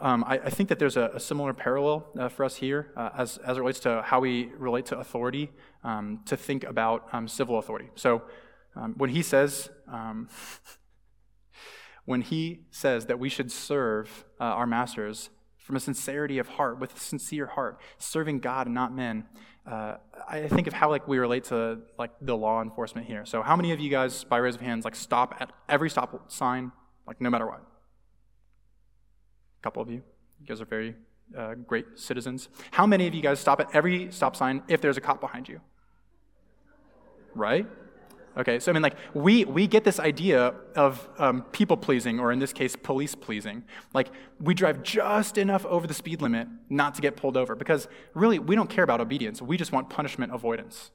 Um, 0.01 0.25
I, 0.27 0.39
I, 0.39 0.51
think 0.51 0.69
that 0.69 0.79
there's 0.79 0.97
a, 0.97 1.11
a 1.15 1.21
similar 1.21 1.53
parallel 1.53 2.07
uh, 2.19 2.29
for 2.29 2.45
us 2.45 2.57
here 2.57 2.93
uh, 2.97 3.11
as, 3.17 3.39
as 3.39 3.57
it 3.57 3.61
relates 3.61 3.81
to 3.81 4.03
how 4.03 4.21
we 4.21 4.51
relate 4.57 4.87
to 4.87 4.99
authority, 4.99 5.51
um, 5.83 6.21
to 6.27 6.37
think 6.37 6.65
about 6.65 7.07
um, 7.13 7.29
civil 7.29 7.59
authority. 7.59 7.91
So 7.95 8.23
um, 8.77 8.95
when 8.97 9.11
he 9.11 9.23
says, 9.23 9.71
um, 9.93 10.29
when 12.05 12.23
he 12.23 12.63
says 12.71 13.07
that 13.07 13.19
we 13.19 13.29
should 13.29 13.51
serve 13.53 14.25
uh, 14.41 14.45
our 14.45 14.67
masters 14.67 15.31
from 15.59 15.77
a 15.77 15.81
sincerity 15.81 16.39
of 16.39 16.49
heart, 16.49 16.79
with 16.79 16.95
a 16.97 17.01
sincere 17.01 17.47
heart, 17.47 17.81
serving 17.99 18.41
God 18.41 18.67
and 18.67 18.75
not 18.75 18.95
men, 18.95 19.25
uh, 19.67 19.97
I 20.29 20.47
think 20.49 20.67
of 20.67 20.75
how 20.75 20.91
like 20.91 21.09
we 21.09 21.19
relate 21.19 21.45
to 21.45 21.79
like 21.99 22.11
the 22.21 22.37
law 22.37 22.61
enforcement 22.61 23.07
here. 23.07 23.25
So 23.25 23.43
how 23.43 23.57
many 23.57 23.73
of 23.73 23.81
you 23.81 23.91
guys, 23.91 24.25
by 24.25 24.39
raise 24.39 24.57
of 24.57 24.61
hands, 24.61 24.85
like 24.85 24.95
stop 24.95 25.35
at 25.41 25.53
every 25.69 25.89
stop 25.89 26.31
sign, 26.31 26.73
like 27.07 27.21
no 27.21 27.31
matter 27.31 27.47
what? 27.47 27.63
Couple 29.65 29.83
of 29.83 29.89
you. 29.89 30.03
You 30.41 30.47
guys 30.47 30.61
are 30.61 30.67
very 30.67 30.95
uh, 31.37 31.55
great 31.55 31.87
citizens. 31.95 32.49
How 32.71 32.87
many 32.87 33.07
of 33.09 33.15
you 33.15 33.23
guys 33.23 33.41
stop 33.41 33.61
at 33.61 33.75
every 33.75 34.13
stop 34.13 34.37
sign 34.37 34.63
if 34.69 34.83
there's 34.83 34.99
a 34.99 35.01
cop 35.01 35.21
behind 35.21 35.49
you? 35.49 35.61
Right? 37.35 37.67
Okay, 38.37 38.59
so 38.59 38.71
I 38.71 38.75
mean, 38.75 38.83
like, 38.83 38.97
we, 39.15 39.45
we 39.45 39.67
get 39.67 39.85
this 39.85 40.01
idea 40.01 40.55
of 40.75 41.09
um, 41.19 41.43
people 41.53 41.77
pleasing, 41.77 42.19
or 42.21 42.33
in 42.33 42.41
this 42.41 42.53
case, 42.53 42.75
police 42.77 43.15
pleasing. 43.15 43.63
Like, 43.95 44.09
we 44.41 44.55
drive 44.55 44.83
just 44.83 45.39
enough 45.39 45.65
over 45.67 45.87
the 45.87 45.95
speed 45.95 46.21
limit 46.21 46.49
not 46.69 46.95
to 46.97 47.01
get 47.01 47.17
pulled 47.17 47.37
over, 47.37 47.55
because 47.55 47.87
really, 48.13 48.39
we 48.41 48.57
don't 48.57 48.69
care 48.69 48.85
about 48.85 49.01
obedience. 49.01 49.41
We 49.41 49.57
just 49.57 49.73
want 49.73 49.89
punishment 49.89 50.35
avoidance. 50.35 50.91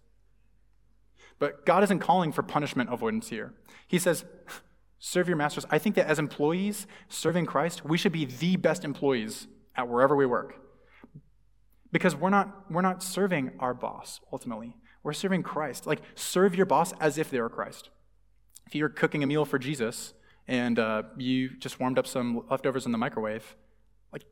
But 1.40 1.66
God 1.66 1.82
isn't 1.86 2.00
calling 2.00 2.34
for 2.34 2.44
punishment 2.44 2.94
avoidance 2.94 3.30
here. 3.30 3.54
He 3.88 4.00
says, 4.00 4.26
Serve 5.00 5.30
your 5.30 5.38
masters. 5.38 5.66
I 5.70 5.80
think 5.80 5.96
that 5.96 6.08
as 6.08 6.20
employees 6.20 6.86
serving 7.08 7.46
Christ, 7.46 7.86
we 7.86 7.98
should 7.98 8.12
be 8.12 8.26
the 8.26 8.58
best 8.58 8.84
employees 8.84 9.48
at 9.76 9.88
wherever 9.88 10.16
we 10.16 10.26
work. 10.26 10.56
Because 11.92 12.16
we're 12.16 12.30
not, 12.30 12.70
we're 12.70 12.82
not 12.82 13.02
serving 13.02 13.52
our 13.60 13.74
boss, 13.74 14.20
ultimately. 14.32 14.76
We're 15.02 15.14
serving 15.14 15.44
Christ. 15.44 15.88
Like, 15.88 16.02
serve 16.16 16.54
your 16.54 16.66
boss 16.66 16.94
as 17.00 17.18
if 17.18 17.32
they 17.32 17.40
were 17.40 17.50
Christ. 17.50 17.90
If 18.68 18.76
you're 18.76 18.90
cooking 18.90 19.24
a 19.24 19.28
meal 19.28 19.46
for 19.46 19.58
Jesus 19.58 20.14
and 20.48 20.78
uh, 20.78 21.04
you 21.18 21.58
just 21.58 21.80
warmed 21.80 21.98
up 21.98 22.06
some 22.06 22.44
leftovers 22.50 22.86
in 22.86 22.92
the 22.92 22.98
microwave, 22.98 23.56
like, 24.12 24.26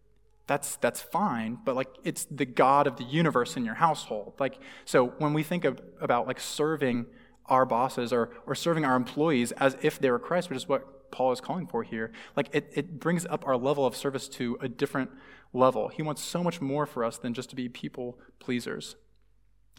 that's, 0.46 0.76
that's 0.76 1.02
fine, 1.02 1.60
but 1.64 1.76
like, 1.76 1.90
it's 2.04 2.26
the 2.26 2.46
God 2.46 2.88
of 2.88 2.98
the 2.98 3.06
universe 3.06 3.56
in 3.56 3.64
your 3.64 3.76
household. 3.76 4.34
Like, 4.38 4.60
so 4.84 5.14
when 5.18 5.34
we 5.34 5.44
think 5.44 5.64
of, 5.64 5.82
about 6.02 6.28
like 6.28 6.40
serving 6.40 7.06
our 7.48 7.66
bosses 7.66 8.12
or, 8.12 8.30
or 8.46 8.56
serving 8.56 8.86
our 8.86 8.96
employees 8.96 9.52
as 9.54 9.78
if 9.82 10.00
they 10.00 10.12
were 10.12 10.20
Christ, 10.20 10.50
which 10.50 10.58
is 10.58 10.68
what 10.68 11.12
Paul 11.12 11.32
is 11.32 11.42
calling 11.42 11.68
for 11.68 11.84
here. 11.84 12.12
Like 12.36 12.50
it, 12.54 12.72
it 12.74 13.00
brings 13.00 13.26
up 13.26 13.48
our 13.48 13.58
level 13.58 13.86
of 13.86 13.96
service 13.96 14.28
to 14.30 14.58
a 14.62 14.68
different 14.68 15.12
level. 15.54 15.88
He 15.88 16.02
wants 16.02 16.22
so 16.22 16.44
much 16.44 16.62
more 16.62 16.86
for 16.86 17.04
us 17.04 17.18
than 17.18 17.34
just 17.34 17.50
to 17.52 17.56
be 17.56 17.70
people 17.70 18.20
pleasers. 18.40 18.96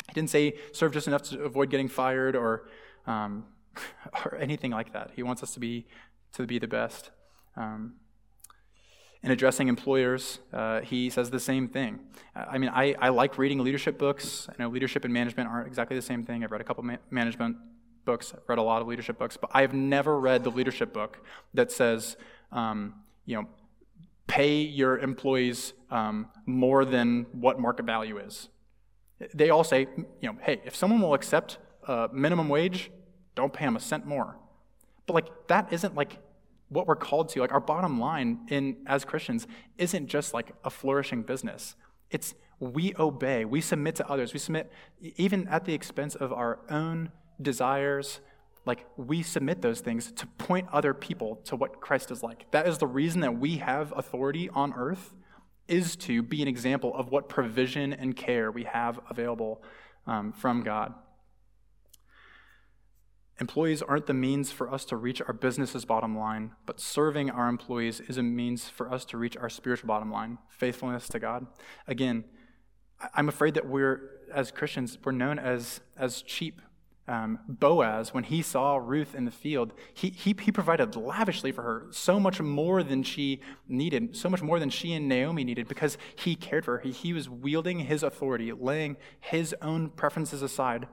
He 0.09 0.15
didn't 0.15 0.31
say 0.31 0.55
serve 0.73 0.93
just 0.93 1.07
enough 1.07 1.23
to 1.25 1.43
avoid 1.43 1.71
getting 1.71 1.89
fired 1.89 2.35
or, 2.35 2.69
um, 3.07 3.45
or 4.25 4.37
anything 4.37 4.71
like 4.71 4.93
that. 4.93 5.11
He 5.15 5.23
wants 5.23 5.43
us 5.43 5.53
to 5.55 5.61
be 5.61 5.87
to 6.35 6.47
be 6.47 6.59
the 6.59 6.69
best. 6.69 7.11
Um, 7.57 7.95
in 9.23 9.31
addressing 9.31 9.69
employers, 9.69 10.39
uh, 10.53 10.81
he 10.81 11.11
says 11.11 11.31
the 11.31 11.41
same 11.41 11.69
thing. 11.69 11.99
I 12.35 12.59
mean, 12.59 12.71
I, 12.73 12.95
I 13.01 13.09
like 13.09 13.37
reading 13.37 13.59
leadership 13.59 13.99
books. 13.99 14.49
I 14.49 14.55
know 14.63 14.69
leadership 14.69 15.05
and 15.05 15.13
management 15.13 15.49
aren't 15.49 15.67
exactly 15.67 15.97
the 15.97 16.03
same 16.03 16.25
thing. 16.25 16.45
I've 16.45 16.53
read 16.53 16.61
a 16.61 16.65
couple 16.65 16.85
ma- 16.85 16.97
management 17.11 17.57
books, 18.05 18.33
I've 18.33 18.49
read 18.49 18.59
a 18.59 18.63
lot 18.63 18.81
of 18.81 18.89
leadership 18.89 19.19
books, 19.19 19.37
but 19.37 19.51
I've 19.53 19.75
never 19.75 20.19
read 20.19 20.43
the 20.43 20.51
leadership 20.51 20.95
book 20.95 21.19
that 21.53 21.71
says, 21.71 22.17
um, 22.53 22.95
you 23.27 23.37
know, 23.37 23.47
pay 24.27 24.61
your 24.61 24.99
employees 24.99 25.75
um, 25.91 26.29
more 26.47 26.85
than 26.85 27.27
what 27.33 27.61
market 27.61 27.85
value 27.85 28.19
is. 28.19 28.49
They 29.35 29.51
all 29.51 29.65
say, 29.65 29.89
you 30.21 30.33
know, 30.33 30.39
hey, 30.43 30.63
if 30.65 30.77
someone 30.77 31.01
will 31.01 31.15
accept 31.15 31.59
minimum 32.13 32.49
wage, 32.49 32.91
don't 33.35 33.53
pay 33.53 33.65
them 33.65 33.77
a 33.77 33.81
cent 33.81 34.07
more. 34.07 34.39
But 35.07 35.15
like 35.15 35.49
that 35.49 35.73
isn't 35.73 35.95
like 35.95 36.19
what 36.69 36.87
we're 36.87 36.97
called 36.97 37.29
to, 37.31 37.41
like 37.41 37.53
our 37.53 37.61
bottom 37.61 37.99
line 38.01 38.41
in 38.49 38.77
as 38.87 39.05
Christians, 39.05 39.47
isn't 39.79 40.07
just 40.07 40.35
like 40.35 40.53
a 40.65 40.71
flourishing 40.71 41.23
business. 41.23 41.77
It's 42.11 42.35
we 42.61 42.95
obey, 42.99 43.45
we 43.45 43.61
submit 43.61 43.95
to 43.97 44.09
others, 44.09 44.33
we 44.33 44.39
submit 44.39 44.71
even 45.01 45.47
at 45.49 45.65
the 45.65 45.75
expense 45.75 46.15
of 46.15 46.33
our 46.33 46.61
own 46.69 47.11
desires. 47.41 48.21
Like 48.67 48.85
we 48.97 49.23
submit 49.23 49.63
those 49.63 49.81
things 49.81 50.13
to 50.13 50.27
point 50.27 50.69
other 50.73 50.93
people 50.93 51.37
to 51.45 51.57
what 51.57 51.81
Christ 51.81 52.11
is 52.11 52.23
like. 52.23 52.51
That 52.51 52.67
is 52.67 52.79
the 52.79 52.87
reason 52.87 53.21
that 53.21 53.39
we 53.39 53.59
have 53.59 53.93
authority 53.97 54.51
on 54.51 54.75
earth, 54.75 55.15
is 55.69 55.97
to 55.97 56.23
be 56.23 56.43
an 56.43 56.49
example 56.49 56.95
of 56.95 57.11
what 57.11 57.29
provision 57.29 57.93
and 57.93 58.17
care 58.17 58.51
we 58.51 58.65
have 58.65 58.99
available 59.11 59.63
um, 60.07 60.33
from 60.33 60.63
God. 60.63 60.95
Employees 63.41 63.83
aren't 63.83 64.07
the 64.07 64.15
means 64.15 64.51
for 64.51 64.73
us 64.73 64.85
to 64.87 64.97
reach 64.97 65.23
our 65.23 65.33
business's 65.33 65.85
bottom 65.85 66.19
line, 66.19 66.53
but 66.67 66.81
serving 66.81 67.31
our 67.31 67.49
employees 67.49 68.01
is 68.01 68.19
a 68.19 68.23
means 68.23 68.69
for 68.69 68.93
us 68.93 69.05
to 69.07 69.17
reach 69.17 69.37
our 69.37 69.49
spiritual 69.49 69.87
bottom 69.87 70.11
line, 70.11 70.39
faithfulness 70.49 71.09
to 71.09 71.21
God. 71.21 71.47
Again, 71.87 72.25
I'm 73.15 73.29
afraid 73.29 73.55
that 73.55 73.69
we're, 73.69 74.11
as 74.35 74.51
Christians, 74.51 74.99
we're 75.05 75.13
known 75.13 75.39
as, 75.39 75.81
as 75.97 76.23
cheap. 76.23 76.61
Um, 77.07 77.39
Boaz, 77.49 78.13
when 78.13 78.25
he 78.25 78.43
saw 78.43 78.77
Ruth 78.77 79.15
in 79.15 79.25
the 79.25 79.31
field, 79.31 79.73
he, 79.95 80.11
he, 80.11 80.35
he 80.39 80.51
provided 80.51 80.97
lavishly 80.97 81.53
for 81.53 81.63
her, 81.63 81.87
so 81.91 82.19
much 82.19 82.41
more 82.41 82.83
than 82.83 83.05
she 83.05 83.41
needed, 83.69 84.17
so 84.17 84.29
much 84.29 84.43
more 84.43 84.59
than 84.59 84.69
she 84.69 84.93
and 84.93 85.09
Naomi 85.09 85.45
needed, 85.45 85.69
because 85.69 85.97
he 86.17 86.35
cared 86.35 86.65
for 86.65 86.79
her. 86.79 86.81
He, 86.81 86.91
he 86.91 87.13
was 87.13 87.29
wielding 87.29 87.79
his 87.79 88.03
authority, 88.03 88.53
laying 88.53 88.97
his 89.21 89.55
own 89.63 89.91
preferences 89.91 90.43
aside 90.43 90.89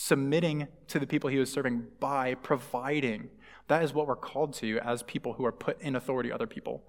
submitting 0.00 0.68
to 0.86 1.00
the 1.00 1.08
people 1.08 1.28
he 1.28 1.38
was 1.38 1.50
serving 1.50 1.84
by 1.98 2.32
providing. 2.34 3.28
That 3.66 3.82
is 3.82 3.92
what 3.92 4.06
we're 4.06 4.14
called 4.14 4.54
to 4.54 4.78
as 4.78 5.02
people 5.02 5.32
who 5.32 5.44
are 5.44 5.50
put 5.50 5.80
in 5.80 5.96
authority 5.96 6.30
other 6.30 6.46
people. 6.46 6.84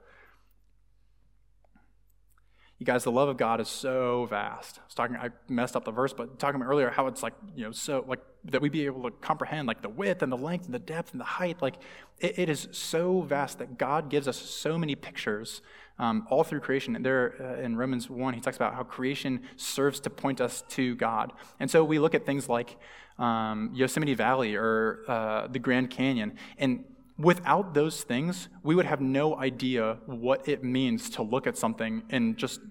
You 2.78 2.86
guys, 2.86 3.04
the 3.04 3.12
love 3.12 3.28
of 3.28 3.36
God 3.36 3.60
is 3.60 3.68
so 3.68 4.28
vast. 4.30 4.78
I 4.78 4.86
was 4.86 4.94
talking, 4.94 5.16
I 5.16 5.30
messed 5.48 5.76
up 5.76 5.86
the 5.86 5.92
verse, 5.92 6.14
but 6.14 6.38
talking 6.38 6.62
about 6.62 6.70
earlier 6.70 6.92
how 6.92 7.08
it's 7.08 7.24
like, 7.24 7.34
you 7.56 7.66
know, 7.66 7.72
so 7.72 8.06
like 8.08 8.20
that 8.46 8.62
we 8.62 8.70
be 8.70 8.86
able 8.86 9.02
to 9.10 9.12
comprehend 9.18 9.68
like 9.68 9.82
the 9.82 9.90
width 9.90 10.22
and 10.22 10.32
the 10.32 10.38
length 10.38 10.66
and 10.66 10.74
the 10.74 10.80
depth 10.80 11.12
and 11.12 11.20
the 11.20 11.26
height. 11.26 11.64
Like 11.64 11.78
it, 12.20 12.38
it 12.38 12.48
is 12.48 12.68
so 12.72 13.22
vast 13.22 13.58
that 13.58 13.80
God 13.80 14.12
gives 14.12 14.28
us 14.28 14.38
so 14.38 14.78
many 14.78 14.94
pictures 14.94 15.64
um, 16.00 16.26
all 16.30 16.44
through 16.44 16.62
creation. 16.62 16.96
And 16.96 17.06
there 17.06 17.36
uh, 17.40 17.62
in 17.62 17.76
Romans 17.76 18.10
1, 18.10 18.34
he 18.34 18.40
talks 18.40 18.58
about 18.58 18.74
how 18.74 18.84
creation 18.84 19.42
serves 19.58 20.00
to 20.02 20.10
point 20.10 20.42
us 20.42 20.64
to 20.70 20.96
God. 20.96 21.34
And 21.60 21.70
so 21.70 21.84
we 21.84 22.00
look 22.00 22.16
at 22.16 22.26
things 22.26 22.50
like 22.50 22.78
um, 23.20 23.72
Yosemite 23.74 24.14
Valley 24.16 24.56
or 24.56 25.02
uh, 25.08 25.48
the 25.48 25.60
Grand 25.60 25.90
Canyon. 25.90 26.38
And 26.58 26.86
without 27.18 27.74
those 27.74 28.02
things, 28.04 28.48
we 28.64 28.76
would 28.76 28.86
have 28.86 29.02
no 29.02 29.38
idea 29.38 29.98
what 30.06 30.48
it 30.48 30.64
means 30.64 31.10
to 31.12 31.22
look 31.22 31.46
at 31.46 31.58
something 31.58 32.04
and 32.10 32.38
just. 32.38 32.62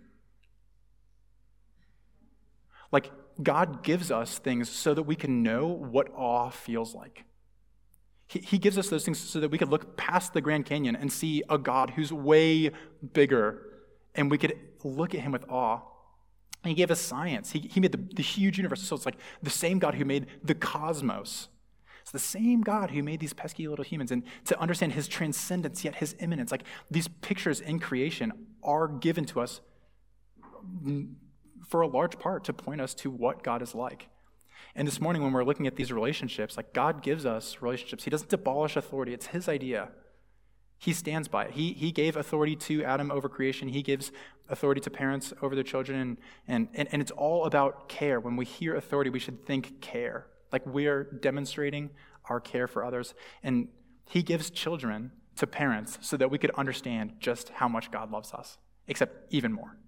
Like, 2.90 3.12
God 3.42 3.82
gives 3.82 4.10
us 4.10 4.38
things 4.38 4.70
so 4.70 4.94
that 4.94 5.02
we 5.02 5.14
can 5.14 5.42
know 5.42 5.66
what 5.66 6.08
awe 6.16 6.48
feels 6.48 6.94
like. 6.94 7.24
He, 8.28 8.40
he 8.40 8.58
gives 8.58 8.78
us 8.78 8.88
those 8.88 9.04
things 9.04 9.18
so 9.18 9.40
that 9.40 9.50
we 9.50 9.58
could 9.58 9.70
look 9.70 9.96
past 9.96 10.34
the 10.34 10.40
Grand 10.40 10.66
Canyon 10.66 10.94
and 10.94 11.12
see 11.12 11.42
a 11.48 11.58
God 11.58 11.90
who's 11.90 12.12
way 12.12 12.70
bigger, 13.12 13.62
and 14.14 14.30
we 14.30 14.38
could 14.38 14.54
look 14.84 15.14
at 15.14 15.20
him 15.20 15.32
with 15.32 15.48
awe. 15.48 15.80
And 16.62 16.70
he 16.70 16.74
gave 16.74 16.90
us 16.90 17.00
science. 17.00 17.52
He, 17.52 17.60
he 17.60 17.80
made 17.80 17.92
the, 17.92 18.14
the 18.14 18.22
huge 18.22 18.58
universe. 18.58 18.82
So 18.82 18.96
it's 18.96 19.06
like 19.06 19.18
the 19.42 19.50
same 19.50 19.78
God 19.78 19.94
who 19.94 20.04
made 20.04 20.26
the 20.42 20.54
cosmos. 20.54 21.48
It's 22.02 22.10
the 22.10 22.18
same 22.18 22.62
God 22.62 22.90
who 22.90 23.02
made 23.02 23.20
these 23.20 23.32
pesky 23.32 23.68
little 23.68 23.84
humans. 23.84 24.10
And 24.10 24.24
to 24.46 24.58
understand 24.58 24.92
his 24.92 25.08
transcendence, 25.08 25.84
yet 25.84 25.96
his 25.96 26.16
immanence, 26.18 26.50
like 26.50 26.64
these 26.90 27.06
pictures 27.06 27.60
in 27.60 27.78
creation 27.78 28.32
are 28.62 28.88
given 28.88 29.24
to 29.26 29.40
us 29.40 29.60
mm, 30.84 31.12
for 31.66 31.82
a 31.82 31.86
large 31.86 32.18
part 32.18 32.44
to 32.44 32.52
point 32.52 32.80
us 32.80 32.92
to 32.94 33.10
what 33.10 33.42
God 33.42 33.62
is 33.62 33.74
like. 33.74 34.08
And 34.74 34.86
this 34.86 35.00
morning, 35.00 35.22
when 35.22 35.32
we're 35.32 35.44
looking 35.44 35.66
at 35.66 35.76
these 35.76 35.92
relationships, 35.92 36.56
like 36.56 36.72
God 36.72 37.02
gives 37.02 37.26
us 37.26 37.58
relationships, 37.60 38.04
He 38.04 38.10
doesn't 38.10 38.32
abolish 38.32 38.76
authority, 38.76 39.12
it's 39.12 39.26
His 39.26 39.48
idea. 39.48 39.90
He 40.78 40.92
stands 40.92 41.26
by 41.26 41.46
it. 41.46 41.50
He, 41.52 41.72
he 41.72 41.90
gave 41.90 42.16
authority 42.16 42.54
to 42.54 42.84
Adam 42.84 43.10
over 43.10 43.28
creation. 43.28 43.68
He 43.68 43.82
gives 43.82 44.12
authority 44.48 44.80
to 44.82 44.90
parents 44.90 45.32
over 45.42 45.56
their 45.56 45.64
children. 45.64 45.98
And, 45.98 46.18
and, 46.46 46.68
and, 46.74 46.88
and 46.92 47.02
it's 47.02 47.10
all 47.10 47.46
about 47.46 47.88
care. 47.88 48.20
When 48.20 48.36
we 48.36 48.44
hear 48.44 48.76
authority, 48.76 49.10
we 49.10 49.18
should 49.18 49.44
think 49.44 49.80
care. 49.80 50.28
Like 50.52 50.64
we're 50.64 51.02
demonstrating 51.02 51.90
our 52.26 52.38
care 52.38 52.68
for 52.68 52.84
others. 52.84 53.14
And 53.42 53.68
He 54.08 54.22
gives 54.22 54.50
children 54.50 55.10
to 55.36 55.48
parents 55.48 55.98
so 56.00 56.16
that 56.16 56.30
we 56.30 56.38
could 56.38 56.52
understand 56.52 57.14
just 57.18 57.48
how 57.48 57.66
much 57.66 57.90
God 57.90 58.12
loves 58.12 58.32
us, 58.32 58.58
except 58.86 59.32
even 59.32 59.52
more. 59.52 59.78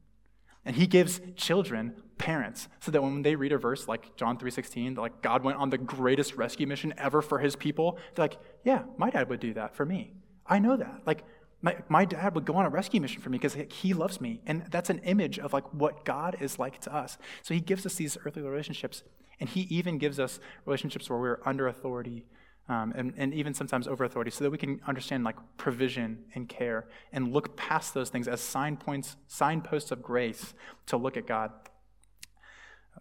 And 0.65 0.77
he 0.77 0.87
gives 0.87 1.21
children 1.37 1.95
parents 2.19 2.69
so 2.81 2.91
that 2.91 3.03
when 3.03 3.23
they 3.23 3.35
read 3.35 3.53
a 3.53 3.59
verse 3.59 3.89
like 3.89 4.15
John 4.17 4.37
3:16, 4.37 4.97
like 4.97 5.23
God 5.23 5.43
went 5.43 5.59
on 5.59 5.71
the 5.71 5.79
greatest 5.79 6.37
rescue 6.37 6.67
mission 6.67 6.93
ever 6.99 7.23
for 7.23 7.39
his 7.39 7.57
people, 7.57 7.99
they're 8.15 8.25
like, 8.25 8.39
yeah, 8.63 8.83
my 8.99 9.11
dad 9.11 9.29
would 9.31 9.41
do 9.41 9.55
that 9.55 9.75
for 9.75 9.87
me. 9.87 10.13
I 10.47 10.59
know 10.59 10.77
that. 10.77 11.03
Like 11.07 11.25
my, 11.63 11.77
my 11.89 12.05
dad 12.05 12.35
would 12.35 12.45
go 12.45 12.55
on 12.57 12.67
a 12.67 12.71
rescue 12.71 13.01
mission 13.01 13.21
for 13.21 13.31
me 13.31 13.39
because 13.39 13.57
he 13.71 13.93
loves 13.95 14.21
me. 14.21 14.41
And 14.47 14.65
that's 14.71 14.91
an 14.91 14.99
image 15.01 15.39
of 15.39 15.53
like 15.53 15.73
what 15.75 16.05
God 16.05 16.37
is 16.41 16.59
like 16.59 16.81
to 16.81 16.95
us. 16.95 17.19
So 17.43 17.55
he 17.55 17.61
gives 17.61 17.85
us 17.85 17.95
these 17.95 18.17
earthly 18.25 18.43
relationships. 18.43 19.03
And 19.39 19.49
he 19.49 19.63
even 19.63 19.99
gives 19.99 20.21
us 20.21 20.39
relationships 20.67 21.09
where 21.09 21.19
we're 21.19 21.41
under 21.45 21.67
authority 21.67 22.27
um, 22.71 22.93
and, 22.95 23.13
and 23.17 23.35
even 23.35 23.53
sometimes 23.53 23.89
over 23.89 24.05
authority, 24.05 24.31
so 24.31 24.45
that 24.45 24.51
we 24.51 24.57
can 24.57 24.81
understand 24.87 25.25
like 25.25 25.35
provision 25.57 26.25
and 26.37 26.49
care 26.49 26.87
and 27.13 27.33
look 27.33 27.57
past 27.57 27.95
those 27.95 28.11
things 28.11 28.29
as 28.29 28.41
sign 28.41 28.77
points, 28.77 29.17
signposts 29.27 29.91
of 29.91 30.01
grace 30.01 30.55
to 30.87 30.97
look 30.97 31.17
at 31.17 31.27
God. 31.27 31.51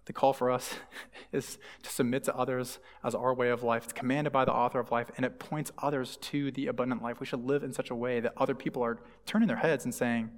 The 0.06 0.14
call 0.14 0.34
for 0.34 0.50
us 0.50 0.74
is 1.32 1.60
to 1.84 1.90
submit 1.90 2.24
to 2.24 2.36
others 2.36 2.80
as 3.04 3.14
our 3.14 3.32
way 3.32 3.50
of 3.50 3.62
life. 3.62 3.84
It's 3.84 3.94
commanded 3.94 4.34
by 4.34 4.44
the 4.44 4.52
author 4.52 4.80
of 4.80 4.90
life, 4.92 5.12
and 5.18 5.26
it 5.26 5.38
points 5.38 5.72
others 5.78 6.18
to 6.18 6.50
the 6.50 6.66
abundant 6.66 7.04
life. 7.04 7.20
We 7.20 7.28
should 7.28 7.46
live 7.46 7.62
in 7.62 7.72
such 7.72 7.92
a 7.92 7.96
way 7.96 8.20
that 8.22 8.34
other 8.38 8.56
people 8.56 8.84
are 8.84 8.98
turning 9.28 9.48
their 9.48 9.58
heads 9.58 9.86
and 9.86 9.94
saying, 9.94 10.32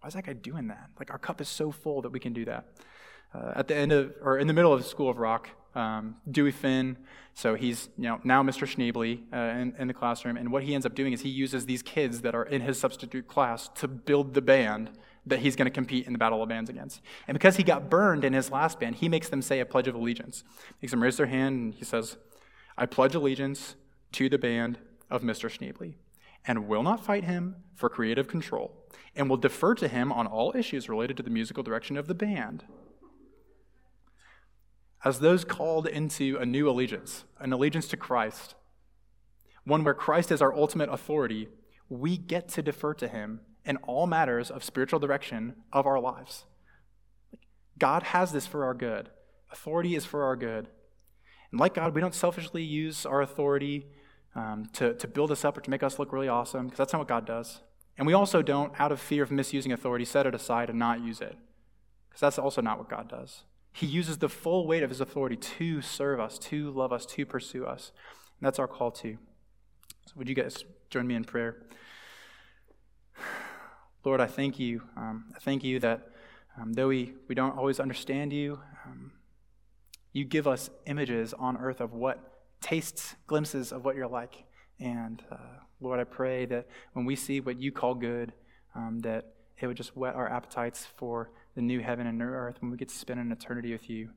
Why 0.00 0.08
is 0.08 0.14
that 0.14 0.26
guy 0.26 0.34
doing 0.34 0.68
that? 0.68 0.90
Like, 0.96 1.10
our 1.10 1.18
cup 1.18 1.40
is 1.40 1.48
so 1.48 1.72
full 1.72 2.02
that 2.02 2.10
we 2.12 2.20
can 2.20 2.32
do 2.32 2.44
that. 2.44 2.68
Uh, 3.34 3.52
at 3.56 3.68
the 3.68 3.76
end 3.76 3.92
of, 3.92 4.12
or 4.22 4.38
in 4.38 4.46
the 4.46 4.52
middle 4.52 4.72
of 4.72 4.84
School 4.84 5.08
of 5.08 5.18
Rock, 5.18 5.48
um, 5.74 6.16
Dewey 6.30 6.50
Finn. 6.50 6.96
So 7.34 7.54
he's 7.54 7.88
you 7.96 8.04
know, 8.04 8.20
now 8.24 8.42
Mr. 8.42 8.66
Schneebly 8.66 9.22
uh, 9.32 9.60
in, 9.60 9.74
in, 9.78 9.88
the 9.88 9.94
classroom. 9.94 10.36
And 10.36 10.50
what 10.50 10.64
he 10.64 10.74
ends 10.74 10.84
up 10.84 10.94
doing 10.94 11.12
is 11.12 11.20
he 11.20 11.28
uses 11.28 11.66
these 11.66 11.82
kids 11.82 12.22
that 12.22 12.34
are 12.34 12.44
in 12.44 12.60
his 12.60 12.78
substitute 12.78 13.28
class 13.28 13.68
to 13.76 13.86
build 13.86 14.34
the 14.34 14.42
band 14.42 14.90
that 15.26 15.40
he's 15.40 15.54
going 15.54 15.66
to 15.66 15.70
compete 15.70 16.06
in 16.06 16.12
the 16.12 16.18
Battle 16.18 16.42
of 16.42 16.48
Bands 16.48 16.68
against. 16.68 17.00
And 17.28 17.34
because 17.34 17.56
he 17.56 17.62
got 17.62 17.88
burned 17.88 18.24
in 18.24 18.32
his 18.32 18.50
last 18.50 18.80
band, 18.80 18.96
he 18.96 19.08
makes 19.08 19.28
them 19.28 19.42
say 19.42 19.60
a 19.60 19.66
Pledge 19.66 19.86
of 19.86 19.94
Allegiance. 19.94 20.42
Makes 20.82 20.90
them 20.90 21.02
raise 21.02 21.16
their 21.16 21.26
hand 21.26 21.56
and 21.56 21.74
he 21.74 21.84
says, 21.84 22.16
I 22.76 22.86
pledge 22.86 23.14
allegiance 23.14 23.76
to 24.12 24.28
the 24.28 24.38
band 24.38 24.78
of 25.10 25.22
Mr. 25.22 25.50
Schneebly 25.50 25.94
and 26.46 26.66
will 26.66 26.82
not 26.82 27.04
fight 27.04 27.24
him 27.24 27.56
for 27.74 27.88
creative 27.88 28.26
control 28.26 28.74
and 29.14 29.28
will 29.28 29.36
defer 29.36 29.74
to 29.74 29.86
him 29.86 30.10
on 30.10 30.26
all 30.26 30.52
issues 30.56 30.88
related 30.88 31.16
to 31.18 31.22
the 31.22 31.30
musical 31.30 31.62
direction 31.62 31.98
of 31.98 32.06
the 32.06 32.14
band 32.14 32.64
as 35.04 35.20
those 35.20 35.44
called 35.44 35.86
into 35.86 36.36
a 36.38 36.46
new 36.46 36.68
allegiance, 36.68 37.24
an 37.38 37.52
allegiance 37.52 37.88
to 37.88 37.96
Christ, 37.96 38.54
one 39.64 39.84
where 39.84 39.94
Christ 39.94 40.30
is 40.30 40.42
our 40.42 40.54
ultimate 40.54 40.90
authority, 40.90 41.48
we 41.88 42.16
get 42.16 42.48
to 42.50 42.62
defer 42.62 42.94
to 42.94 43.08
him 43.08 43.40
in 43.64 43.76
all 43.78 44.06
matters 44.06 44.50
of 44.50 44.64
spiritual 44.64 45.00
direction 45.00 45.54
of 45.72 45.86
our 45.86 46.00
lives. 46.00 46.44
God 47.78 48.02
has 48.04 48.32
this 48.32 48.46
for 48.46 48.64
our 48.64 48.74
good. 48.74 49.10
Authority 49.52 49.94
is 49.94 50.04
for 50.04 50.24
our 50.24 50.36
good. 50.36 50.68
And 51.50 51.60
like 51.60 51.74
God, 51.74 51.94
we 51.94 52.00
don't 52.00 52.14
selfishly 52.14 52.62
use 52.62 53.04
our 53.04 53.22
authority 53.22 53.86
um, 54.34 54.66
to, 54.74 54.94
to 54.94 55.08
build 55.08 55.30
us 55.32 55.44
up 55.44 55.58
or 55.58 55.60
to 55.60 55.70
make 55.70 55.82
us 55.82 55.98
look 55.98 56.12
really 56.12 56.28
awesome, 56.28 56.66
because 56.66 56.78
that's 56.78 56.92
not 56.92 57.00
what 57.00 57.08
God 57.08 57.26
does. 57.26 57.60
And 57.98 58.06
we 58.06 58.12
also 58.12 58.42
don't, 58.42 58.78
out 58.80 58.92
of 58.92 59.00
fear 59.00 59.22
of 59.22 59.30
misusing 59.30 59.72
authority, 59.72 60.04
set 60.04 60.26
it 60.26 60.34
aside 60.34 60.70
and 60.70 60.78
not 60.78 61.00
use 61.00 61.20
it, 61.20 61.36
because 62.08 62.20
that's 62.20 62.38
also 62.38 62.62
not 62.62 62.78
what 62.78 62.88
God 62.88 63.08
does. 63.08 63.42
He 63.72 63.86
uses 63.86 64.18
the 64.18 64.28
full 64.28 64.66
weight 64.66 64.82
of 64.82 64.90
his 64.90 65.00
authority 65.00 65.36
to 65.36 65.80
serve 65.80 66.20
us, 66.20 66.38
to 66.38 66.70
love 66.70 66.92
us, 66.92 67.06
to 67.06 67.24
pursue 67.24 67.64
us. 67.64 67.92
And 68.38 68.46
that's 68.46 68.58
our 68.58 68.68
call 68.68 68.90
too. 68.90 69.18
So, 70.06 70.14
would 70.16 70.28
you 70.28 70.34
guys 70.34 70.64
join 70.90 71.06
me 71.06 71.14
in 71.14 71.24
prayer? 71.24 71.66
Lord, 74.04 74.20
I 74.20 74.26
thank 74.26 74.58
you. 74.58 74.82
Um, 74.96 75.26
I 75.36 75.38
thank 75.38 75.62
you 75.62 75.78
that 75.80 76.08
um, 76.60 76.72
though 76.72 76.88
we, 76.88 77.14
we 77.28 77.34
don't 77.34 77.56
always 77.56 77.78
understand 77.78 78.32
you, 78.32 78.58
um, 78.86 79.12
you 80.12 80.24
give 80.24 80.48
us 80.48 80.70
images 80.86 81.32
on 81.34 81.56
earth 81.56 81.80
of 81.80 81.92
what 81.92 82.18
tastes, 82.60 83.14
glimpses 83.26 83.72
of 83.72 83.84
what 83.84 83.94
you're 83.96 84.08
like. 84.08 84.44
And 84.80 85.22
uh, 85.30 85.36
Lord, 85.80 86.00
I 86.00 86.04
pray 86.04 86.46
that 86.46 86.66
when 86.94 87.04
we 87.04 87.14
see 87.14 87.40
what 87.40 87.60
you 87.60 87.72
call 87.72 87.94
good, 87.94 88.32
um, 88.74 89.00
that 89.00 89.34
it 89.60 89.66
would 89.66 89.76
just 89.76 89.96
whet 89.96 90.14
our 90.14 90.28
appetites 90.28 90.86
for 90.96 91.30
the 91.54 91.62
new 91.62 91.80
heaven 91.80 92.06
and 92.06 92.18
new 92.18 92.24
earth 92.24 92.56
when 92.60 92.70
we 92.70 92.76
get 92.76 92.88
to 92.88 92.94
spend 92.94 93.20
an 93.20 93.32
eternity 93.32 93.72
with 93.72 93.88
you. 93.90 94.10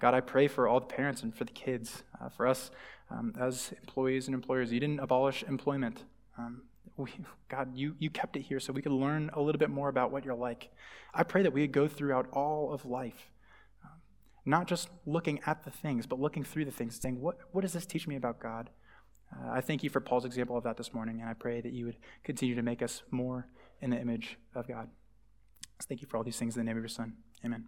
God, 0.00 0.14
I 0.14 0.20
pray 0.20 0.48
for 0.48 0.66
all 0.66 0.80
the 0.80 0.86
parents 0.86 1.22
and 1.22 1.34
for 1.34 1.44
the 1.44 1.52
kids, 1.52 2.02
uh, 2.20 2.28
for 2.28 2.46
us 2.46 2.70
um, 3.10 3.34
as 3.38 3.72
employees 3.80 4.26
and 4.26 4.34
employers. 4.34 4.72
You 4.72 4.80
didn't 4.80 5.00
abolish 5.00 5.44
employment. 5.44 6.04
Um, 6.38 6.62
we, 6.96 7.10
God, 7.48 7.76
you, 7.76 7.94
you 7.98 8.10
kept 8.10 8.36
it 8.36 8.42
here 8.42 8.60
so 8.60 8.72
we 8.72 8.82
could 8.82 8.92
learn 8.92 9.30
a 9.34 9.40
little 9.40 9.58
bit 9.58 9.70
more 9.70 9.88
about 9.88 10.10
what 10.10 10.24
you're 10.24 10.34
like. 10.34 10.70
I 11.12 11.22
pray 11.22 11.42
that 11.42 11.52
we 11.52 11.62
would 11.62 11.72
go 11.72 11.88
throughout 11.88 12.28
all 12.32 12.72
of 12.72 12.86
life, 12.86 13.30
um, 13.84 14.00
not 14.44 14.66
just 14.66 14.88
looking 15.06 15.40
at 15.46 15.64
the 15.64 15.70
things, 15.70 16.06
but 16.06 16.20
looking 16.20 16.44
through 16.44 16.64
the 16.64 16.70
things, 16.70 16.98
saying, 17.00 17.20
what, 17.20 17.38
what 17.52 17.62
does 17.62 17.72
this 17.72 17.86
teach 17.86 18.06
me 18.06 18.16
about 18.16 18.40
God? 18.40 18.70
Uh, 19.32 19.50
I 19.50 19.60
thank 19.60 19.82
you 19.82 19.90
for 19.90 20.00
Paul's 20.00 20.24
example 20.24 20.56
of 20.56 20.64
that 20.64 20.76
this 20.76 20.94
morning, 20.94 21.20
and 21.20 21.28
I 21.28 21.34
pray 21.34 21.60
that 21.60 21.72
you 21.72 21.86
would 21.86 21.96
continue 22.22 22.54
to 22.54 22.62
make 22.62 22.82
us 22.82 23.02
more 23.10 23.48
in 23.80 23.90
the 23.90 24.00
image 24.00 24.38
of 24.54 24.68
God. 24.68 24.88
Thank 25.82 26.00
you 26.00 26.06
for 26.06 26.16
all 26.16 26.24
these 26.24 26.38
things 26.38 26.56
in 26.56 26.60
the 26.60 26.64
name 26.64 26.76
of 26.76 26.82
your 26.82 26.88
Son. 26.88 27.14
Amen. 27.44 27.66